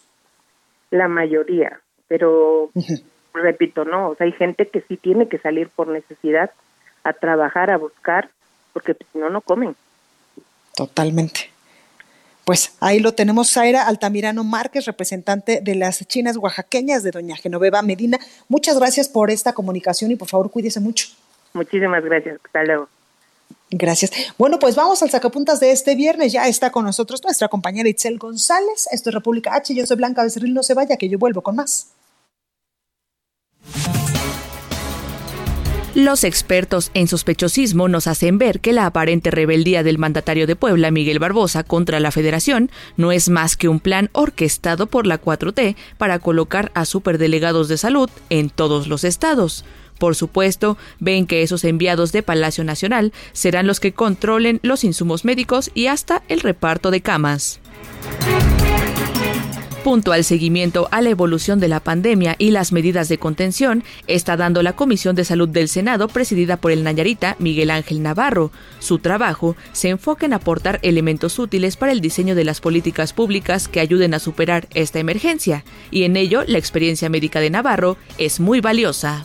La 0.91 1.09
mayoría, 1.09 1.81
pero 2.07 2.71
repito, 3.33 3.85
no, 3.85 4.11
o 4.11 4.15
sea, 4.17 4.27
hay 4.27 4.33
gente 4.33 4.69
que 4.69 4.83
sí 4.83 4.97
tiene 4.97 5.29
que 5.29 5.39
salir 5.39 5.69
por 5.71 5.89
necesidad 5.89 6.51
a 7.03 7.13
trabajar, 7.13 7.71
a 7.71 7.79
buscar 7.79 8.31
porque 8.77 8.93
si 8.93 9.19
no, 9.19 9.31
no 9.31 9.41
comen. 9.41 9.75
Totalmente. 10.75 11.49
Pues 12.45 12.75
ahí 12.79 13.01
lo 13.01 13.15
tenemos, 13.15 13.51
Zaira 13.51 13.87
Altamirano 13.87 14.45
Márquez, 14.45 14.85
representante 14.85 15.63
de 15.63 15.77
las 15.77 16.07
chinas 16.07 16.37
oaxaqueñas 16.37 17.03
de 17.03 17.11
Doña 17.11 17.37
Genoveva 17.37 17.81
Medina. 17.81 18.19
Muchas 18.49 18.79
gracias 18.79 19.09
por 19.09 19.31
esta 19.31 19.55
comunicación 19.55 20.11
y 20.11 20.17
por 20.17 20.29
favor 20.29 20.51
cuídese 20.51 20.79
mucho. 20.79 21.07
Muchísimas 21.55 22.05
gracias. 22.05 22.39
Hasta 22.45 22.65
luego. 22.65 22.91
Gracias. 23.71 24.13
Bueno, 24.37 24.59
pues 24.59 24.77
vamos 24.77 25.03
al 25.03 25.09
sacapuntas 25.09 25.59
de 25.59 25.71
este 25.71 25.95
viernes. 25.95 26.33
Ya 26.33 26.47
está 26.47 26.71
con 26.71 26.85
nosotros 26.85 27.25
nuestra 27.25 27.49
compañera 27.49 27.89
Itzel 27.89 28.19
González. 28.19 28.89
Esto 28.93 29.09
es 29.09 29.15
República 29.15 29.55
H. 29.55 29.75
Yo 29.75 29.87
soy 29.87 29.97
Blanca 29.97 30.23
Becerril. 30.23 30.53
No 30.53 30.63
se 30.63 30.75
vaya, 30.75 30.99
que 30.99 31.09
yo 31.09 31.19
vuelvo 31.19 31.41
con 31.41 31.57
más. 31.57 31.87
Los 35.97 36.25
expertos 36.25 36.91
en 36.93 37.09
sospechosismo 37.09 37.89
nos 37.89 38.07
hacen 38.07 38.37
ver 38.37 38.61
que 38.61 38.75
la 38.75 38.85
aparente 38.85 39.31
rebeldía 39.31 39.83
del 39.83 39.97
mandatario 39.97 40.47
de 40.47 40.55
Puebla, 40.55 40.91
Miguel 40.91 41.19
Barbosa, 41.19 41.65
contra 41.65 42.01
la 42.01 42.11
federación 42.11 42.71
no 42.99 43.13
es 43.13 43.31
más 43.31 43.57
que 43.57 43.71
un 43.71 43.81
plan 43.81 44.11
orquestado 44.13 44.89
por 44.89 45.07
la 45.07 45.19
4T 45.19 45.75
para 45.97 46.19
colocar 46.19 46.71
a 46.75 46.85
superdelegados 46.85 47.69
de 47.69 47.79
salud 47.79 48.11
en 48.29 48.51
todos 48.51 48.89
los 48.89 49.05
estados. 49.05 49.65
Por 49.99 50.15
supuesto, 50.17 50.77
ven 51.01 51.27
que 51.27 51.43
esos 51.43 51.65
enviados 51.65 52.13
de 52.13 52.23
Palacio 52.23 52.63
Nacional 52.63 53.15
serán 53.33 53.67
los 53.67 53.81
que 53.81 53.95
controlen 53.95 54.61
los 54.63 54.85
insumos 54.85 55.25
médicos 55.25 55.71
y 55.73 55.87
hasta 55.87 56.23
el 56.29 56.41
reparto 56.41 56.91
de 56.91 57.01
camas 57.01 57.59
punto 59.87 60.11
al 60.11 60.25
seguimiento 60.25 60.89
a 60.91 61.01
la 61.01 61.11
evolución 61.11 61.61
de 61.61 61.69
la 61.69 61.79
pandemia 61.79 62.35
y 62.41 62.51
las 62.51 62.73
medidas 62.73 63.09
de 63.09 63.19
contención 63.19 63.85
está 64.09 64.37
dando 64.37 64.65
la 64.65 64.75
Comisión 64.75 65.15
de 65.15 65.25
Salud 65.25 65.49
del 65.49 65.69
Senado 65.69 66.09
presidida 66.09 66.57
por 66.57 66.73
el 66.73 66.83
Nayarita 66.83 67.37
Miguel 67.39 67.71
Ángel 67.71 68.03
Navarro. 68.03 68.51
Su 68.81 68.99
trabajo 68.99 69.55
se 69.71 69.91
enfoca 69.91 70.27
en 70.27 70.33
aportar 70.33 70.81
elementos 70.83 71.39
útiles 71.39 71.77
para 71.77 71.93
el 71.93 72.01
diseño 72.01 72.35
de 72.35 72.43
las 72.43 72.61
políticas 72.61 73.13
públicas 73.13 73.69
que 73.69 73.79
ayuden 73.79 74.13
a 74.15 74.19
superar 74.19 74.67
esta 74.75 74.99
emergencia, 74.99 75.65
y 75.93 76.03
en 76.03 76.17
ello 76.17 76.43
la 76.49 76.59
experiencia 76.59 77.09
médica 77.09 77.39
de 77.39 77.51
Navarro 77.51 77.97
es 78.19 78.41
muy 78.41 78.61
valiosa. 78.61 79.25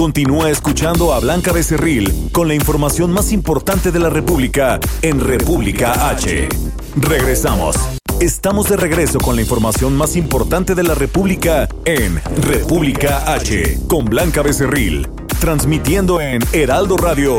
Continúa 0.00 0.48
escuchando 0.48 1.12
a 1.12 1.20
Blanca 1.20 1.52
Becerril 1.52 2.30
con 2.32 2.48
la 2.48 2.54
información 2.54 3.12
más 3.12 3.32
importante 3.32 3.92
de 3.92 3.98
la 3.98 4.08
República 4.08 4.80
en 5.02 5.20
República 5.20 6.08
H. 6.08 6.48
Regresamos. 6.96 7.76
Estamos 8.18 8.70
de 8.70 8.78
regreso 8.78 9.18
con 9.18 9.36
la 9.36 9.42
información 9.42 9.94
más 9.94 10.16
importante 10.16 10.74
de 10.74 10.84
la 10.84 10.94
República 10.94 11.68
en 11.84 12.18
República 12.40 13.30
H 13.30 13.80
con 13.88 14.06
Blanca 14.06 14.40
Becerril, 14.40 15.06
transmitiendo 15.38 16.18
en 16.18 16.40
Heraldo 16.54 16.96
Radio. 16.96 17.36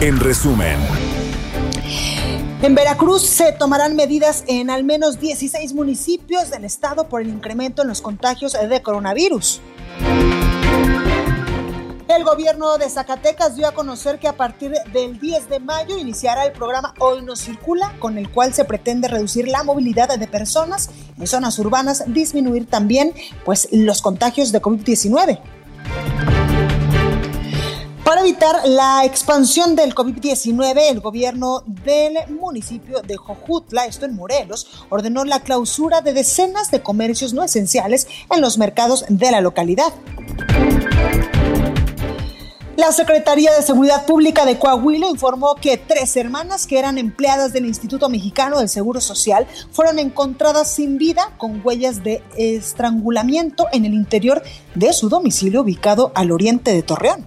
En 0.00 0.18
resumen. 0.18 0.80
En 2.62 2.74
Veracruz 2.74 3.22
se 3.22 3.52
tomarán 3.52 3.94
medidas 3.94 4.42
en 4.48 4.70
al 4.70 4.82
menos 4.82 5.20
16 5.20 5.72
municipios 5.74 6.50
del 6.50 6.64
estado 6.64 7.08
por 7.08 7.20
el 7.20 7.28
incremento 7.28 7.82
en 7.82 7.88
los 7.88 8.00
contagios 8.00 8.54
de 8.54 8.82
coronavirus. 8.82 9.60
El 12.14 12.24
gobierno 12.24 12.76
de 12.76 12.90
Zacatecas 12.90 13.56
dio 13.56 13.66
a 13.66 13.72
conocer 13.72 14.18
que 14.18 14.28
a 14.28 14.36
partir 14.36 14.74
del 14.92 15.18
10 15.18 15.48
de 15.48 15.60
mayo 15.60 15.96
iniciará 15.96 16.44
el 16.44 16.52
programa 16.52 16.92
Hoy 16.98 17.22
no 17.22 17.36
circula, 17.36 17.94
con 18.00 18.18
el 18.18 18.30
cual 18.30 18.52
se 18.52 18.66
pretende 18.66 19.08
reducir 19.08 19.48
la 19.48 19.62
movilidad 19.62 20.18
de 20.18 20.26
personas 20.26 20.90
en 21.18 21.26
zonas 21.26 21.58
urbanas, 21.58 22.04
disminuir 22.08 22.66
también 22.66 23.14
pues, 23.46 23.66
los 23.72 24.02
contagios 24.02 24.52
de 24.52 24.60
COVID-19. 24.60 25.40
Para 28.04 28.20
evitar 28.20 28.60
la 28.66 29.06
expansión 29.06 29.74
del 29.74 29.94
COVID-19, 29.94 30.90
el 30.90 31.00
gobierno 31.00 31.62
del 31.66 32.18
municipio 32.28 33.00
de 33.00 33.16
Jojutla, 33.16 33.86
esto 33.86 34.04
en 34.04 34.16
Morelos, 34.16 34.84
ordenó 34.90 35.24
la 35.24 35.40
clausura 35.40 36.02
de 36.02 36.12
decenas 36.12 36.70
de 36.70 36.82
comercios 36.82 37.32
no 37.32 37.42
esenciales 37.42 38.06
en 38.30 38.42
los 38.42 38.58
mercados 38.58 39.06
de 39.08 39.30
la 39.30 39.40
localidad. 39.40 39.94
La 42.82 42.90
Secretaría 42.90 43.54
de 43.54 43.62
Seguridad 43.62 44.06
Pública 44.06 44.44
de 44.44 44.58
Coahuila 44.58 45.06
informó 45.06 45.54
que 45.54 45.76
tres 45.76 46.16
hermanas 46.16 46.66
que 46.66 46.80
eran 46.80 46.98
empleadas 46.98 47.52
del 47.52 47.64
Instituto 47.64 48.08
Mexicano 48.08 48.58
del 48.58 48.68
Seguro 48.68 49.00
Social 49.00 49.46
fueron 49.70 50.00
encontradas 50.00 50.74
sin 50.74 50.98
vida 50.98 51.30
con 51.38 51.60
huellas 51.64 52.02
de 52.02 52.24
estrangulamiento 52.36 53.68
en 53.72 53.84
el 53.84 53.94
interior 53.94 54.42
de 54.74 54.92
su 54.94 55.08
domicilio 55.08 55.60
ubicado 55.60 56.10
al 56.16 56.32
oriente 56.32 56.74
de 56.74 56.82
Torreón. 56.82 57.24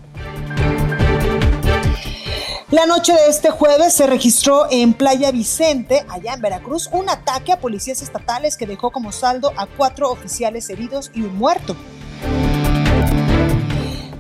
La 2.69 2.85
noche 2.85 3.13
de 3.13 3.29
este 3.29 3.49
jueves 3.49 3.93
se 3.93 4.07
registró 4.07 4.67
en 4.69 4.93
Playa 4.93 5.31
Vicente, 5.31 6.05
allá 6.09 6.33
en 6.33 6.41
Veracruz, 6.41 6.89
un 6.91 7.09
ataque 7.09 7.53
a 7.53 7.61
policías 7.61 8.01
estatales 8.01 8.57
que 8.57 8.67
dejó 8.67 8.91
como 8.91 9.13
saldo 9.13 9.53
a 9.55 9.67
cuatro 9.67 10.11
oficiales 10.11 10.69
heridos 10.69 11.11
y 11.13 11.21
un 11.21 11.37
muerto. 11.37 11.77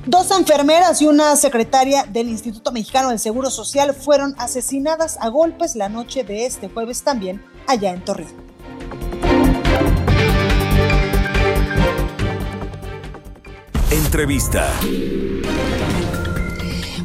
Dos 0.07 0.29
enfermeras 0.29 1.01
y 1.01 1.07
una 1.07 1.35
secretaria 1.35 2.03
del 2.03 2.29
Instituto 2.29 2.71
Mexicano 2.71 3.09
del 3.09 3.17
Seguro 3.17 3.49
Social 3.49 3.95
fueron 3.95 4.35
asesinadas 4.37 5.17
a 5.19 5.29
golpes 5.29 5.75
la 5.75 5.89
noche 5.89 6.23
de 6.23 6.45
este 6.45 6.69
jueves 6.69 7.01
también 7.01 7.43
allá 7.65 7.91
en 7.91 8.05
Torreón. 8.05 8.31
Entrevista. 13.89 14.71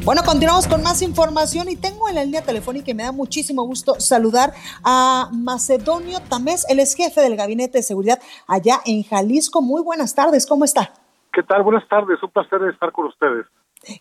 Bueno, 0.03 0.21
continuamos 0.23 0.67
con 0.67 0.83
más 0.83 1.01
información 1.01 1.69
y 1.69 1.77
tengo 1.77 2.07
en 2.07 2.15
la 2.15 2.23
línea 2.23 2.43
telefónica 2.43 2.91
y 2.91 2.93
me 2.93 3.03
da 3.03 3.11
muchísimo 3.11 3.63
gusto 3.63 3.99
saludar 3.99 4.53
a 4.83 5.29
Macedonio 5.31 6.19
Tamés, 6.19 6.67
el 6.69 6.79
ex 6.79 6.93
jefe 6.93 7.21
del 7.21 7.35
Gabinete 7.35 7.79
de 7.79 7.83
Seguridad 7.83 8.19
allá 8.45 8.79
en 8.85 9.01
Jalisco. 9.01 9.63
Muy 9.63 9.81
buenas 9.81 10.13
tardes, 10.13 10.45
¿cómo 10.45 10.65
está? 10.65 10.93
¿Qué 11.33 11.43
tal? 11.43 11.63
Buenas 11.63 11.87
tardes, 11.87 12.21
un 12.21 12.29
placer 12.29 12.61
estar 12.63 12.91
con 12.91 13.05
ustedes. 13.05 13.45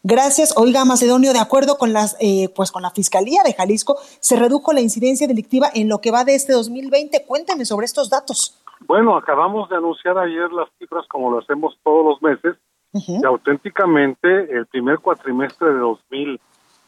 Gracias. 0.02 0.54
Oiga, 0.56 0.84
Macedonio, 0.84 1.32
de 1.32 1.38
acuerdo 1.38 1.78
con 1.78 1.92
las, 1.92 2.16
eh, 2.20 2.48
pues 2.54 2.70
con 2.70 2.82
la 2.82 2.90
Fiscalía 2.90 3.42
de 3.44 3.54
Jalisco, 3.54 3.96
se 4.20 4.36
redujo 4.36 4.72
la 4.72 4.80
incidencia 4.80 5.26
delictiva 5.26 5.68
en 5.74 5.88
lo 5.88 6.00
que 6.00 6.10
va 6.10 6.24
de 6.24 6.34
este 6.34 6.52
2020. 6.52 7.24
Cuénteme 7.26 7.64
sobre 7.64 7.86
estos 7.86 8.10
datos. 8.10 8.62
Bueno, 8.86 9.16
acabamos 9.16 9.68
de 9.70 9.76
anunciar 9.76 10.18
ayer 10.18 10.52
las 10.52 10.68
cifras 10.78 11.06
como 11.08 11.30
lo 11.30 11.38
hacemos 11.38 11.78
todos 11.82 12.04
los 12.04 12.22
meses 12.22 12.56
y 12.92 13.24
auténticamente 13.24 14.28
el 14.52 14.66
primer 14.66 14.98
cuatrimestre 14.98 15.68
de 15.68 15.78
2000 15.78 16.40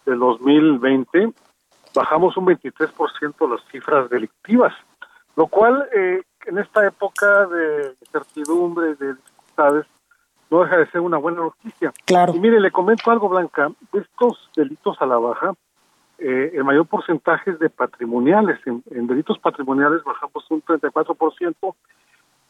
de 0.05 0.17
2020 0.17 1.33
bajamos 1.95 2.37
un 2.37 2.47
23% 2.47 3.49
las 3.49 3.65
cifras 3.71 4.09
delictivas, 4.11 4.73
lo 5.37 5.47
cual 5.47 5.89
eh, 5.95 6.23
en 6.47 6.59
esta 6.59 6.87
época 6.87 7.47
de 7.47 7.95
incertidumbre, 8.01 8.95
de 8.97 9.15
dificultades, 9.15 9.87
no 10.53 10.63
deja 10.63 10.77
de 10.77 10.91
ser 10.91 11.01
una 11.01 11.17
buena 11.17 11.41
noticia. 11.41 11.93
Claro. 12.05 12.35
Y 12.37 12.39
mire, 12.39 12.61
le 12.61 12.71
comento 12.71 13.11
algo, 13.11 13.31
Blanca, 13.31 13.73
estos 13.95 14.51
delitos 14.55 14.99
a 15.01 15.07
la 15.07 15.17
baja, 15.17 15.55
eh, 16.19 16.53
el 16.53 16.63
mayor 16.63 16.87
porcentaje 16.87 17.53
es 17.53 17.59
de 17.59 17.71
patrimoniales. 17.71 18.61
En, 18.67 19.07
delitos 19.07 19.39
patrimoniales 19.39 20.05
bajamos 20.05 20.45
un 20.51 20.63
34%, 20.63 21.75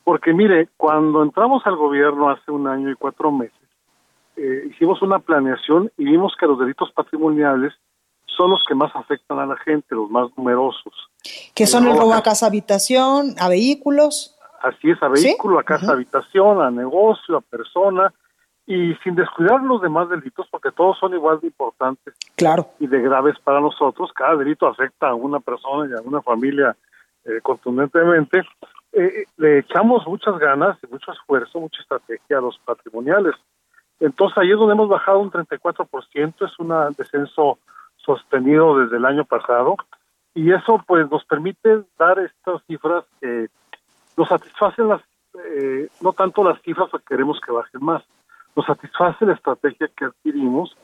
porque 0.02 0.32
mire, 0.34 0.68
cuando 0.76 1.22
entramos 1.22 1.64
al 1.64 1.76
gobierno 1.76 2.28
hace 2.28 2.50
un 2.50 2.66
año 2.66 2.90
y 2.90 2.96
cuatro 2.96 3.30
meses, 3.30 3.56
eh, 4.36 4.68
hicimos 4.68 5.00
una 5.00 5.20
planeación 5.20 5.92
y 5.96 6.04
vimos 6.04 6.34
que 6.38 6.46
los 6.46 6.58
delitos 6.58 6.90
patrimoniales 6.90 7.72
son 8.26 8.50
los 8.50 8.64
que 8.66 8.74
más 8.74 8.90
afectan 8.96 9.38
a 9.38 9.46
la 9.46 9.56
gente, 9.58 9.94
los 9.94 10.10
más 10.10 10.28
numerosos. 10.36 10.92
Que 11.54 11.68
son 11.68 11.86
el 11.86 11.96
robo 11.96 12.14
a 12.14 12.22
casa 12.22 12.46
habitación, 12.46 13.36
a 13.38 13.48
vehículos. 13.48 14.36
Así 14.62 14.90
es, 14.90 15.02
a 15.02 15.08
vehículo, 15.08 15.58
a 15.58 15.64
casa 15.64 15.92
habitación, 15.92 16.62
a 16.62 16.70
negocio, 16.70 17.36
a 17.36 17.40
persona, 17.40 18.12
y 18.64 18.94
sin 19.02 19.16
descuidar 19.16 19.60
los 19.62 19.82
demás 19.82 20.08
delitos, 20.08 20.46
porque 20.50 20.70
todos 20.70 20.96
son 20.98 21.14
igual 21.14 21.40
de 21.40 21.48
importantes 21.48 22.14
claro. 22.36 22.70
y 22.78 22.86
de 22.86 23.00
graves 23.00 23.36
para 23.42 23.60
nosotros. 23.60 24.12
Cada 24.14 24.36
delito 24.36 24.68
afecta 24.68 25.08
a 25.08 25.14
una 25.14 25.40
persona 25.40 25.90
y 25.90 25.98
a 25.98 26.00
una 26.02 26.22
familia 26.22 26.76
eh, 27.24 27.40
contundentemente. 27.42 28.42
Eh, 28.92 29.24
le 29.36 29.58
echamos 29.58 30.06
muchas 30.06 30.38
ganas 30.38 30.78
y 30.82 30.86
mucho 30.86 31.10
esfuerzo, 31.10 31.58
mucha 31.58 31.82
estrategia 31.82 32.38
a 32.38 32.42
los 32.42 32.56
patrimoniales. 32.64 33.34
Entonces, 33.98 34.38
ahí 34.38 34.52
es 34.52 34.58
donde 34.58 34.74
hemos 34.74 34.88
bajado 34.88 35.18
un 35.18 35.30
34%, 35.30 36.46
es 36.46 36.58
un 36.58 36.94
descenso 36.96 37.58
sostenido 37.96 38.78
desde 38.78 38.96
el 38.96 39.06
año 39.06 39.24
pasado, 39.24 39.76
y 40.34 40.52
eso 40.52 40.82
pues 40.86 41.10
nos 41.10 41.24
permite 41.24 41.82
dar 41.98 42.18
estas 42.18 42.62
cifras 42.66 43.04
que 43.20 43.48
nos 44.22 44.28
satisfacen 44.28 44.86
las, 44.86 45.02
eh, 45.34 45.88
no 46.00 46.12
tanto 46.12 46.44
las 46.44 46.62
cifras 46.62 46.88
que 46.92 46.98
queremos 47.08 47.40
que 47.44 47.50
bajen 47.50 47.84
más, 47.84 48.04
nos 48.54 48.64
satisface 48.66 49.26
la 49.26 49.32
estrategia 49.32 49.90
que 49.96 50.04
adquirimos, 50.04 50.76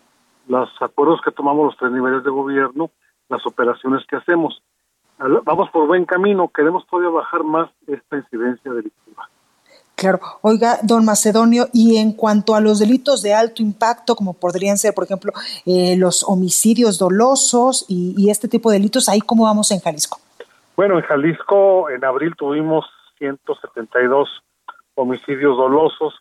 los 0.49 0.69
acuerdos 0.81 1.21
que 1.25 1.31
tomamos 1.31 1.67
los 1.67 1.77
tres 1.77 1.93
niveles 1.93 2.25
de 2.25 2.31
gobierno, 2.31 2.91
las 3.29 3.47
operaciones 3.47 4.05
que 4.09 4.17
hacemos. 4.17 4.61
Vamos 5.45 5.71
por 5.71 5.87
buen 5.87 6.05
camino, 6.05 6.49
queremos 6.49 6.85
todavía 6.89 7.11
bajar 7.11 7.45
más 7.45 7.71
esta 7.87 8.17
incidencia 8.17 8.73
delictiva. 8.73 9.29
Claro. 9.95 10.19
Oiga, 10.43 10.79
don 10.83 11.05
Macedonio, 11.05 11.67
y 11.73 11.99
en 11.99 12.13
cuanto 12.13 12.57
a 12.57 12.61
los 12.61 12.81
delitos 12.81 13.23
de 13.23 13.35
alto 13.35 13.63
impacto, 13.63 14.17
como 14.17 14.35
podrían 14.35 14.79
ser, 14.79 14.95
por 14.95 15.05
ejemplo, 15.05 15.33
eh, 15.65 15.97
los 15.97 16.25
homicidios 16.25 16.99
dolosos 16.99 17.85
y, 17.89 18.15
y, 18.17 18.31
este 18.31 18.49
tipo 18.49 18.71
de 18.71 18.79
delitos, 18.79 19.09
¿ahí 19.09 19.21
cómo 19.21 19.45
vamos 19.45 19.71
en 19.71 19.79
Jalisco? 19.79 20.19
Bueno, 20.77 20.99
en 20.99 21.05
Jalisco 21.05 21.91
en 21.91 22.05
abril 22.05 22.35
tuvimos 22.37 22.85
172 23.19 24.43
homicidios 24.95 25.57
dolosos. 25.57 26.15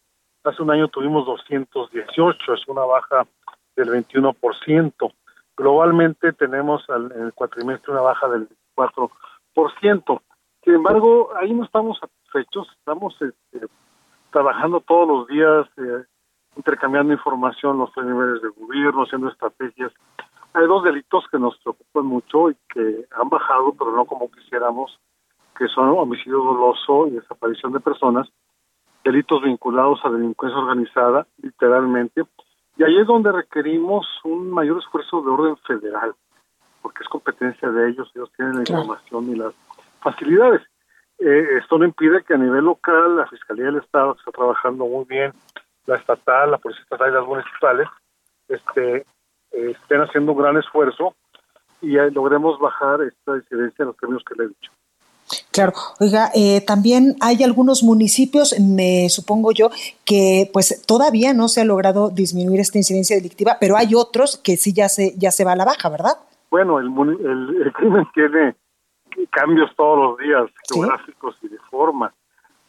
Hace 0.44 0.62
un 0.62 0.72
año 0.72 0.88
tuvimos 0.88 1.26
218, 1.26 2.54
es 2.54 2.68
una 2.68 2.82
baja 2.82 3.28
del 3.76 3.90
21%. 3.90 5.14
Globalmente 5.56 6.34
tenemos 6.34 6.84
en 6.90 7.12
el 7.22 7.34
cuatrimestre 7.34 7.92
una 7.92 8.02
baja 8.02 8.28
del 8.28 8.48
4%. 8.76 10.22
Sin 10.64 10.74
embargo, 10.74 11.32
ahí 11.36 11.54
no 11.54 11.64
estamos 11.64 12.00
satisfechos, 12.00 12.68
estamos 12.78 13.16
este, 13.22 13.68
trabajando 14.32 14.82
todos 14.82 15.08
los 15.08 15.28
días, 15.28 15.68
eh, 15.78 16.04
intercambiando 16.56 17.14
información 17.14 17.78
los 17.78 17.92
tres 17.94 18.06
niveles 18.06 18.42
de 18.42 18.50
gobierno, 18.50 19.04
haciendo 19.04 19.30
estrategias. 19.30 19.92
Hay 20.54 20.68
dos 20.68 20.84
delitos 20.84 21.26
que 21.32 21.40
nos 21.40 21.58
preocupan 21.60 22.06
mucho 22.06 22.50
y 22.50 22.58
que 22.70 23.06
han 23.12 23.30
bajado, 23.30 23.74
pero 23.78 23.92
no 23.92 24.06
como 24.06 24.30
quisiéramos, 24.30 25.00
que 25.58 25.68
son 25.68 25.90
homicidio 25.90 26.40
doloso 26.40 27.08
y 27.08 27.12
desaparición 27.12 27.74
de 27.74 27.80
personas, 27.80 28.28
delitos 29.04 29.42
vinculados 29.42 30.00
a 30.04 30.10
delincuencia 30.10 30.60
organizada, 30.60 31.28
literalmente, 31.42 32.24
y 32.78 32.84
ahí 32.84 32.98
es 33.00 33.08
donde 33.08 33.32
requerimos 33.32 34.06
un 34.24 34.52
mayor 34.52 34.78
esfuerzo 34.80 35.22
de 35.22 35.32
orden 35.32 35.58
federal, 35.58 36.14
porque 36.82 37.04
es 37.04 37.10
competencia 37.10 37.70
de 37.70 37.90
ellos, 37.90 38.12
ellos 38.16 38.32
tienen 38.36 38.56
la 38.56 38.62
información 38.62 39.30
y 39.32 39.36
las 39.36 39.54
facilidades. 40.02 40.62
Eh, 41.20 41.58
esto 41.60 41.80
no 41.80 41.86
impide 41.86 42.24
que 42.24 42.36
a 42.36 42.38
nivel 42.38 42.66
local 42.66 43.18
la 43.18 43.26
Fiscalía 43.28 43.66
del 43.66 43.78
Estado 43.78 44.16
está 44.18 44.32
trabajando 44.32 44.86
muy 44.86 45.06
bien, 45.06 45.34
la 45.88 45.96
estatal, 45.96 46.52
la 46.52 46.58
Policía 46.60 46.84
Estatal 46.84 47.10
y 47.10 47.14
las 47.14 47.26
municipales 47.26 47.88
este, 48.48 48.98
eh, 48.98 49.72
estén 49.72 50.02
haciendo 50.02 50.34
un 50.34 50.38
gran 50.38 50.58
esfuerzo 50.58 51.16
y 51.82 51.94
logremos 52.12 52.60
bajar 52.60 53.02
esta 53.02 53.38
incidencia 53.38 53.84
en 53.84 53.88
los 53.88 53.98
términos 53.98 54.24
que 54.24 54.36
le 54.36 54.44
he 54.44 54.48
dicho. 54.50 54.72
Claro, 55.52 55.74
oiga, 56.00 56.30
eh, 56.34 56.62
también 56.62 57.16
hay 57.20 57.44
algunos 57.44 57.84
municipios, 57.84 58.58
me 58.60 59.10
supongo 59.10 59.52
yo, 59.52 59.70
que 60.06 60.50
pues 60.54 60.86
todavía 60.88 61.34
no 61.34 61.50
se 61.50 61.62
ha 61.62 61.66
logrado 61.66 62.10
disminuir 62.10 62.62
esta 62.62 62.78
incidencia 62.78 63.16
delictiva, 63.18 63.58
pero 63.60 63.76
hay 63.76 63.94
otros 63.94 64.38
que 64.38 64.56
sí 64.56 64.74
ya 64.74 64.88
se 64.88 65.18
ya 65.18 65.32
se 65.32 65.44
va 65.44 65.52
a 65.52 65.56
la 65.58 65.66
baja, 65.66 65.90
¿verdad? 65.90 66.18
Bueno, 66.50 66.80
el, 66.80 66.88
el, 66.88 67.74
crimen 67.74 68.08
tiene 68.14 68.56
cambios 69.32 69.70
todos 69.76 70.12
los 70.12 70.18
días, 70.20 70.50
geográficos 70.72 71.36
y 71.42 71.50
de 71.50 71.60
forma, 71.70 72.14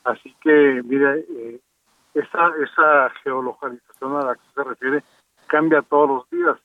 así 0.05 0.35
que 0.41 0.83
mire, 0.85 1.21
eh, 1.21 1.61
esa 2.15 2.51
esa 2.63 3.11
geolocalización 3.23 4.17
a 4.17 4.25
la 4.25 4.35
que 4.35 4.41
se 4.55 4.65
refiere 4.65 5.05
cambia 5.47 5.83
todos 5.83 6.09
los 6.09 6.31
días. 6.31 6.57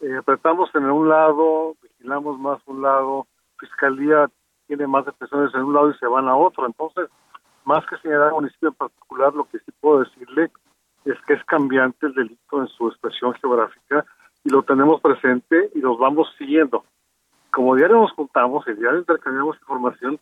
Eh, 0.00 0.16
apretamos 0.16 0.70
en 0.74 0.84
un 0.84 1.08
lado, 1.08 1.76
vigilamos 1.82 2.38
más 2.38 2.60
un 2.66 2.80
lado, 2.80 3.26
fiscalía 3.58 4.28
tiene 4.66 4.86
más 4.86 5.04
depresiones 5.04 5.54
en 5.54 5.62
un 5.62 5.74
lado 5.74 5.90
y 5.90 5.98
se 5.98 6.06
van 6.06 6.28
a 6.28 6.36
otro. 6.36 6.66
Entonces, 6.66 7.08
más 7.64 7.84
que 7.86 7.96
señalar 7.98 8.32
un 8.32 8.42
municipio 8.42 8.68
en 8.68 8.74
particular, 8.74 9.34
lo 9.34 9.44
que 9.44 9.58
sí 9.58 9.72
puedo 9.80 10.00
decirle 10.00 10.50
es 11.04 11.20
que 11.26 11.34
es 11.34 11.44
cambiante 11.44 12.06
el 12.06 12.14
delito 12.14 12.60
en 12.60 12.68
su 12.68 12.88
expresión 12.88 13.34
geográfica 13.34 14.04
y 14.44 14.50
lo 14.50 14.62
tenemos 14.62 15.00
presente 15.00 15.70
y 15.74 15.80
los 15.80 15.98
vamos 15.98 16.28
siguiendo. 16.38 16.84
Como 17.50 17.76
diario 17.76 17.96
nos 17.96 18.12
juntamos 18.12 18.66
y 18.66 18.72
diario 18.72 18.98
intercambiamos 18.98 19.56
información, 19.60 20.18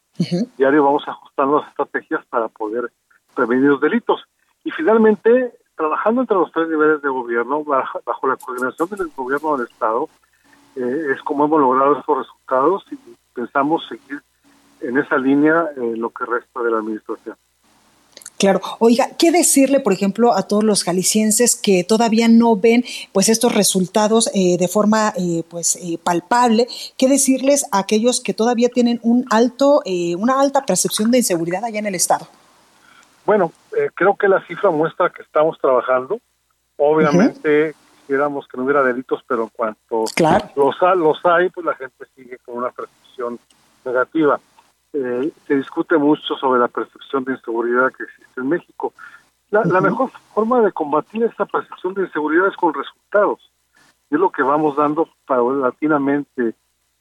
diario 0.57 0.85
vamos 0.85 1.03
ajustando 1.07 1.61
las 1.61 1.69
estrategias 1.69 2.25
para 2.27 2.49
poder 2.49 2.93
prevenir 3.35 3.71
los 3.71 3.81
delitos. 3.81 4.23
Y 4.65 4.71
finalmente, 4.71 5.53
trabajando 5.77 6.21
entre 6.21 6.37
los 6.37 6.53
tres 6.53 6.69
niveles 6.69 7.01
de 7.01 7.09
gobierno, 7.09 7.65
bajo, 7.65 8.29
la 8.29 8.37
coordinación 8.37 8.89
del 8.91 9.11
gobierno 9.17 9.57
del 9.57 9.67
Estado, 9.67 10.09
eh, 10.77 11.07
es 11.15 11.23
como 11.23 11.47
hemos 11.47 11.61
logrado 11.61 11.99
estos 11.99 12.19
resultados 12.19 12.85
y 12.93 12.99
pensamos 13.35 13.87
seguir 13.89 14.23
en 14.83 14.99
esa 14.99 15.17
línea 15.17 15.67
eh, 15.77 15.95
lo 15.97 16.11
que 16.11 16.25
resta 16.25 16.63
de 16.63 16.71
la 16.71 16.79
administración. 16.79 17.37
Claro. 18.39 18.61
Oiga, 18.81 19.07
¿qué 19.19 19.31
decirle, 19.31 19.79
por 19.79 19.93
ejemplo, 19.93 20.33
a 20.33 20.49
todos 20.49 20.65
los 20.65 20.83
jaliscienses 20.83 21.55
que 21.55 21.85
todavía 21.85 22.27
no 22.27 22.57
ven 22.57 22.85
pues 23.13 23.29
estos 23.29 23.55
resultados 23.55 24.29
eh, 24.35 24.57
de 24.59 24.67
forma 24.67 25.13
eh, 25.17 25.45
pues 25.49 25.79
palpable? 26.03 26.67
¿Qué 26.99 27.09
decirles 27.09 27.65
a 27.71 27.79
aquellos 27.79 28.21
que 28.21 28.35
todavía 28.35 28.69
tienen 28.69 28.99
un 29.05 29.27
alto 29.31 29.83
una 30.19 30.41
alta 30.41 30.67
percepción 30.67 31.13
de 31.13 31.19
inseguridad 31.19 31.65
allá 31.65 31.79
en 31.79 31.87
el 31.87 31.95
estado? 31.95 32.27
Bueno, 33.25 33.53
creo 33.95 34.17
que 34.17 34.27
la 34.27 34.45
cifra 34.47 34.71
muestra 34.73 35.11
que 35.11 35.23
estamos 35.23 35.57
trabajando. 35.61 36.19
Obviamente 36.79 37.77
quisiéramos 38.01 38.49
que 38.49 38.57
no 38.57 38.65
hubiera 38.65 38.83
delitos, 38.83 39.23
pero 39.29 39.45
en 39.45 39.51
cuanto 39.51 40.05
los, 40.57 40.77
los 40.97 41.27
hay, 41.27 41.49
pues 41.51 41.65
la 41.65 41.75
gente 41.77 42.07
sigue 42.17 42.39
con 42.39 42.57
una 42.57 42.71
percepción 42.71 43.39
negativa. 43.85 44.41
Eh, 44.93 45.33
se 45.47 45.57
discute 45.57 45.97
mucho 45.97 46.35
sobre 46.37 46.61
la 46.61 46.69
percepción 46.69 47.25
de 47.25 47.33
inseguridad 47.33 47.93
que 47.93 48.05
existe 48.05 48.41
en 48.41 48.49
México. 48.49 48.93
La, 49.51 49.65
la 49.65 49.81
mejor 49.81 50.11
forma 50.35 50.61
de 50.61 50.73
combatir 50.73 51.25
esta 51.25 51.47
percepción 51.47 51.95
de 51.95 52.03
inseguridad 52.03 52.49
es 52.49 52.57
con 52.57 52.75
resultados. 52.75 53.41
Y 54.11 54.15
es 54.15 54.21
lo 54.21 54.31
que 54.31 54.43
vamos 54.43 54.77
dando 54.77 55.09
paulatinamente, 55.27 56.55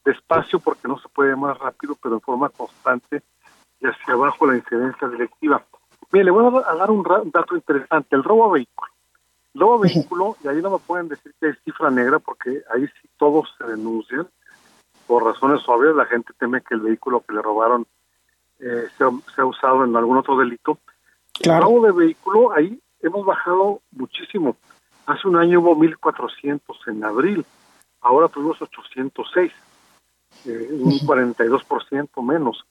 despacio 0.04 0.58
porque 0.58 0.88
no 0.88 0.98
se 0.98 1.08
puede 1.08 1.36
más 1.36 1.58
rápido, 1.58 1.96
pero 2.02 2.14
en 2.14 2.20
forma 2.20 2.48
constante 2.48 3.22
y 3.80 3.86
hacia 3.86 4.14
abajo 4.14 4.46
la 4.46 4.56
incidencia 4.56 5.08
directiva. 5.08 5.62
Mire, 6.12 6.26
le 6.26 6.30
voy 6.30 6.62
a 6.64 6.74
dar 6.74 6.90
un 6.90 7.02
dato 7.02 7.56
interesante, 7.56 8.14
el 8.14 8.22
robo 8.22 8.46
a 8.46 8.52
vehículo. 8.52 8.92
El 9.54 9.60
robo 9.60 9.74
a 9.74 9.80
vehículo, 9.80 10.36
y 10.42 10.48
ahí 10.48 10.62
no 10.62 10.70
me 10.70 10.78
pueden 10.78 11.08
decir 11.08 11.34
que 11.40 11.48
es 11.48 11.58
cifra 11.64 11.90
negra 11.90 12.18
porque 12.18 12.62
ahí 12.72 12.86
sí 12.86 13.08
todos 13.18 13.52
se 13.58 13.64
denuncian, 13.64 14.28
por 15.06 15.24
razones 15.24 15.60
obvias, 15.66 15.94
la 15.94 16.06
gente 16.06 16.32
teme 16.38 16.62
que 16.62 16.74
el 16.74 16.80
vehículo 16.80 17.22
que 17.26 17.34
le 17.34 17.42
robaron 17.42 17.86
eh, 18.60 18.88
sea, 18.96 19.10
sea, 19.34 19.44
usado 19.44 19.84
en 19.84 19.94
algún 19.96 20.16
otro 20.16 20.36
delito. 20.36 20.78
El 21.40 21.60
robo 21.60 21.86
de 21.86 21.92
vehículo, 21.92 22.52
ahí 22.52 22.80
hemos 23.00 23.26
bajado 23.26 23.80
muchísimo. 23.90 24.56
Hace 25.06 25.26
un 25.26 25.36
año 25.36 25.60
hubo 25.60 25.76
1.400 25.76 26.60
en 26.86 27.04
abril, 27.04 27.44
ahora 28.00 28.28
tuvimos 28.28 28.60
806, 28.62 29.52
eh, 30.46 30.68
un 30.70 30.92
42% 31.00 32.22
menos. 32.22 32.64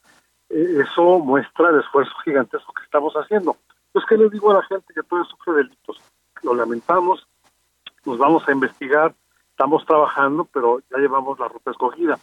Eh, 0.49 0.81
eso 0.81 1.19
muestra 1.19 1.69
el 1.69 1.79
esfuerzo 1.79 2.13
gigantesco 2.23 2.73
que 2.73 2.83
estamos 2.83 3.13
haciendo. 3.15 3.57
Pues, 3.91 4.05
¿qué 4.05 4.17
les 4.17 4.31
digo 4.31 4.51
a 4.51 4.55
la 4.55 4.63
gente 4.63 4.93
que 4.93 5.03
todavía 5.03 5.29
sufre 5.29 5.53
delitos? 5.53 5.97
Lo 6.43 6.55
lamentamos, 6.55 7.27
nos 8.05 8.17
vamos 8.17 8.47
a 8.47 8.51
investigar, 8.51 9.13
estamos 9.61 9.85
trabajando, 9.85 10.45
pero 10.45 10.79
ya 10.89 10.97
llevamos 10.97 11.39
la 11.39 11.47
ruta 11.47 11.69
escogida. 11.69 12.17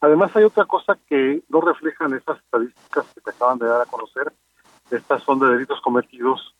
Además, 0.00 0.30
hay 0.36 0.44
otra 0.44 0.64
cosa 0.64 0.96
que 1.08 1.42
no 1.48 1.60
reflejan 1.60 2.14
estas 2.14 2.38
estadísticas 2.38 3.04
que 3.12 3.20
te 3.20 3.30
acaban 3.30 3.58
de 3.58 3.66
dar 3.66 3.80
a 3.80 3.86
conocer. 3.86 4.32
Estas 4.92 5.20
son 5.24 5.40
de 5.40 5.48
delitos 5.48 5.80
cometidos 5.80 6.54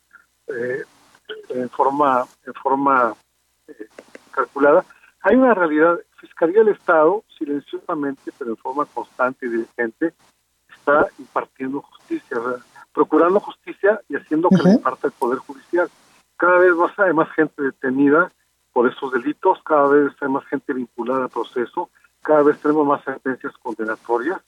eh, 0.47 0.83
en 1.51 1.69
forma, 1.69 2.25
en 2.45 2.53
forma 2.53 3.13
eh, 3.69 3.87
calculada. 4.31 4.83
Hay 5.21 5.37
una 5.37 5.53
realidad. 5.53 5.97
Fiscalía 6.19 6.65
del 6.65 6.75
Estado, 6.75 7.23
silenciosamente, 7.37 8.33
pero 8.37 8.51
en 8.51 8.57
forma 8.57 8.85
constante 8.85 9.45
y 9.45 9.49
diligente, 9.49 10.13
está 10.67 11.07
impartiendo 11.17 11.81
justicia, 11.81 12.37
procurando 12.91 13.39
justicia 13.39 14.01
y 14.09 14.17
haciendo 14.17 14.49
que 14.49 14.63
le 14.63 14.73
imparta 14.73 15.07
el 15.07 15.13
Poder 15.13 15.39
Judicial. 15.39 15.87
Cada 16.35 16.57
vez 16.57 16.73
más 16.73 16.99
hay 16.99 17.13
más 17.13 17.31
gente 17.31 17.61
detenida 17.61 18.31
por 18.75 18.89
estos 18.89 19.13
delitos, 19.13 19.57
cada 19.63 19.87
vez 19.87 20.11
hay 20.19 20.27
más 20.27 20.43
gente 20.47 20.73
vinculada 20.73 21.23
al 21.23 21.29
proceso, 21.29 21.89
cada 22.21 22.43
vez 22.43 22.59
tenemos 22.59 22.85
más 22.85 23.01
sentencias 23.05 23.53
condenatorias, 23.63 24.41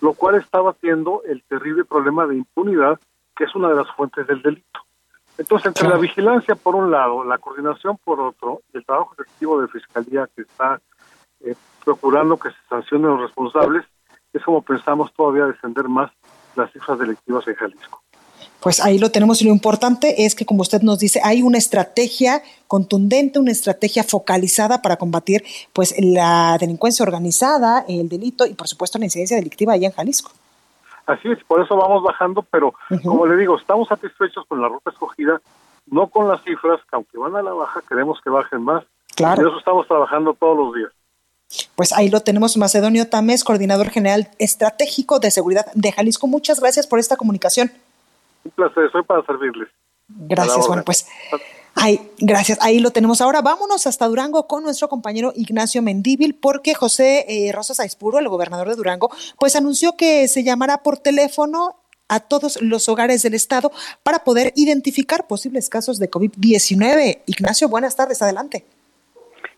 lo 0.00 0.14
cual 0.14 0.34
está 0.34 0.60
batiendo 0.60 1.22
el 1.24 1.44
terrible 1.44 1.84
problema 1.84 2.26
de 2.26 2.34
impunidad, 2.34 2.98
que 3.36 3.44
es 3.44 3.54
una 3.54 3.68
de 3.68 3.76
las 3.76 3.88
fuentes 3.92 4.26
del 4.26 4.42
delito. 4.42 4.80
Entonces, 5.38 5.66
entre 5.66 5.88
la 5.88 5.96
vigilancia 5.96 6.56
por 6.56 6.74
un 6.74 6.90
lado, 6.90 7.22
la 7.22 7.38
coordinación 7.38 7.96
por 7.98 8.18
otro, 8.18 8.62
y 8.74 8.78
el 8.78 8.84
trabajo 8.84 9.14
efectivo 9.14 9.62
de 9.62 9.68
Fiscalía 9.68 10.28
que 10.34 10.42
está 10.42 10.80
eh, 11.38 11.54
procurando 11.84 12.36
que 12.36 12.50
se 12.50 12.56
sancionen 12.68 13.12
los 13.12 13.20
responsables, 13.20 13.86
es 14.32 14.42
como 14.42 14.62
pensamos 14.62 15.12
todavía 15.12 15.46
descender 15.46 15.88
más 15.88 16.10
las 16.56 16.72
cifras 16.72 16.98
delictivas 16.98 17.46
en 17.46 17.54
Jalisco. 17.54 18.02
Pues 18.60 18.84
ahí 18.84 18.98
lo 18.98 19.10
tenemos 19.10 19.40
y 19.40 19.44
lo 19.44 19.52
importante 19.52 20.24
es 20.24 20.34
que, 20.34 20.44
como 20.44 20.62
usted 20.62 20.82
nos 20.82 20.98
dice, 20.98 21.20
hay 21.22 21.42
una 21.42 21.58
estrategia 21.58 22.42
contundente, 22.66 23.38
una 23.38 23.52
estrategia 23.52 24.02
focalizada 24.02 24.82
para 24.82 24.96
combatir 24.96 25.44
pues 25.72 25.94
la 25.98 26.56
delincuencia 26.58 27.04
organizada, 27.04 27.84
el 27.88 28.08
delito 28.08 28.46
y, 28.46 28.54
por 28.54 28.66
supuesto, 28.66 28.98
la 28.98 29.04
incidencia 29.04 29.36
delictiva 29.36 29.74
allá 29.74 29.86
en 29.86 29.94
Jalisco. 29.94 30.32
Así 31.06 31.28
es, 31.28 31.38
por 31.44 31.62
eso 31.62 31.76
vamos 31.76 32.02
bajando, 32.02 32.42
pero 32.50 32.74
como 33.02 33.26
le 33.26 33.36
digo, 33.36 33.56
estamos 33.56 33.88
satisfechos 33.88 34.44
con 34.46 34.60
la 34.60 34.68
ruta 34.68 34.90
escogida, 34.90 35.40
no 35.86 36.08
con 36.08 36.28
las 36.28 36.42
cifras, 36.42 36.80
que 36.80 36.96
aunque 36.96 37.16
van 37.16 37.34
a 37.36 37.42
la 37.42 37.52
baja, 37.52 37.80
queremos 37.88 38.18
que 38.22 38.28
bajen 38.28 38.62
más. 38.62 38.84
Claro. 39.14 39.42
Y 39.42 39.48
eso 39.48 39.58
estamos 39.58 39.86
trabajando 39.86 40.34
todos 40.34 40.58
los 40.58 40.74
días. 40.74 40.90
Pues 41.76 41.92
ahí 41.92 42.10
lo 42.10 42.20
tenemos, 42.20 42.56
Macedonio 42.58 43.08
Tamés, 43.08 43.42
coordinador 43.42 43.88
general 43.88 44.28
estratégico 44.38 45.18
de 45.18 45.30
seguridad 45.30 45.66
de 45.74 45.92
Jalisco. 45.92 46.26
Muchas 46.26 46.60
gracias 46.60 46.86
por 46.86 46.98
esta 46.98 47.16
comunicación. 47.16 47.72
Un 48.44 48.50
placer, 48.52 48.90
soy 48.90 49.02
para 49.02 49.24
servirles. 49.24 49.68
Gracias, 50.08 50.66
bueno, 50.66 50.82
pues 50.84 51.06
ahí, 51.74 52.10
gracias, 52.18 52.58
ahí 52.62 52.78
lo 52.78 52.90
tenemos. 52.90 53.20
Ahora 53.20 53.42
vámonos 53.42 53.86
hasta 53.86 54.06
Durango 54.06 54.46
con 54.46 54.62
nuestro 54.62 54.88
compañero 54.88 55.32
Ignacio 55.36 55.82
Mendíbil, 55.82 56.34
porque 56.34 56.74
José 56.74 57.26
eh, 57.28 57.52
Rosas 57.52 57.80
Aispuro, 57.80 58.18
el 58.18 58.28
gobernador 58.28 58.68
de 58.68 58.76
Durango, 58.76 59.10
pues 59.38 59.54
anunció 59.54 59.96
que 59.96 60.28
se 60.28 60.44
llamará 60.44 60.82
por 60.82 60.98
teléfono 60.98 61.76
a 62.08 62.20
todos 62.20 62.60
los 62.62 62.88
hogares 62.88 63.22
del 63.22 63.34
estado 63.34 63.70
para 64.02 64.24
poder 64.24 64.52
identificar 64.56 65.26
posibles 65.26 65.68
casos 65.68 65.98
de 65.98 66.10
COVID-19. 66.10 67.22
Ignacio, 67.26 67.68
buenas 67.68 67.96
tardes, 67.96 68.22
adelante. 68.22 68.64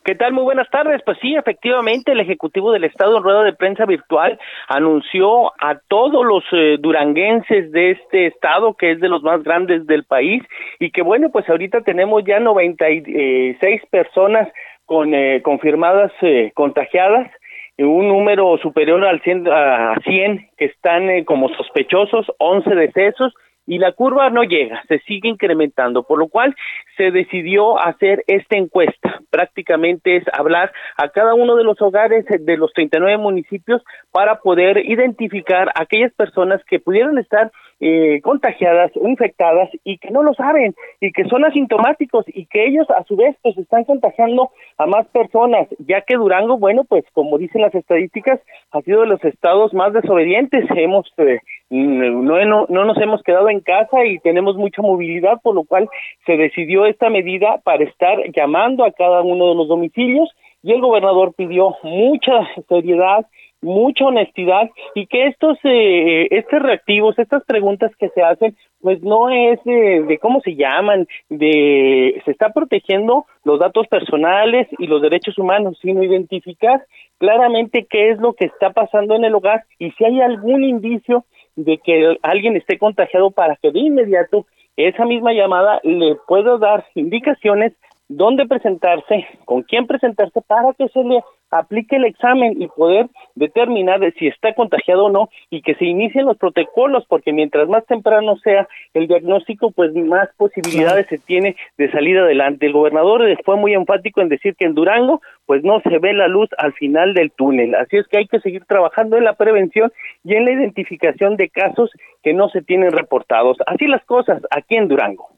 ¿Qué 0.03 0.15
tal? 0.15 0.33
Muy 0.33 0.45
buenas 0.45 0.71
tardes. 0.71 1.03
Pues 1.05 1.19
sí, 1.21 1.35
efectivamente, 1.35 2.13
el 2.13 2.21
Ejecutivo 2.21 2.73
del 2.73 2.85
Estado 2.85 3.19
en 3.19 3.23
rueda 3.23 3.43
de 3.43 3.53
prensa 3.53 3.85
virtual 3.85 4.39
anunció 4.69 5.53
a 5.61 5.79
todos 5.89 6.25
los 6.25 6.43
eh, 6.53 6.79
duranguenses 6.81 7.71
de 7.71 7.91
este 7.91 8.27
estado, 8.27 8.73
que 8.75 8.93
es 8.93 9.01
de 9.01 9.11
los 9.11 9.23
más 9.23 9.43
grandes 9.43 9.87
del 9.87 10.05
país, 10.05 10.43
y 10.79 10.91
que 10.91 11.03
bueno, 11.03 11.29
pues 11.31 11.47
ahorita 11.51 11.83
tenemos 11.83 12.25
ya 12.25 12.41
96 12.41 13.83
personas 13.91 14.49
con 14.87 15.13
eh, 15.13 15.43
confirmadas 15.43 16.13
eh, 16.23 16.51
contagiadas, 16.55 17.31
un 17.77 18.09
número 18.09 18.57
superior 18.59 19.05
al 19.05 19.21
100, 19.21 19.49
a 19.49 19.97
100 20.03 20.49
que 20.57 20.65
están 20.65 21.25
como 21.25 21.51
sospechosos, 21.51 22.27
11 22.39 22.75
decesos, 22.75 23.35
y 23.67 23.79
la 23.79 23.93
curva 23.93 24.31
no 24.31 24.43
llega, 24.43 24.83
se 24.89 24.99
sigue 25.01 25.29
incrementando, 25.29 26.03
por 26.03 26.19
lo 26.19 26.29
cual 26.29 26.55
se 26.97 27.11
decidió 27.11 27.79
hacer 27.79 28.25
esta 28.27 28.57
encuesta. 28.57 29.21
Prácticamente 29.31 30.17
es 30.17 30.25
hablar 30.33 30.73
a 30.97 31.09
cada 31.11 31.35
uno 31.35 31.57
de 31.57 31.65
los 31.65 31.81
hogares 31.81 32.25
de 32.29 32.57
los 32.57 32.73
39 32.73 33.19
municipios 33.19 33.83
para 34.11 34.41
poder 34.41 34.79
identificar 34.79 35.69
a 35.69 35.83
aquellas 35.83 36.13
personas 36.15 36.61
que 36.65 36.81
pudieran 36.81 37.19
estar 37.19 37.53
eh, 37.83 38.21
contagiadas 38.23 38.91
o 38.97 39.09
infectadas 39.09 39.71
y 39.85 39.97
que 39.99 40.11
no 40.11 40.23
lo 40.23 40.35
saben 40.35 40.75
y 41.01 41.13
que 41.13 41.25
son 41.25 41.47
asintomáticos 41.47 42.27
y 42.29 42.45
que 42.47 42.67
ellos 42.67 42.87
a 42.91 43.05
su 43.05 43.17
vez 43.17 43.35
pues 43.43 43.57
están 43.57 43.85
contagiando 43.85 44.51
a 44.77 44.87
más 44.87 45.07
personas, 45.09 45.67
ya 45.79 46.03
que 46.03 46.17
Durango, 46.17 46.59
bueno, 46.59 46.85
pues 46.85 47.05
como 47.15 47.39
dicen 47.39 47.63
las 47.63 47.75
estadísticas, 47.75 48.41
ha 48.73 48.83
sido 48.83 49.01
de 49.01 49.07
los 49.07 49.25
estados 49.25 49.73
más 49.73 49.93
desobedientes. 49.95 50.67
Hemos 50.77 51.11
eh, 51.17 51.41
no, 51.71 52.45
no, 52.45 52.67
no 52.69 52.85
nos 52.85 52.97
hemos 52.99 53.23
quedado 53.23 53.49
en 53.49 53.61
casa 53.61 54.05
y 54.05 54.19
tenemos 54.19 54.57
mucha 54.57 54.83
movilidad, 54.83 55.41
por 55.43 55.55
lo 55.55 55.65
cual 55.65 55.89
se 56.27 56.37
decidió 56.37 56.85
esta 56.85 57.09
medida 57.11 57.61
para 57.63 57.85
estar 57.85 58.19
llamando 58.35 58.85
a 58.85 58.93
cada 58.93 59.23
uno 59.23 59.49
de 59.51 59.55
los 59.55 59.69
domicilios 59.69 60.29
y 60.63 60.73
el 60.73 60.81
gobernador 60.81 61.33
pidió 61.35 61.77
mucha 61.83 62.33
seriedad 62.69 63.27
mucha 63.63 64.07
honestidad 64.07 64.71
y 64.95 65.07
que 65.07 65.27
estos 65.27 65.59
eh, 65.65 66.29
estos 66.31 66.63
reactivos, 66.63 67.19
estas 67.19 67.45
preguntas 67.45 67.93
que 67.99 68.09
se 68.11 68.23
hacen, 68.23 68.57
pues 68.81 69.03
no 69.03 69.29
es 69.29 69.63
de, 69.65 70.03
de, 70.03 70.19
cómo 70.19 70.41
se 70.41 70.57
llaman, 70.57 71.07
de 71.29 72.21
se 72.25 72.31
está 72.31 72.51
protegiendo 72.51 73.27
los 73.45 73.59
datos 73.59 73.87
personales 73.89 74.67
y 74.79 74.87
los 74.87 75.03
derechos 75.03 75.37
humanos, 75.39 75.79
sino 75.83 76.03
identificar 76.03 76.85
claramente 77.19 77.87
qué 77.89 78.11
es 78.11 78.19
lo 78.19 78.33
que 78.33 78.47
está 78.47 78.71
pasando 78.71 79.15
en 79.15 79.25
el 79.25 79.35
hogar 79.35 79.65
y 79.79 79.91
si 79.93 80.05
hay 80.05 80.21
algún 80.21 80.65
indicio 80.65 81.25
de 81.65 81.79
que 81.79 82.19
alguien 82.23 82.57
esté 82.57 82.79
contagiado 82.79 83.31
para 83.31 83.57
que 83.57 83.71
de 83.71 83.81
inmediato 83.81 84.47
esa 84.77 85.05
misma 85.05 85.33
llamada 85.33 85.81
le 85.83 86.17
pueda 86.27 86.59
dar 86.59 86.85
indicaciones 86.95 87.73
dónde 88.09 88.47
presentarse, 88.47 89.27
con 89.45 89.63
quién 89.63 89.87
presentarse 89.87 90.41
para 90.43 90.73
que 90.75 90.89
se 90.89 91.03
le 91.05 91.23
aplique 91.51 91.97
el 91.97 92.05
examen 92.05 92.61
y 92.61 92.67
poder 92.69 93.09
determinar 93.35 94.01
si 94.19 94.27
está 94.27 94.55
contagiado 94.55 95.07
o 95.07 95.11
no 95.11 95.29
y 95.49 95.63
que 95.63 95.75
se 95.75 95.85
inicien 95.85 96.27
los 96.27 96.37
protocolos 96.37 97.05
porque 97.09 97.33
mientras 97.33 97.69
más 97.69 97.85
temprano 97.87 98.37
sea 98.39 98.69
el 98.95 99.07
diagnóstico 99.07 99.71
pues 99.71 99.95
más 99.95 100.29
posibilidades 100.37 101.07
se 101.09 101.19
tiene 101.19 101.57
de 101.77 101.91
salir 101.91 102.19
adelante. 102.19 102.67
El 102.67 102.73
gobernador 102.73 103.23
fue 103.45 103.57
muy 103.57 103.75
enfático 103.75 104.21
en 104.21 104.29
decir 104.29 104.55
que 104.57 104.65
en 104.65 104.75
Durango 104.75 105.21
pues 105.51 105.65
no 105.65 105.81
se 105.81 105.99
ve 105.99 106.13
la 106.13 106.29
luz 106.29 106.49
al 106.59 106.73
final 106.75 107.13
del 107.13 107.33
túnel, 107.33 107.75
así 107.75 107.97
es 107.97 108.07
que 108.07 108.19
hay 108.19 108.29
que 108.29 108.39
seguir 108.39 108.65
trabajando 108.67 109.17
en 109.17 109.25
la 109.25 109.33
prevención 109.33 109.91
y 110.23 110.37
en 110.37 110.45
la 110.45 110.53
identificación 110.53 111.35
de 111.35 111.49
casos 111.49 111.91
que 112.23 112.33
no 112.33 112.49
se 112.51 112.63
tienen 112.63 112.93
reportados. 112.93 113.57
Así 113.67 113.89
las 113.89 114.05
cosas 114.05 114.41
aquí 114.53 114.77
en 114.77 114.87
Durango. 114.87 115.29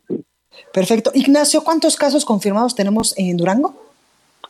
Perfecto. 0.74 1.12
Ignacio, 1.14 1.64
¿cuántos 1.64 1.96
casos 1.96 2.26
confirmados 2.26 2.74
tenemos 2.74 3.18
en 3.18 3.38
Durango? 3.38 3.74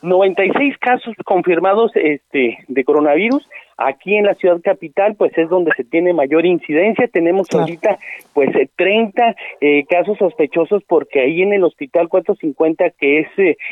96 0.03 0.77
casos 0.79 1.15
confirmados 1.23 1.91
este, 1.95 2.57
de 2.67 2.83
coronavirus. 2.83 3.47
Aquí 3.77 4.15
en 4.15 4.25
la 4.25 4.35
ciudad 4.35 4.59
capital, 4.61 5.15
pues 5.15 5.35
es 5.37 5.49
donde 5.49 5.71
se 5.75 5.83
tiene 5.83 6.13
mayor 6.13 6.45
incidencia. 6.45 7.07
Tenemos 7.07 7.47
ahorita, 7.51 7.97
pues, 8.33 8.49
30 8.75 9.29
eh, 9.29 9.35
eh, 9.61 9.85
casos 9.89 10.17
sospechosos 10.17 10.83
porque 10.87 11.21
ahí 11.21 11.41
en 11.41 11.53
el 11.53 11.63
hospital 11.63 12.09
450, 12.09 12.91
que 12.91 13.19
es 13.21 13.27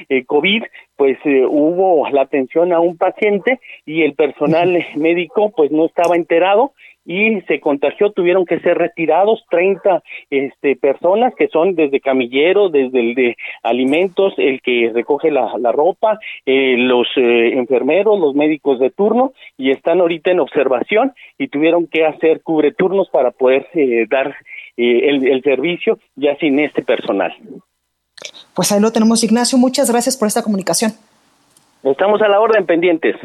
eh, 0.09 0.25
COVID, 0.25 0.63
pues 1.01 1.17
eh, 1.25 1.47
hubo 1.49 2.07
la 2.11 2.21
atención 2.21 2.71
a 2.73 2.79
un 2.79 2.95
paciente 2.95 3.59
y 3.87 4.03
el 4.03 4.13
personal 4.13 4.85
médico 4.95 5.49
pues 5.49 5.71
no 5.71 5.87
estaba 5.87 6.15
enterado 6.15 6.73
y 7.03 7.41
se 7.47 7.59
contagió, 7.59 8.11
tuvieron 8.11 8.45
que 8.45 8.59
ser 8.59 8.77
retirados 8.77 9.43
30 9.49 10.03
este, 10.29 10.75
personas 10.75 11.33
que 11.33 11.47
son 11.47 11.73
desde 11.73 12.01
camillero, 12.01 12.69
desde 12.69 12.99
el 12.99 13.15
de 13.15 13.35
alimentos, 13.63 14.35
el 14.37 14.61
que 14.61 14.91
recoge 14.93 15.31
la, 15.31 15.49
ropa, 15.71 16.19
eh, 16.45 16.75
los 16.77 17.07
eh, 17.15 17.53
enfermeros, 17.53 18.19
los 18.19 18.35
médicos 18.35 18.77
de 18.77 18.91
turno 18.91 19.33
y 19.57 19.71
están 19.71 20.01
ahorita 20.01 20.29
en 20.29 20.39
observación 20.39 21.13
y 21.39 21.47
tuvieron 21.47 21.87
que 21.87 22.05
hacer 22.05 22.43
cubreturnos 22.43 23.09
para 23.09 23.31
poder 23.31 23.67
eh, 23.73 24.05
dar 24.07 24.35
el, 24.77 25.27
el 25.27 25.41
servicio 25.41 25.97
ya 26.15 26.35
sin 26.35 26.59
este 26.59 26.83
personal. 26.83 27.33
Pues 28.53 28.71
ahí 28.71 28.79
lo 28.79 28.91
tenemos, 28.91 29.23
Ignacio. 29.23 29.57
Muchas 29.57 29.89
gracias 29.89 30.17
por 30.17 30.27
esta 30.27 30.43
comunicación. 30.43 30.93
Estamos 31.83 32.21
a 32.21 32.27
la 32.27 32.39
orden 32.39 32.65
pendientes. 32.65 33.15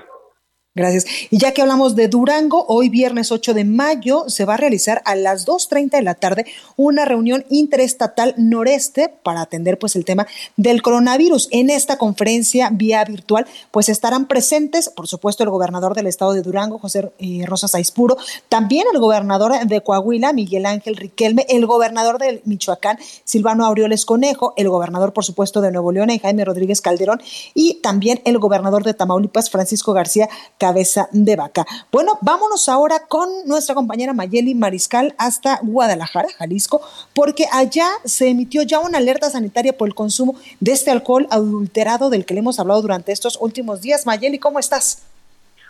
Gracias. 0.77 1.07
Y 1.31 1.39
ya 1.39 1.55
que 1.55 1.63
hablamos 1.63 1.97
de 1.97 2.07
Durango, 2.07 2.67
hoy 2.69 2.91
viernes 2.91 3.33
8 3.33 3.55
de 3.55 3.65
mayo 3.65 4.25
se 4.29 4.45
va 4.45 4.55
a 4.55 4.57
realizar 4.59 5.01
a 5.07 5.17
las 5.17 5.47
2.30 5.47 5.93
de 5.93 6.03
la 6.03 6.15
tarde 6.15 6.45
una 6.77 7.07
reunión 7.07 7.47
interestatal 7.49 8.35
noreste 8.37 9.09
para 9.23 9.41
atender 9.41 9.79
pues 9.79 9.97
el 9.97 10.05
tema 10.05 10.27
del 10.59 10.83
coronavirus. 10.83 11.49
En 11.51 11.71
esta 11.71 11.97
conferencia 11.97 12.69
vía 12.71 13.03
virtual 13.07 13.47
pues 13.71 13.89
estarán 13.89 14.27
presentes, 14.27 14.91
por 14.91 15.09
supuesto, 15.09 15.43
el 15.43 15.49
gobernador 15.49 15.95
del 15.95 16.09
estado 16.09 16.35
de 16.35 16.43
Durango, 16.43 16.79
José 16.79 17.11
eh, 17.21 17.47
Rosas 17.47 17.75
Aispuro, 17.75 18.19
también 18.51 18.85
el 18.93 19.01
gobernador 19.01 19.59
de 19.67 19.81
Coahuila, 19.81 20.35
Miguel 20.35 20.67
Ángel 20.67 20.97
Riquelme, 20.97 21.47
el 21.49 21.65
gobernador 21.65 22.19
de 22.19 22.43
Michoacán, 22.45 22.99
Silvano 23.25 23.65
Aureoles 23.65 24.05
Conejo, 24.05 24.53
el 24.59 24.69
gobernador, 24.69 25.15
por 25.15 25.25
supuesto, 25.25 25.63
de 25.63 25.73
Nuevo 25.73 25.91
León, 25.91 26.11
Jaime 26.21 26.45
Rodríguez 26.45 26.83
Calderón, 26.83 27.23
y 27.55 27.81
también 27.83 28.21
el 28.27 28.39
gobernador 28.39 28.85
de 28.85 28.93
Tamaulipas, 28.93 29.49
Francisco 29.49 29.95
García 29.95 30.29
cabeza 30.67 31.09
de 31.13 31.37
vaca. 31.37 31.65
Bueno, 31.93 32.19
vámonos 32.23 32.69
ahora 32.69 32.97
con 33.07 33.29
nuestra 33.47 33.77
compañera 33.77 34.13
Mayeli 34.13 34.53
Mariscal 34.57 35.15
hasta 35.17 35.61
Guadalajara, 35.63 36.27
Jalisco, 36.37 36.81
porque 37.15 37.45
allá 37.53 37.87
se 38.05 38.29
emitió 38.29 38.63
ya 38.63 38.81
una 38.81 38.99
alerta 38.99 39.31
sanitaria 39.31 39.79
por 39.79 39.87
el 39.87 39.95
consumo 39.95 40.35
de 40.59 40.73
este 40.73 40.91
alcohol 40.91 41.29
adulterado 41.31 42.11
del 42.11 42.25
que 42.25 42.35
le 42.35 42.41
hemos 42.41 42.59
hablado 42.59 42.83
durante 42.83 43.13
estos 43.13 43.39
últimos 43.41 43.81
días. 43.81 44.07
Mayeli, 44.07 44.41
¿cómo 44.41 44.59
estás? 44.59 45.07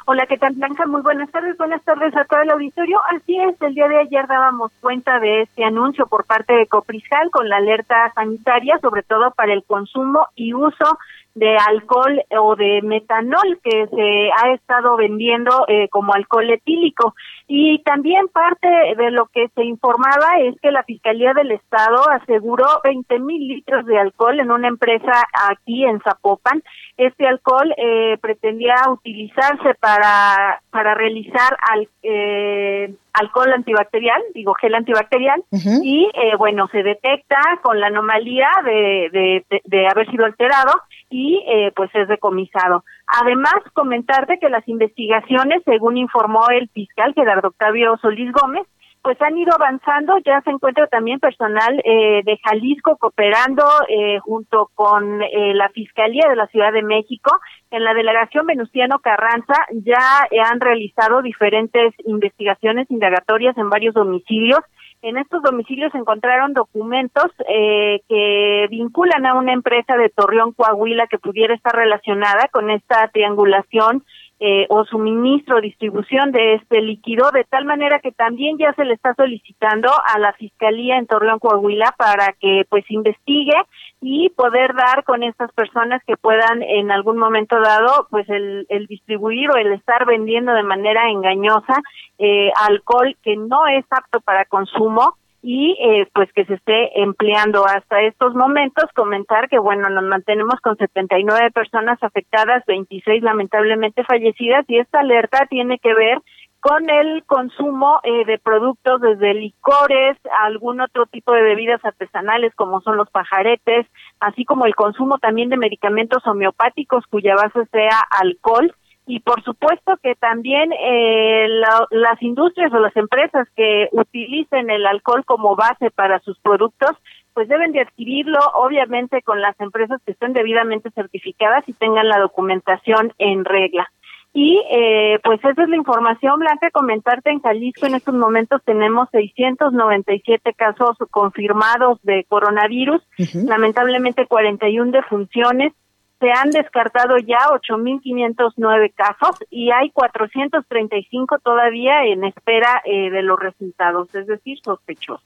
Hola, 0.06 0.24
¿qué 0.26 0.38
tal, 0.38 0.54
Blanca? 0.54 0.86
Muy 0.86 1.02
buenas 1.02 1.30
tardes. 1.30 1.58
Buenas 1.58 1.82
tardes 1.82 2.16
a 2.16 2.24
todo 2.24 2.40
el 2.40 2.50
auditorio. 2.50 2.98
Así 3.14 3.36
es, 3.38 3.60
el 3.60 3.74
día 3.74 3.88
de 3.88 3.98
ayer 3.98 4.26
dábamos 4.26 4.72
cuenta 4.80 5.18
de 5.18 5.42
este 5.42 5.62
anuncio 5.62 6.06
por 6.06 6.24
parte 6.24 6.54
de 6.54 6.68
Copriscal 6.68 7.28
con 7.30 7.48
la 7.50 7.56
alerta 7.56 8.12
sanitaria, 8.14 8.78
sobre 8.80 9.02
todo 9.02 9.32
para 9.32 9.52
el 9.52 9.62
consumo 9.64 10.26
y 10.36 10.54
uso 10.54 10.98
de 11.36 11.54
alcohol 11.54 12.24
o 12.40 12.56
de 12.56 12.80
metanol 12.82 13.60
que 13.62 13.86
se 13.88 14.30
ha 14.32 14.54
estado 14.54 14.96
vendiendo 14.96 15.66
eh, 15.68 15.86
como 15.90 16.14
alcohol 16.14 16.50
etílico. 16.50 17.14
Y 17.46 17.78
también 17.82 18.28
parte 18.28 18.68
de 18.96 19.10
lo 19.10 19.26
que 19.26 19.48
se 19.54 19.62
informaba 19.62 20.40
es 20.40 20.58
que 20.62 20.70
la 20.70 20.82
Fiscalía 20.82 21.34
del 21.34 21.52
Estado 21.52 22.08
aseguró 22.10 22.66
20 22.82 23.18
mil 23.20 23.48
litros 23.48 23.84
de 23.84 23.98
alcohol 23.98 24.40
en 24.40 24.50
una 24.50 24.68
empresa 24.68 25.12
aquí 25.50 25.84
en 25.84 26.00
Zapopan. 26.00 26.62
Este 26.96 27.26
alcohol 27.26 27.72
eh, 27.76 28.16
pretendía 28.22 28.74
utilizarse 28.88 29.74
para, 29.78 30.62
para 30.70 30.94
realizar 30.94 31.54
al, 31.70 31.86
eh, 32.02 32.94
alcohol 33.20 33.52
antibacterial, 33.52 34.22
digo 34.34 34.54
gel 34.54 34.74
antibacterial, 34.74 35.42
y 35.82 36.08
eh, 36.14 36.36
bueno, 36.36 36.68
se 36.68 36.82
detecta 36.82 37.38
con 37.62 37.80
la 37.80 37.88
anomalía 37.88 38.48
de, 38.64 39.08
de, 39.12 39.60
de, 39.64 39.88
haber 39.88 40.10
sido 40.10 40.24
alterado 40.24 40.72
y 41.10 41.42
eh, 41.46 41.72
pues 41.74 41.90
es 41.94 42.08
decomisado. 42.08 42.84
Además, 43.06 43.54
comentarte 43.72 44.38
que 44.38 44.48
las 44.48 44.66
investigaciones, 44.68 45.62
según 45.64 45.96
informó 45.96 46.48
el 46.50 46.68
fiscal 46.70 47.14
Gerardo 47.14 47.48
Octavio 47.48 47.96
Solís 48.02 48.32
Gómez, 48.32 48.66
pues 49.06 49.22
han 49.22 49.38
ido 49.38 49.52
avanzando, 49.54 50.18
ya 50.24 50.40
se 50.40 50.50
encuentra 50.50 50.88
también 50.88 51.20
personal 51.20 51.80
eh, 51.84 52.22
de 52.24 52.40
Jalisco 52.42 52.96
cooperando 52.96 53.62
eh, 53.88 54.18
junto 54.18 54.68
con 54.74 55.22
eh, 55.22 55.54
la 55.54 55.68
Fiscalía 55.68 56.28
de 56.28 56.34
la 56.34 56.48
Ciudad 56.48 56.72
de 56.72 56.82
México. 56.82 57.30
En 57.70 57.84
la 57.84 57.94
delegación 57.94 58.46
Venustiano 58.46 58.98
Carranza 58.98 59.54
ya 59.84 60.26
han 60.44 60.58
realizado 60.58 61.22
diferentes 61.22 61.94
investigaciones 62.04 62.90
indagatorias 62.90 63.56
en 63.56 63.70
varios 63.70 63.94
domicilios. 63.94 64.58
En 65.02 65.18
estos 65.18 65.40
domicilios 65.40 65.92
se 65.92 65.98
encontraron 65.98 66.52
documentos 66.52 67.30
que 67.46 68.66
vinculan 68.70 69.24
a 69.24 69.34
una 69.34 69.52
empresa 69.52 69.96
de 69.96 70.08
Torreón, 70.08 70.52
Coahuila, 70.52 71.06
que 71.06 71.18
pudiera 71.18 71.54
estar 71.54 71.76
relacionada 71.76 72.48
con 72.50 72.70
esta 72.70 73.06
triangulación 73.12 74.02
eh, 74.38 74.66
o 74.68 74.84
suministro, 74.84 75.60
distribución 75.60 76.30
de 76.30 76.54
este 76.54 76.82
líquido, 76.82 77.30
de 77.30 77.44
tal 77.44 77.64
manera 77.64 78.00
que 78.00 78.12
también 78.12 78.58
ya 78.58 78.72
se 78.74 78.84
le 78.84 78.94
está 78.94 79.14
solicitando 79.14 79.90
a 80.14 80.18
la 80.18 80.32
Fiscalía 80.34 80.98
en 80.98 81.06
Torreón, 81.06 81.38
Coahuila, 81.38 81.94
para 81.96 82.34
que 82.38 82.66
pues 82.68 82.84
investigue 82.90 83.56
y 84.02 84.28
poder 84.30 84.74
dar 84.74 85.04
con 85.04 85.22
estas 85.22 85.50
personas 85.52 86.02
que 86.06 86.16
puedan 86.16 86.62
en 86.62 86.90
algún 86.90 87.16
momento 87.16 87.58
dado 87.60 88.08
pues 88.10 88.28
el, 88.28 88.66
el 88.68 88.86
distribuir 88.86 89.50
o 89.50 89.56
el 89.56 89.72
estar 89.72 90.04
vendiendo 90.04 90.52
de 90.52 90.62
manera 90.62 91.08
engañosa 91.08 91.80
eh, 92.18 92.50
alcohol 92.68 93.16
que 93.22 93.36
no 93.36 93.66
es 93.66 93.84
apto 93.90 94.20
para 94.20 94.44
consumo 94.44 95.14
y 95.48 95.76
eh, 95.80 96.08
pues 96.12 96.28
que 96.32 96.44
se 96.44 96.54
esté 96.54 97.00
empleando 97.00 97.64
hasta 97.64 98.02
estos 98.02 98.34
momentos. 98.34 98.86
Comentar 98.96 99.48
que, 99.48 99.60
bueno, 99.60 99.88
nos 99.90 100.02
mantenemos 100.02 100.56
con 100.60 100.76
79 100.76 101.52
personas 101.52 102.02
afectadas, 102.02 102.64
26 102.66 103.22
lamentablemente 103.22 104.02
fallecidas 104.02 104.64
y 104.66 104.78
esta 104.78 104.98
alerta 104.98 105.46
tiene 105.48 105.78
que 105.78 105.94
ver 105.94 106.18
con 106.58 106.90
el 106.90 107.22
consumo 107.26 108.00
eh, 108.02 108.24
de 108.24 108.40
productos 108.40 109.00
desde 109.00 109.34
licores, 109.34 110.16
algún 110.40 110.80
otro 110.80 111.06
tipo 111.06 111.30
de 111.30 111.42
bebidas 111.42 111.84
artesanales 111.84 112.52
como 112.56 112.80
son 112.80 112.96
los 112.96 113.08
pajaretes, 113.10 113.86
así 114.18 114.44
como 114.44 114.66
el 114.66 114.74
consumo 114.74 115.18
también 115.18 115.48
de 115.48 115.58
medicamentos 115.58 116.26
homeopáticos 116.26 117.04
cuya 117.08 117.36
base 117.36 117.66
sea 117.70 118.00
alcohol 118.10 118.74
y 119.06 119.20
por 119.20 119.42
supuesto 119.44 119.96
que 120.02 120.14
también 120.16 120.72
eh, 120.72 121.46
las 121.90 122.22
industrias 122.22 122.72
o 122.72 122.78
las 122.78 122.96
empresas 122.96 123.46
que 123.54 123.88
utilicen 123.92 124.68
el 124.68 124.84
alcohol 124.84 125.24
como 125.24 125.54
base 125.54 125.90
para 125.90 126.18
sus 126.20 126.38
productos 126.40 126.90
pues 127.32 127.48
deben 127.48 127.72
de 127.72 127.82
adquirirlo 127.82 128.38
obviamente 128.54 129.22
con 129.22 129.40
las 129.40 129.58
empresas 129.60 130.00
que 130.04 130.12
estén 130.12 130.32
debidamente 130.32 130.90
certificadas 130.90 131.68
y 131.68 131.74
tengan 131.74 132.08
la 132.08 132.18
documentación 132.18 133.12
en 133.18 133.44
regla. 133.44 133.90
Y 134.32 134.62
eh, 134.70 135.18
pues 135.22 135.40
esa 135.44 135.62
es 135.62 135.68
la 135.68 135.76
información, 135.76 136.38
Blanca, 136.38 136.70
comentarte 136.70 137.30
en 137.30 137.40
Jalisco 137.40 137.86
en 137.86 137.94
estos 137.94 138.14
momentos 138.14 138.60
tenemos 138.64 139.08
697 139.12 140.52
casos 140.54 140.96
confirmados 141.10 141.98
de 142.02 142.24
coronavirus, 142.28 143.02
lamentablemente 143.32 144.26
41 144.26 144.92
defunciones, 144.92 145.72
se 146.18 146.30
han 146.30 146.50
descartado 146.50 147.18
ya 147.18 147.38
8.509 147.50 148.92
casos 148.94 149.36
y 149.50 149.70
hay 149.70 149.90
435 149.90 151.38
todavía 151.40 152.04
en 152.04 152.24
espera 152.24 152.82
eh, 152.84 153.10
de 153.10 153.22
los 153.22 153.38
resultados, 153.38 154.14
es 154.14 154.26
decir, 154.26 154.58
sospechosos. 154.64 155.22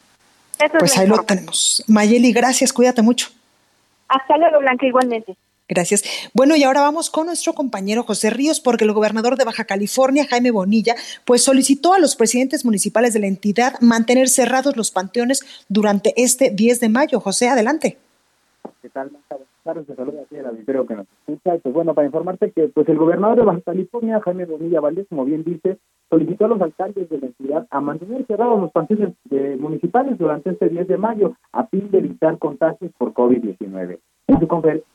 pues 0.78 0.98
ahí 0.98 1.06
lo 1.06 1.22
tenemos. 1.22 1.84
Mayeli, 1.86 2.32
gracias, 2.32 2.72
cuídate 2.72 3.02
mucho. 3.02 3.28
Hasta 4.08 4.36
luego, 4.36 4.58
Blanca, 4.58 4.86
igualmente. 4.86 5.36
Gracias. 5.68 6.02
Bueno, 6.34 6.56
y 6.56 6.64
ahora 6.64 6.80
vamos 6.80 7.10
con 7.10 7.26
nuestro 7.26 7.52
compañero 7.52 8.02
José 8.02 8.30
Ríos, 8.30 8.58
porque 8.58 8.84
el 8.84 8.92
gobernador 8.92 9.36
de 9.36 9.44
Baja 9.44 9.64
California, 9.66 10.26
Jaime 10.28 10.50
Bonilla, 10.50 10.96
pues 11.24 11.44
solicitó 11.44 11.94
a 11.94 12.00
los 12.00 12.16
presidentes 12.16 12.64
municipales 12.64 13.14
de 13.14 13.20
la 13.20 13.28
entidad 13.28 13.80
mantener 13.80 14.28
cerrados 14.28 14.76
los 14.76 14.90
panteones 14.90 15.64
durante 15.68 16.12
este 16.16 16.50
10 16.50 16.80
de 16.80 16.88
mayo. 16.88 17.20
José, 17.20 17.48
adelante. 17.48 17.98
¿Qué 18.82 18.88
tal, 18.88 19.12
tardes, 19.74 20.28
te 20.28 20.38
el 20.38 20.46
auditorio 20.46 20.86
que 20.86 20.96
nos 20.96 21.06
escucha. 21.08 21.58
pues 21.58 21.74
bueno, 21.74 21.94
para 21.94 22.06
informarte 22.06 22.50
que 22.50 22.68
pues 22.68 22.88
el 22.88 22.98
gobernador 22.98 23.38
de 23.38 23.44
Baja 23.44 23.60
California, 23.60 24.20
Jaime 24.20 24.44
Bonilla 24.44 24.80
Valdés, 24.80 25.06
como 25.08 25.24
bien 25.24 25.44
dice, 25.44 25.78
solicitó 26.08 26.46
a 26.46 26.48
los 26.48 26.60
alcaldes 26.60 27.08
de 27.08 27.18
la 27.18 27.26
entidad 27.26 27.66
a 27.70 27.80
mantener 27.80 28.26
cerrados 28.26 28.60
los 28.60 28.72
panteones 28.72 29.14
municipales 29.58 30.18
durante 30.18 30.50
este 30.50 30.68
10 30.68 30.88
de 30.88 30.96
mayo 30.96 31.34
a 31.52 31.66
fin 31.66 31.90
de 31.90 31.98
evitar 31.98 32.38
contagios 32.38 32.90
por 32.98 33.12
COVID-19. 33.12 33.98
En 34.28 34.40
su 34.40 34.48
conferencia 34.48 34.86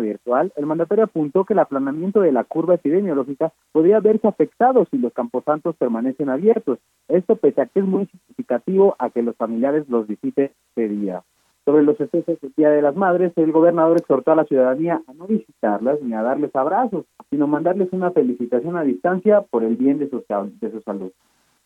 virtual, 0.00 0.52
el 0.56 0.66
mandatario 0.66 1.04
apuntó 1.04 1.44
que 1.44 1.52
el 1.52 1.58
aplanamiento 1.58 2.20
de 2.20 2.32
la 2.32 2.44
curva 2.44 2.74
epidemiológica 2.74 3.52
podría 3.72 4.00
verse 4.00 4.26
afectado 4.26 4.86
si 4.90 4.96
los 4.98 5.12
camposantos 5.12 5.76
permanecen 5.76 6.30
abiertos. 6.30 6.78
Esto 7.08 7.36
pese 7.36 7.60
a 7.60 7.66
que 7.66 7.80
es 7.80 7.86
muy 7.86 8.06
significativo 8.06 8.96
a 8.98 9.10
que 9.10 9.22
los 9.22 9.36
familiares 9.36 9.88
los 9.88 10.06
visiten 10.06 10.52
este 10.68 10.88
día. 10.88 11.22
Sobre 11.68 11.82
los 11.82 12.00
excesos 12.00 12.40
del 12.40 12.54
Día 12.56 12.70
de 12.70 12.80
las 12.80 12.96
Madres, 12.96 13.30
el 13.36 13.52
gobernador 13.52 13.98
exhortó 13.98 14.32
a 14.32 14.36
la 14.36 14.46
ciudadanía 14.46 15.02
a 15.06 15.12
no 15.12 15.26
visitarlas 15.26 16.00
ni 16.00 16.14
a 16.14 16.22
darles 16.22 16.56
abrazos, 16.56 17.04
sino 17.28 17.46
mandarles 17.46 17.90
una 17.92 18.10
felicitación 18.10 18.78
a 18.78 18.84
distancia 18.84 19.42
por 19.42 19.62
el 19.62 19.76
bien 19.76 19.98
de 19.98 20.08
su, 20.08 20.24
salud. 20.26 21.12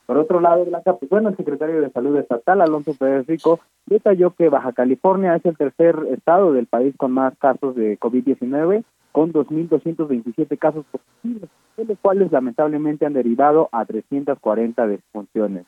Por 0.06 0.18
otro 0.18 0.40
lado, 0.40 0.66
bueno, 1.08 1.28
el 1.28 1.36
secretario 1.36 1.80
de 1.80 1.90
Salud 1.90 2.16
Estatal, 2.16 2.62
Alonso 2.62 2.94
Pérez 2.98 3.28
Rico, 3.28 3.60
detalló 3.86 4.32
que 4.32 4.48
Baja 4.48 4.72
California 4.72 5.36
es 5.36 5.46
el 5.46 5.56
tercer 5.56 5.94
estado 6.10 6.52
del 6.52 6.66
país 6.66 6.96
con 6.96 7.12
más 7.12 7.38
casos 7.38 7.76
de 7.76 7.96
COVID-19 8.00 8.82
con 9.12 9.32
2.227 9.32 10.58
casos 10.58 10.84
positivos, 10.90 11.48
de 11.76 11.84
los 11.84 11.98
cuales 12.00 12.32
lamentablemente 12.32 13.06
han 13.06 13.12
derivado 13.12 13.68
a 13.70 13.84
340 13.84 14.84
defunciones. 14.84 15.64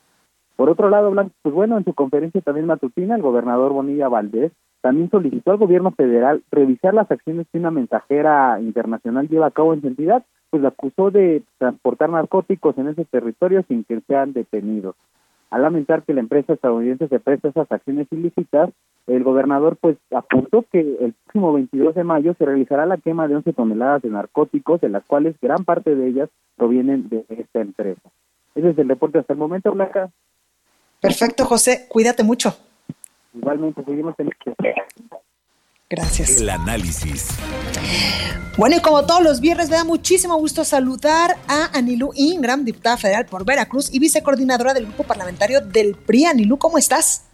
Por 0.57 0.70
otro 0.70 0.88
lado, 0.88 1.11
Blanco, 1.11 1.32
pues 1.42 1.55
bueno, 1.55 1.76
en 1.78 1.84
su 1.84 1.94
conferencia 1.94 2.40
también 2.40 2.66
matutina, 2.66 3.16
el 3.16 3.22
gobernador 3.22 3.72
Bonilla 3.72 4.09
Valdés 4.09 4.52
también 4.80 5.11
solicitó 5.11 5.50
al 5.50 5.57
gobierno 5.57 5.92
federal 5.92 6.42
revisar 6.50 6.94
las 6.94 7.11
acciones 7.11 7.46
que 7.50 7.59
una 7.59 7.70
mensajera 7.70 8.61
internacional 8.61 9.28
lleva 9.28 9.46
a 9.46 9.50
cabo 9.50 9.72
en 9.72 9.80
su 9.80 9.88
entidad, 9.88 10.24
pues 10.50 10.62
la 10.62 10.68
acusó 10.68 11.11
de 11.11 11.42
transportar 11.59 12.11
narcóticos 12.11 12.76
en 12.78 12.88
ese 12.88 13.05
territorio 13.07 13.64
sin 13.66 13.82
que 13.84 14.00
sean 14.02 14.32
detenidos. 14.34 14.94
Al 15.50 15.62
lamentar 15.62 16.02
que 16.02 16.14
la 16.14 16.20
empresa 16.20 16.52
estadounidense 16.52 17.09
se 17.09 17.18
presta 17.18 17.48
esas 17.48 17.70
acciones 17.72 18.09
ilícitas, 18.11 18.70
el 19.07 19.24
gobernador 19.24 19.76
pues 19.80 19.96
apuntó 20.11 20.64
que 20.70 20.80
el 20.80 21.14
próximo 21.24 21.52
22 21.52 21.94
de 21.94 22.05
mayo 22.05 22.34
se 22.34 22.44
realizará 22.44 22.86
la 22.86 22.98
quema 22.98 23.26
de 23.26 23.36
11 23.36 23.52
toneladas 23.52 24.02
de 24.02 24.11
narcóticos, 24.11 24.80
de 24.80 24.88
las 24.88 25.05
cuales 25.05 25.34
gran 25.40 25.64
parte 25.64 25.94
de 25.94 26.09
ellas 26.09 26.28
provienen 26.57 27.09
de 27.09 27.24
esta 27.28 27.61
empresa. 27.61 28.02
Ese 28.55 28.70
es 28.70 28.78
el 28.78 28.88
reporte 28.88 29.18
hasta 29.18 29.32
el 29.32 29.38
momento, 29.38 29.72
Blanca. 29.72 30.11
Perfecto, 31.05 31.44
José. 31.44 31.84
Cuídate 31.86 32.22
mucho. 32.22 32.57
Igualmente, 33.34 33.84
seguimos 33.84 34.14
en 34.16 34.30
Gracias. 35.90 36.40
El 36.40 36.48
análisis. 36.48 37.28
Bueno, 38.57 38.76
y 38.76 38.80
como 38.80 39.05
todos 39.05 39.22
los 39.22 39.42
viernes, 39.42 39.68
me 39.68 39.76
da 39.76 39.84
muchísimo 39.84 40.38
gusto 40.38 40.64
saludar 40.64 41.32
a 41.46 41.76
Anilú 41.76 42.12
Ingram, 42.14 42.64
diputada 42.64 42.96
federal 42.96 43.26
por 43.26 43.44
Veracruz 43.44 43.92
y 43.92 43.98
vicecoordinadora 43.98 44.72
del 44.72 44.86
grupo 44.86 45.05
parlamentario 45.05 45.61
del 45.61 45.94
PRI. 45.94 46.24
Anilú, 46.24 46.57
¿cómo 46.57 46.78
estás? 46.78 47.30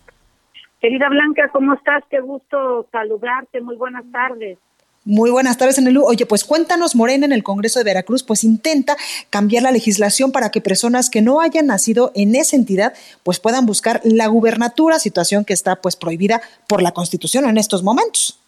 Querida 0.81 1.09
Blanca, 1.09 1.49
¿cómo 1.53 1.75
estás? 1.75 2.03
Qué 2.11 2.19
gusto 2.19 2.89
saludarte. 2.91 3.61
Muy 3.61 3.77
buenas 3.77 4.05
tardes. 4.11 4.59
Muy 5.05 5.31
buenas 5.31 5.57
tardes, 5.57 5.79
Anelu. 5.79 6.05
Oye, 6.05 6.27
pues 6.27 6.45
cuéntanos, 6.45 6.95
Morena 6.95 7.25
en 7.25 7.33
el 7.33 7.43
Congreso 7.43 7.79
de 7.79 7.87
Veracruz, 7.87 8.23
pues 8.23 8.45
intenta 8.45 8.97
cambiar 9.31 9.63
la 9.63 9.71
legislación 9.71 10.31
para 10.31 10.51
que 10.51 10.61
personas 10.61 11.09
que 11.09 11.23
no 11.23 11.41
hayan 11.41 11.69
nacido 11.69 12.13
en 12.15 12.35
esa 12.35 12.55
entidad, 12.55 12.93
pues 13.23 13.41
puedan 13.41 13.65
buscar 13.65 14.03
la 14.05 14.27
gubernatura, 14.27 14.99
situación 14.99 15.47
que 15.47 15.55
está 15.55 15.77
pues 15.77 15.97
prohibida 15.97 16.43
por 16.69 16.83
la 16.83 16.93
Constitución 16.93 17.47
en 17.47 17.57
estos 17.57 17.83
momentos. 17.83 18.39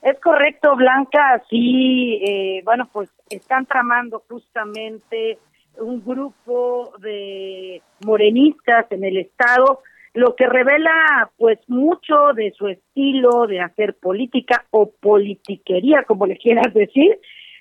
Es 0.00 0.18
correcto, 0.20 0.76
Blanca. 0.76 1.42
Sí, 1.50 2.20
eh, 2.22 2.62
bueno, 2.64 2.88
pues 2.92 3.10
están 3.28 3.66
tramando 3.66 4.22
justamente 4.28 5.38
un 5.80 6.04
grupo 6.04 6.92
de 7.00 7.82
morenistas 8.04 8.86
en 8.90 9.02
el 9.02 9.16
Estado 9.16 9.82
lo 10.14 10.34
que 10.36 10.46
revela 10.46 11.30
pues 11.36 11.58
mucho 11.68 12.32
de 12.34 12.52
su 12.52 12.68
estilo 12.68 13.46
de 13.46 13.60
hacer 13.60 13.94
política 13.94 14.64
o 14.70 14.90
politiquería, 14.90 16.04
como 16.04 16.26
le 16.26 16.36
quieras 16.36 16.72
decir, 16.74 17.18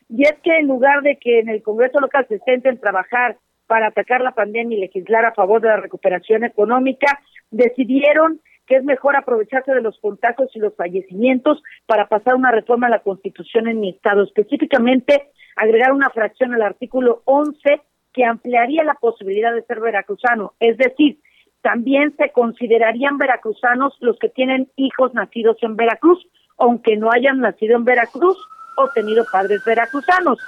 y 0.10 0.24
es 0.24 0.36
que 0.44 0.58
en 0.58 0.68
lugar 0.68 1.02
de 1.02 1.18
que 1.18 1.40
en 1.40 1.50
el 1.50 1.62
Congreso 1.62 2.00
local 2.00 2.26
se 2.30 2.40
en 2.46 2.80
trabajar 2.80 3.38
para 3.68 3.88
atacar 3.88 4.22
la 4.22 4.32
pandemia 4.32 4.78
y 4.78 4.82
legislar 4.82 5.26
a 5.26 5.34
favor 5.34 5.62
de 5.62 5.68
la 5.68 5.78
recuperación 5.78 6.46
económica, 6.46 7.20
decidieron 7.52 8.40
que 8.66 8.76
es 8.76 8.84
mejor 8.84 9.16
aprovecharse 9.16 9.74
de 9.74 9.82
los 9.82 9.98
contagios 10.00 10.50
y 10.54 10.60
los 10.60 10.76
fallecimientos 10.76 11.62
para 11.86 12.08
pasar 12.08 12.36
una 12.36 12.52
reforma 12.52 12.88
a 12.88 12.92
la 12.92 13.00
Constitución 13.00 13.68
en 13.68 13.80
mi 13.80 13.92
estado, 13.92 14.24
específicamente 14.24 15.30
agregar 15.56 15.92
una 15.92 16.10
fracción 16.10 16.54
al 16.54 16.62
artículo 16.62 17.22
11 17.26 17.82
que 18.14 18.26
ampliaría 18.26 18.84
la 18.84 18.96
posibilidad 18.96 19.54
de 19.54 19.64
ser 19.64 19.80
veracruzano, 19.80 20.54
es 20.60 20.78
decir, 20.78 21.20
también 21.68 22.16
se 22.16 22.32
considerarían 22.32 23.18
veracruzanos 23.18 23.94
los 24.00 24.18
que 24.20 24.30
tienen 24.30 24.72
hijos 24.78 25.14
nacidos 25.14 25.58
en 25.60 25.76
Veracruz, 25.76 26.26
aunque 26.58 26.96
no 26.96 27.12
hayan 27.12 27.42
nacido 27.42 27.76
en 27.76 27.84
Veracruz 27.84 28.38
o 28.78 28.88
tenido 28.96 29.26
padres 29.30 29.66
veracruzanos. 29.66 30.40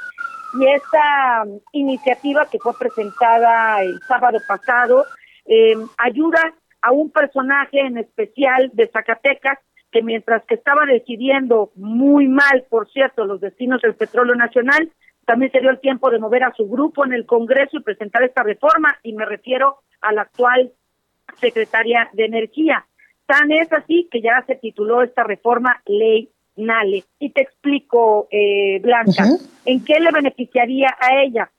Y 0.58 0.66
esta 0.70 1.44
um, 1.46 1.60
iniciativa 1.74 2.48
que 2.50 2.58
fue 2.60 2.72
presentada 2.80 3.84
el 3.84 4.00
sábado 4.08 4.38
pasado 4.48 5.04
eh, 5.46 5.74
ayuda 5.98 6.54
a 6.82 6.94
un 6.94 7.12
personaje 7.12 7.82
en 7.82 7.98
especial 7.98 8.72
de 8.72 8.88
Zacatecas 8.88 9.60
que 9.92 10.02
mientras 10.02 10.46
que 10.46 10.56
estaba 10.56 10.86
decidiendo 10.86 11.74
muy 11.76 12.30
mal, 12.30 12.66
por 12.70 12.90
cierto, 12.92 13.26
los 13.26 13.42
destinos 13.42 13.82
del 13.82 13.96
petróleo 13.96 14.36
nacional, 14.36 14.90
también 15.26 15.52
se 15.52 15.60
dio 15.60 15.70
el 15.70 15.82
tiempo 15.82 16.12
de 16.12 16.20
mover 16.20 16.46
a 16.46 16.54
su 16.54 16.70
grupo 16.70 17.04
en 17.04 17.12
el 17.12 17.26
Congreso 17.26 17.76
y 17.76 17.84
presentar 17.84 18.24
esta 18.24 18.42
reforma, 18.42 18.98
y 19.04 19.12
me 19.12 19.26
refiero 19.26 19.80
al 20.00 20.18
actual 20.18 20.72
secretaria 21.40 22.10
de 22.14 22.26
Energía. 22.26 22.86
Tan 23.26 23.52
es 23.52 23.72
así 23.72 24.08
que 24.12 24.22
ya 24.22 24.44
se 24.48 24.56
tituló 24.56 25.04
esta 25.04 25.24
reforma 25.24 25.82
Ley 25.86 26.30
Nale. 26.56 27.04
Y 27.20 27.30
te 27.30 27.42
explico, 27.42 28.28
eh, 28.32 28.80
Blanca, 28.82 29.26
en 29.66 29.84
qué 29.86 30.00
le 30.00 30.12
beneficiaría 30.12 30.96
a 31.00 31.22
ella. 31.22 31.50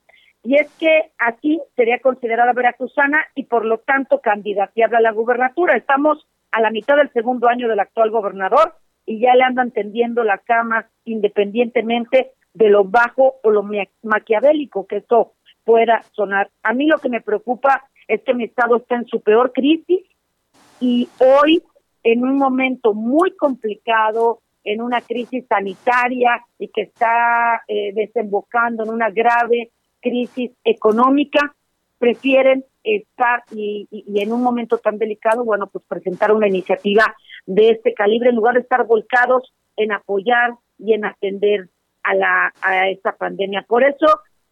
Y 0.43 0.55
es 0.55 0.69
que 0.79 1.11
aquí 1.19 1.61
sería 1.75 1.99
considerada 1.99 2.53
veracruzana 2.53 3.25
y 3.35 3.43
por 3.43 3.65
lo 3.65 3.79
tanto 3.79 4.21
candidateable 4.21 4.97
a 4.97 5.01
la 5.01 5.11
gubernatura. 5.11 5.75
Estamos 5.75 6.27
a 6.51 6.61
la 6.61 6.71
mitad 6.71 6.97
del 6.97 7.11
segundo 7.11 7.47
año 7.47 7.67
del 7.67 7.79
actual 7.79 8.11
gobernador 8.11 8.75
y 9.05 9.19
ya 9.19 9.35
le 9.35 9.43
andan 9.43 9.71
tendiendo 9.71 10.23
la 10.23 10.39
cama 10.39 10.87
independientemente 11.05 12.31
de 12.53 12.69
lo 12.69 12.83
bajo 12.83 13.35
o 13.43 13.51
lo 13.51 13.63
maquiavélico 14.03 14.87
que 14.87 14.97
esto 14.97 15.33
pueda 15.63 16.03
sonar. 16.11 16.49
A 16.63 16.73
mí 16.73 16.87
lo 16.87 16.97
que 16.97 17.09
me 17.09 17.21
preocupa 17.21 17.89
es 18.11 18.21
que 18.23 18.33
mi 18.33 18.43
estado 18.43 18.75
está 18.75 18.95
en 18.95 19.05
su 19.05 19.21
peor 19.21 19.53
crisis 19.53 20.01
y 20.81 21.07
hoy 21.19 21.63
en 22.03 22.23
un 22.23 22.37
momento 22.37 22.93
muy 22.93 23.31
complicado, 23.37 24.41
en 24.65 24.81
una 24.81 24.99
crisis 24.99 25.45
sanitaria 25.47 26.45
y 26.59 26.67
que 26.67 26.81
está 26.81 27.63
eh, 27.69 27.93
desembocando 27.93 28.83
en 28.83 28.89
una 28.89 29.09
grave 29.09 29.71
crisis 30.01 30.51
económica, 30.65 31.55
prefieren 31.99 32.65
estar 32.83 33.43
y, 33.51 33.87
en 33.91 34.33
un 34.33 34.43
momento 34.43 34.77
tan 34.77 34.97
delicado, 34.97 35.45
bueno, 35.45 35.67
pues 35.67 35.85
presentar 35.87 36.33
una 36.33 36.49
iniciativa 36.49 37.15
de 37.45 37.69
este 37.69 37.93
calibre 37.93 38.29
en 38.29 38.35
lugar 38.35 38.55
de 38.55 38.61
estar 38.61 38.85
volcados 38.85 39.53
en 39.77 39.93
apoyar 39.93 40.55
y 40.77 40.93
en 40.93 41.05
atender 41.05 41.69
a 42.03 42.13
la 42.13 42.53
a 42.61 42.89
esta 42.89 43.15
pandemia. 43.15 43.63
Por 43.67 43.83
eso 43.83 44.07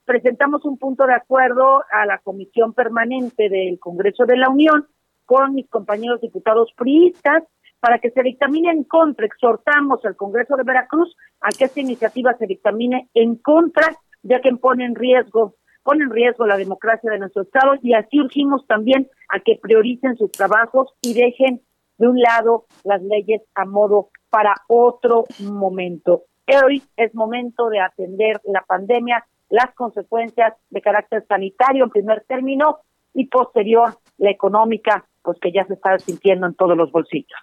presentamos 0.10 0.66
un 0.66 0.80
punto 0.80 1.06
de 1.06 1.14
acuerdo 1.14 1.84
a 1.92 2.04
la 2.08 2.18
Comisión 2.18 2.74
Permanente 2.74 3.48
del 3.48 3.78
Congreso 3.78 4.26
de 4.26 4.38
la 4.38 4.50
Unión 4.50 4.88
con 5.24 5.54
mis 5.54 5.70
compañeros 5.70 6.20
diputados 6.20 6.74
priistas 6.76 7.44
para 7.80 8.00
que 8.00 8.10
se 8.10 8.24
dictamine 8.24 8.72
en 8.72 8.86
contra. 8.86 9.28
Exhortamos 9.28 10.04
al 10.04 10.16
Congreso 10.16 10.56
de 10.56 10.64
Veracruz 10.64 11.16
a 11.42 11.50
que 11.50 11.66
esta 11.66 11.80
iniciativa 11.80 12.34
se 12.40 12.48
dictamine 12.48 13.08
en 13.14 13.36
contra, 13.36 13.86
ya 14.24 14.42
que 14.42 14.52
pone 14.56 14.84
en 14.84 14.96
riesgo 14.96 15.54
pone 15.84 16.04
en 16.04 16.10
riesgo 16.10 16.48
la 16.48 16.58
democracia 16.58 17.12
de 17.12 17.20
nuestro 17.20 17.44
Estado 17.44 17.74
y 17.82 17.94
así 17.94 18.20
urgimos 18.20 18.66
también 18.66 19.08
a 19.30 19.40
que 19.40 19.60
prioricen 19.62 20.18
sus 20.18 20.32
trabajos 20.32 20.92
y 21.02 21.14
dejen 21.14 21.62
de 22.00 22.08
un 22.08 22.20
lado 22.20 22.66
las 22.84 23.02
leyes 23.04 23.44
a 23.54 23.66
modo 23.66 24.10
para 24.32 24.56
otro 24.68 25.26
momento. 25.40 26.24
Hoy 26.66 26.82
es 26.98 27.14
momento 27.14 27.70
de 27.70 27.80
atender 27.80 28.42
la 28.46 28.64
pandemia 28.68 29.24
las 29.50 29.74
consecuencias 29.76 30.54
de 30.70 30.82
carácter 30.82 31.26
sanitario 31.28 31.84
en 31.84 31.90
primer 31.90 32.24
término 32.28 32.80
y 33.14 33.28
posterior 33.28 33.98
la 34.18 34.30
económica, 34.30 35.06
pues 35.24 35.38
que 35.40 35.52
ya 35.52 35.66
se 35.66 35.74
está 35.74 35.98
sintiendo 36.00 36.48
en 36.48 36.54
todos 36.54 36.78
los 36.78 36.92
bolsillos. 36.92 37.40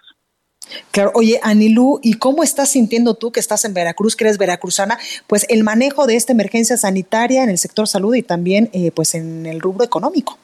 Claro, 0.91 1.11
oye, 1.13 1.39
Anilú, 1.43 1.99
¿y 2.03 2.13
cómo 2.13 2.43
estás 2.43 2.71
sintiendo 2.71 3.13
tú 3.15 3.31
que 3.31 3.39
estás 3.39 3.63
en 3.65 3.73
Veracruz, 3.73 4.15
que 4.15 4.25
eres 4.25 4.37
veracruzana, 4.37 4.97
pues 5.27 5.45
el 5.49 5.63
manejo 5.63 6.07
de 6.07 6.15
esta 6.15 6.33
emergencia 6.33 6.77
sanitaria 6.77 7.43
en 7.43 7.49
el 7.49 7.57
sector 7.57 7.87
salud 7.87 8.15
y 8.15 8.23
también 8.23 8.69
eh, 8.73 8.91
pues 8.91 9.15
en 9.15 9.45
el 9.45 9.61
rubro 9.61 9.85
económico? 9.85 10.37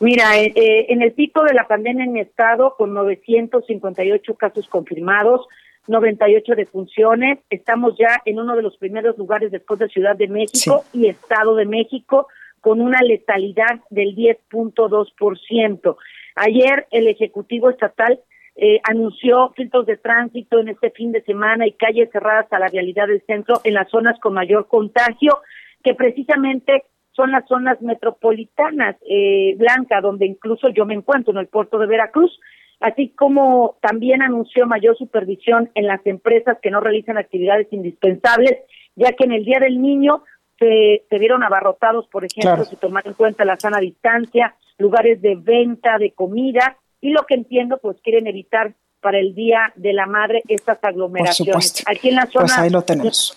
Mira, 0.00 0.38
eh, 0.38 0.52
eh, 0.54 0.86
en 0.90 1.02
el 1.02 1.12
pico 1.12 1.42
de 1.42 1.54
la 1.54 1.66
pandemia 1.66 2.04
en 2.04 2.12
mi 2.12 2.20
estado, 2.20 2.74
con 2.78 2.94
958 2.94 4.34
casos 4.36 4.68
confirmados, 4.68 5.46
98 5.88 6.54
defunciones. 6.54 7.38
Estamos 7.50 7.96
ya 7.98 8.20
en 8.24 8.38
uno 8.38 8.54
de 8.56 8.62
los 8.62 8.76
primeros 8.76 9.16
lugares 9.18 9.50
después 9.50 9.80
de 9.80 9.88
Ciudad 9.88 10.16
de 10.16 10.28
México 10.28 10.84
y 10.92 11.08
Estado 11.08 11.54
de 11.54 11.66
México 11.66 12.28
con 12.60 12.80
una 12.80 13.00
letalidad 13.00 13.80
del 13.90 14.14
10.2%. 14.14 15.96
Ayer 16.36 16.86
el 16.90 17.08
Ejecutivo 17.08 17.70
Estatal 17.70 18.20
eh, 18.56 18.80
anunció 18.82 19.52
filtros 19.56 19.86
de 19.86 19.96
tránsito 19.96 20.58
en 20.58 20.68
este 20.68 20.90
fin 20.90 21.12
de 21.12 21.22
semana 21.22 21.66
y 21.66 21.72
calles 21.72 22.10
cerradas 22.10 22.52
a 22.52 22.58
la 22.58 22.68
realidad 22.68 23.06
del 23.06 23.22
centro 23.22 23.60
en 23.64 23.74
las 23.74 23.88
zonas 23.88 24.18
con 24.20 24.34
mayor 24.34 24.66
contagio, 24.66 25.38
que 25.84 25.94
precisamente 25.94 26.84
son 27.12 27.30
las 27.32 27.46
zonas 27.46 27.80
metropolitanas, 27.82 28.96
eh, 29.08 29.54
Blanca, 29.56 30.00
donde 30.00 30.26
incluso 30.26 30.68
yo 30.68 30.86
me 30.86 30.94
encuentro 30.94 31.32
en 31.32 31.38
el 31.38 31.46
puerto 31.46 31.78
de 31.78 31.86
Veracruz 31.86 32.38
así 32.80 33.08
como 33.10 33.76
también 33.80 34.22
anunció 34.22 34.66
mayor 34.66 34.96
supervisión 34.96 35.70
en 35.74 35.86
las 35.86 36.04
empresas 36.06 36.58
que 36.62 36.70
no 36.70 36.80
realizan 36.80 37.18
actividades 37.18 37.66
indispensables, 37.72 38.58
ya 38.96 39.12
que 39.12 39.24
en 39.24 39.32
el 39.32 39.44
Día 39.44 39.58
del 39.60 39.80
Niño 39.80 40.22
se, 40.58 41.04
se 41.08 41.18
vieron 41.18 41.42
abarrotados, 41.42 42.06
por 42.08 42.24
ejemplo, 42.24 42.64
si 42.64 42.76
tomar 42.76 43.06
en 43.06 43.14
cuenta 43.14 43.44
la 43.44 43.56
sana 43.56 43.78
distancia, 43.78 44.54
lugares 44.78 45.20
de 45.22 45.36
venta 45.36 45.98
de 45.98 46.12
comida, 46.12 46.76
y 47.00 47.10
lo 47.10 47.24
que 47.26 47.34
entiendo, 47.34 47.78
pues 47.78 47.96
quieren 48.02 48.26
evitar 48.26 48.74
para 49.00 49.18
el 49.18 49.34
Día 49.34 49.72
de 49.76 49.92
la 49.92 50.06
Madre 50.06 50.42
estas 50.48 50.82
aglomeraciones. 50.82 51.84
Aquí 51.86 52.08
en 52.08 52.16
la 52.16 52.26
pues 52.32 52.50
zona, 52.50 52.62
ahí 52.62 52.70
lo 52.70 52.82
tenemos. 52.82 53.36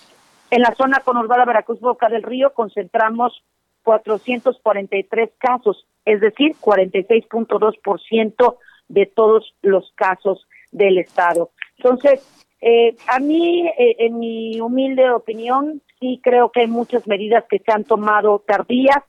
En 0.50 0.62
la 0.62 0.74
zona 0.74 1.00
conurbada 1.00 1.44
Veracruz-Boca 1.44 2.08
del 2.08 2.24
Río 2.24 2.52
concentramos 2.52 3.44
443 3.84 5.30
casos, 5.38 5.86
es 6.04 6.20
decir, 6.20 6.56
46.2% 6.60 8.56
de 8.92 9.06
todos 9.06 9.54
los 9.62 9.90
casos 9.94 10.46
del 10.70 10.98
Estado. 10.98 11.50
Entonces, 11.78 12.20
eh, 12.60 12.94
a 13.08 13.18
mí, 13.18 13.66
eh, 13.66 13.96
en 13.98 14.18
mi 14.18 14.60
humilde 14.60 15.10
opinión, 15.10 15.82
sí 15.98 16.20
creo 16.22 16.50
que 16.50 16.60
hay 16.60 16.66
muchas 16.68 17.06
medidas 17.06 17.44
que 17.48 17.58
se 17.58 17.72
han 17.72 17.84
tomado 17.84 18.44
tardías, 18.46 19.02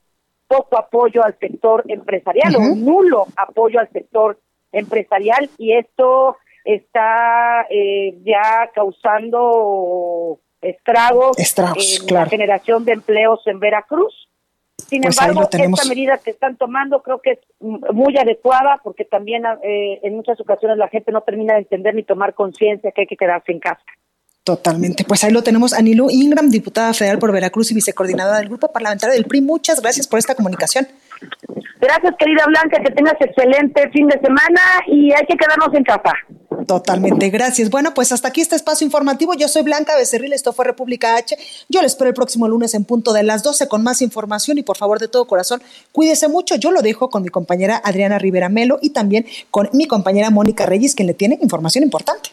poco 0.47 0.77
apoyo 0.77 1.23
al 1.23 1.37
sector 1.37 1.83
empresarial 1.87 2.55
o 2.55 2.75
nulo 2.75 3.25
apoyo 3.35 3.79
al 3.79 3.89
sector 3.89 4.39
empresarial 4.71 5.49
y 5.57 5.73
esto 5.73 6.37
está 6.63 7.65
eh, 7.69 8.15
ya 8.23 8.69
causando 8.73 10.39
estragos, 10.61 11.37
en 11.37 12.13
la 12.13 12.25
generación 12.25 12.85
de 12.85 12.93
empleos 12.93 13.41
en 13.45 13.59
Veracruz. 13.59 14.29
Sin 14.87 15.01
pues 15.01 15.17
embargo, 15.19 15.49
esta 15.51 15.85
medida 15.87 16.17
que 16.17 16.31
están 16.31 16.57
tomando 16.57 17.01
creo 17.01 17.21
que 17.21 17.31
es 17.31 17.39
muy 17.59 18.17
adecuada 18.17 18.79
porque 18.83 19.05
también 19.05 19.43
eh, 19.63 19.99
en 20.03 20.15
muchas 20.15 20.39
ocasiones 20.39 20.77
la 20.77 20.87
gente 20.87 21.11
no 21.11 21.21
termina 21.21 21.53
de 21.53 21.59
entender 21.59 21.95
ni 21.95 22.03
tomar 22.03 22.33
conciencia 22.33 22.91
que 22.91 23.01
hay 23.01 23.07
que 23.07 23.17
quedarse 23.17 23.51
en 23.51 23.59
casa. 23.59 23.83
Totalmente. 24.43 25.05
Pues 25.05 25.23
ahí 25.23 25.31
lo 25.31 25.41
tenemos, 25.41 25.73
Anilú 25.73 26.09
Ingram, 26.09 26.49
diputada 26.49 26.93
federal 26.93 27.17
por 27.17 27.31
Veracruz 27.31 27.71
y 27.71 27.75
vicecoordinadora 27.75 28.39
del 28.39 28.49
Grupo 28.49 28.71
Parlamentario 28.71 29.15
del 29.15 29.25
PRI. 29.25 29.41
Muchas 29.41 29.81
gracias 29.81 30.05
por 30.07 30.19
esta 30.19 30.35
comunicación. 30.35 30.85
Gracias, 31.79 32.13
querida 32.19 32.45
Blanca, 32.47 32.81
que 32.83 32.91
tengas 32.91 33.15
excelente 33.19 33.89
fin 33.91 34.07
de 34.07 34.19
semana 34.19 34.61
y 34.87 35.11
hay 35.13 35.25
que 35.25 35.37
quedarnos 35.37 35.73
en 35.73 35.83
casa. 35.83 36.11
Totalmente, 36.67 37.29
gracias. 37.29 37.69
Bueno, 37.69 37.93
pues 37.93 38.11
hasta 38.11 38.29
aquí 38.29 38.41
este 38.41 38.55
espacio 38.55 38.85
informativo. 38.85 39.33
Yo 39.33 39.47
soy 39.47 39.63
Blanca 39.63 39.95
Becerril, 39.95 40.33
esto 40.33 40.53
fue 40.53 40.65
República 40.65 41.15
H. 41.15 41.37
Yo 41.69 41.81
le 41.81 41.87
espero 41.87 42.09
el 42.09 42.13
próximo 42.13 42.47
lunes 42.47 42.73
en 42.73 42.85
punto 42.85 43.13
de 43.13 43.23
las 43.23 43.43
12 43.43 43.67
con 43.67 43.83
más 43.83 44.01
información 44.01 44.57
y 44.57 44.63
por 44.63 44.77
favor 44.77 44.99
de 44.99 45.07
todo 45.07 45.25
corazón, 45.25 45.61
cuídese 45.91 46.27
mucho. 46.27 46.55
Yo 46.55 46.71
lo 46.71 46.81
dejo 46.81 47.09
con 47.09 47.23
mi 47.23 47.29
compañera 47.29 47.81
Adriana 47.83 48.19
Rivera 48.19 48.49
Melo 48.49 48.79
y 48.81 48.91
también 48.91 49.25
con 49.51 49.69
mi 49.73 49.87
compañera 49.87 50.29
Mónica 50.29 50.65
Reyes, 50.65 50.95
quien 50.95 51.07
le 51.07 51.13
tiene 51.13 51.39
información 51.41 51.83
importante. 51.83 52.29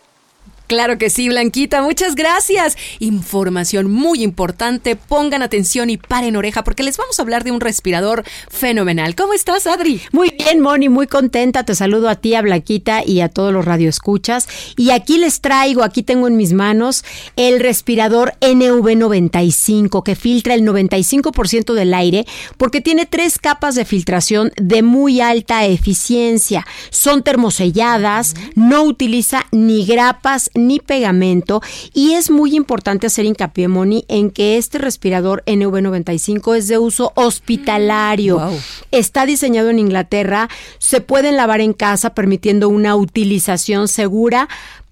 Claro 0.71 0.99
que 0.99 1.11
sí, 1.11 1.29
Blanquita, 1.29 1.83
muchas 1.83 2.15
gracias. 2.15 2.77
Información 3.01 3.91
muy 3.91 4.23
importante, 4.23 4.95
pongan 4.95 5.43
atención 5.43 5.91
y 5.91 5.97
paren 5.97 6.37
oreja 6.37 6.63
porque 6.63 6.85
les 6.85 6.97
vamos 6.97 7.19
a 7.19 7.23
hablar 7.23 7.43
de 7.43 7.51
un 7.51 7.61
respirador 7.61 8.23
fenomenal. 8.49 9.17
¿Cómo 9.17 9.35
estás, 9.35 9.67
Adri? 9.67 10.01
Muy 10.13 10.31
bien, 10.31 10.61
Moni, 10.61 10.89
muy 10.89 11.09
contenta. 11.09 11.65
Te 11.65 11.75
saludo 11.75 12.09
a 12.09 12.15
ti, 12.15 12.37
a 12.37 12.43
Blanquita 12.43 13.03
y 13.05 13.21
a 13.21 13.29
todos 13.29 13.53
los 13.53 13.65
radioescuchas. 13.65 14.47
Y 14.77 14.93
aquí 14.93 15.19
les 15.19 15.41
traigo, 15.41 15.83
aquí 15.83 16.05
tengo 16.05 16.29
en 16.29 16.37
mis 16.37 16.53
manos 16.53 17.05
el 17.35 17.59
respirador 17.59 18.35
NV95 18.41 20.05
que 20.05 20.15
filtra 20.15 20.55
el 20.55 20.63
95% 20.63 21.75
del 21.75 21.93
aire 21.95 22.27
porque 22.59 22.81
tiene 22.81 23.07
tres 23.07 23.41
capas 23.41 23.75
de 23.75 23.85
filtración 23.85 24.53
de 24.57 24.85
muy 24.85 25.21
alta 25.21 25.67
eficiencia. 25.67 26.65
Son 26.91 27.25
termoselladas, 27.25 28.37
no 28.55 28.85
utiliza 28.85 29.47
ni 29.51 29.85
grapas 29.85 30.49
ni 30.67 30.79
pegamento 30.79 31.63
y 31.93 32.13
es 32.13 32.31
muy 32.31 32.57
importante 32.57 33.07
hacer 33.07 33.25
hincapié, 33.25 33.69
Moni, 33.69 34.05
en 34.09 34.31
que 34.31 34.57
este 34.57 34.79
respirador 34.79 35.43
NV95 35.47 36.57
es 36.57 36.69
de 36.69 36.79
uso 36.79 37.13
hospitalario. 37.15 38.41
Está 38.91 39.27
diseñado 39.27 39.71
en 39.71 39.79
Inglaterra, 39.79 40.49
se 40.79 41.01
pueden 41.01 41.37
lavar 41.37 41.61
en 41.61 41.73
casa 41.73 42.15
permitiendo 42.15 42.69
una 42.69 42.97
utilización 42.97 43.89
segura 43.89 44.49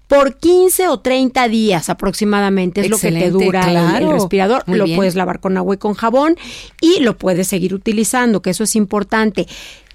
por 0.09 0.37
15 0.37 0.87
o 0.87 0.99
30 0.99 1.47
días 1.49 1.87
aproximadamente 1.87 2.81
es 2.81 2.89
lo 2.89 2.97
que 2.97 3.11
te 3.11 3.29
dura 3.29 3.61
el, 3.99 4.09
respirador. 4.09 4.63
lo 4.65 4.85
puedes 4.95 5.13
lavar 5.13 5.39
con 5.39 5.55
agua 5.55 5.75
y 5.75 5.77
con 5.77 5.93
jabón 5.93 6.35
y 6.81 7.01
lo 7.01 7.15
puedes 7.15 7.47
seguir 7.47 7.75
utilizando, 7.75 8.41
que 8.41 8.49
eso 8.49 8.63
es 8.63 8.75
importante. 8.75 9.47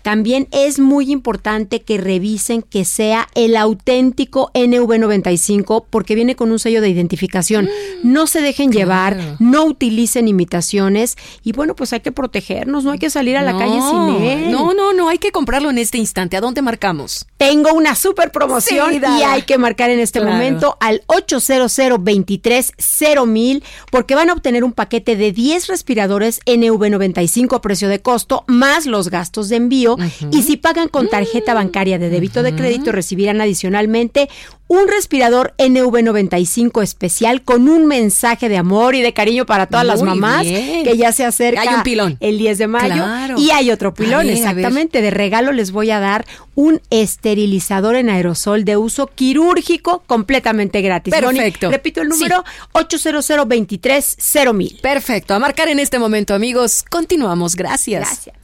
También 0.04 0.48
es 0.50 0.80
muy 0.80 1.10
importante 1.10 1.80
que 1.80 1.96
revisen 1.96 2.60
que 2.60 2.84
sea 2.84 3.26
el 3.34 3.56
auténtico 3.56 4.50
NV95 4.52 5.86
porque 5.88 6.14
viene 6.14 6.36
con 6.36 6.52
un 6.52 6.58
sello 6.58 6.82
de 6.82 6.90
identificación. 6.90 7.64
Mm. 8.02 8.12
No 8.12 8.26
se 8.26 8.42
dejen 8.42 8.70
llevar, 8.70 9.36
no 9.38 9.64
utilicen 9.64 10.28
imitaciones 10.28 11.16
y 11.42 11.52
bueno, 11.52 11.74
pues 11.74 11.94
hay 11.94 12.00
que 12.00 12.12
protegernos, 12.12 12.84
no 12.84 12.90
hay 12.90 12.98
que 12.98 13.08
salir 13.08 13.38
a 13.38 13.42
la 13.42 13.56
calle 13.56 13.80
sin 13.80 14.22
él. 14.22 14.52
No, 14.52 14.74
no, 14.74 14.92
no, 14.92 15.08
hay 15.08 15.16
que 15.16 15.32
comprarlo 15.32 15.70
en 15.70 15.78
este 15.78 15.96
instante. 15.96 16.36
¿A 16.36 16.42
dónde 16.42 16.60
marcamos? 16.60 17.24
Tengo 17.38 17.72
una 17.72 17.94
super 17.94 18.30
promoción 18.30 18.92
y 18.92 19.22
hay 19.22 19.40
que 19.44 19.56
marcar 19.56 19.88
en 19.88 20.00
este 20.00 20.20
momento 20.20 20.76
al 20.80 21.02
800 21.06 21.74
23 22.00 22.72
mil 23.26 23.64
porque 23.90 24.14
van 24.14 24.28
a 24.28 24.34
obtener 24.34 24.64
un 24.64 24.72
paquete 24.72 25.16
de 25.16 25.32
10 25.32 25.68
respiradores 25.68 26.40
NV95 26.44 27.56
a 27.56 27.62
precio 27.62 27.88
de 27.88 28.02
costo 28.02 28.44
más 28.48 28.84
los 28.84 29.08
gastos 29.08 29.48
de 29.48 29.56
envío 29.56 29.93
y 30.30 30.42
si 30.42 30.56
pagan 30.56 30.88
con 30.88 31.08
tarjeta 31.08 31.52
mm. 31.52 31.56
bancaria 31.56 31.98
de 31.98 32.10
débito 32.10 32.42
de 32.42 32.54
crédito 32.54 32.92
recibirán 32.92 33.40
adicionalmente 33.40 34.28
un 34.66 34.88
respirador 34.88 35.54
NV95 35.58 36.82
especial 36.82 37.42
con 37.42 37.68
un 37.68 37.86
mensaje 37.86 38.48
de 38.48 38.56
amor 38.56 38.94
y 38.94 39.02
de 39.02 39.12
cariño 39.12 39.44
para 39.44 39.66
todas 39.66 39.84
las 39.84 40.02
mamás 40.02 40.44
que 40.44 40.94
ya 40.96 41.12
se 41.12 41.24
acerca 41.24 41.60
hay 41.60 41.68
un 41.68 41.82
pilón. 41.82 42.16
el 42.20 42.38
10 42.38 42.58
de 42.58 42.66
mayo 42.66 43.04
y 43.36 43.50
hay 43.50 43.70
otro 43.70 43.92
pilón 43.92 44.28
exactamente 44.28 45.02
de 45.02 45.10
regalo 45.10 45.52
les 45.52 45.70
voy 45.70 45.90
a 45.90 46.00
dar 46.00 46.24
un 46.54 46.80
esterilizador 46.90 47.96
en 47.96 48.08
aerosol 48.08 48.64
de 48.64 48.76
uso 48.76 49.08
quirúrgico 49.08 50.02
completamente 50.06 50.80
gratis. 50.82 51.12
Perfecto. 51.14 51.70
repito 51.70 52.00
el 52.00 52.08
número 52.08 52.44
sí. 52.46 52.68
800 52.72 53.48
23 53.48 54.16
mil. 54.54 54.78
Perfecto, 54.80 55.34
a 55.34 55.38
marcar 55.38 55.68
en 55.68 55.78
este 55.78 55.98
momento 55.98 56.34
amigos. 56.34 56.82
Continuamos, 56.88 57.56
gracias. 57.56 58.00
Gracias. 58.00 58.43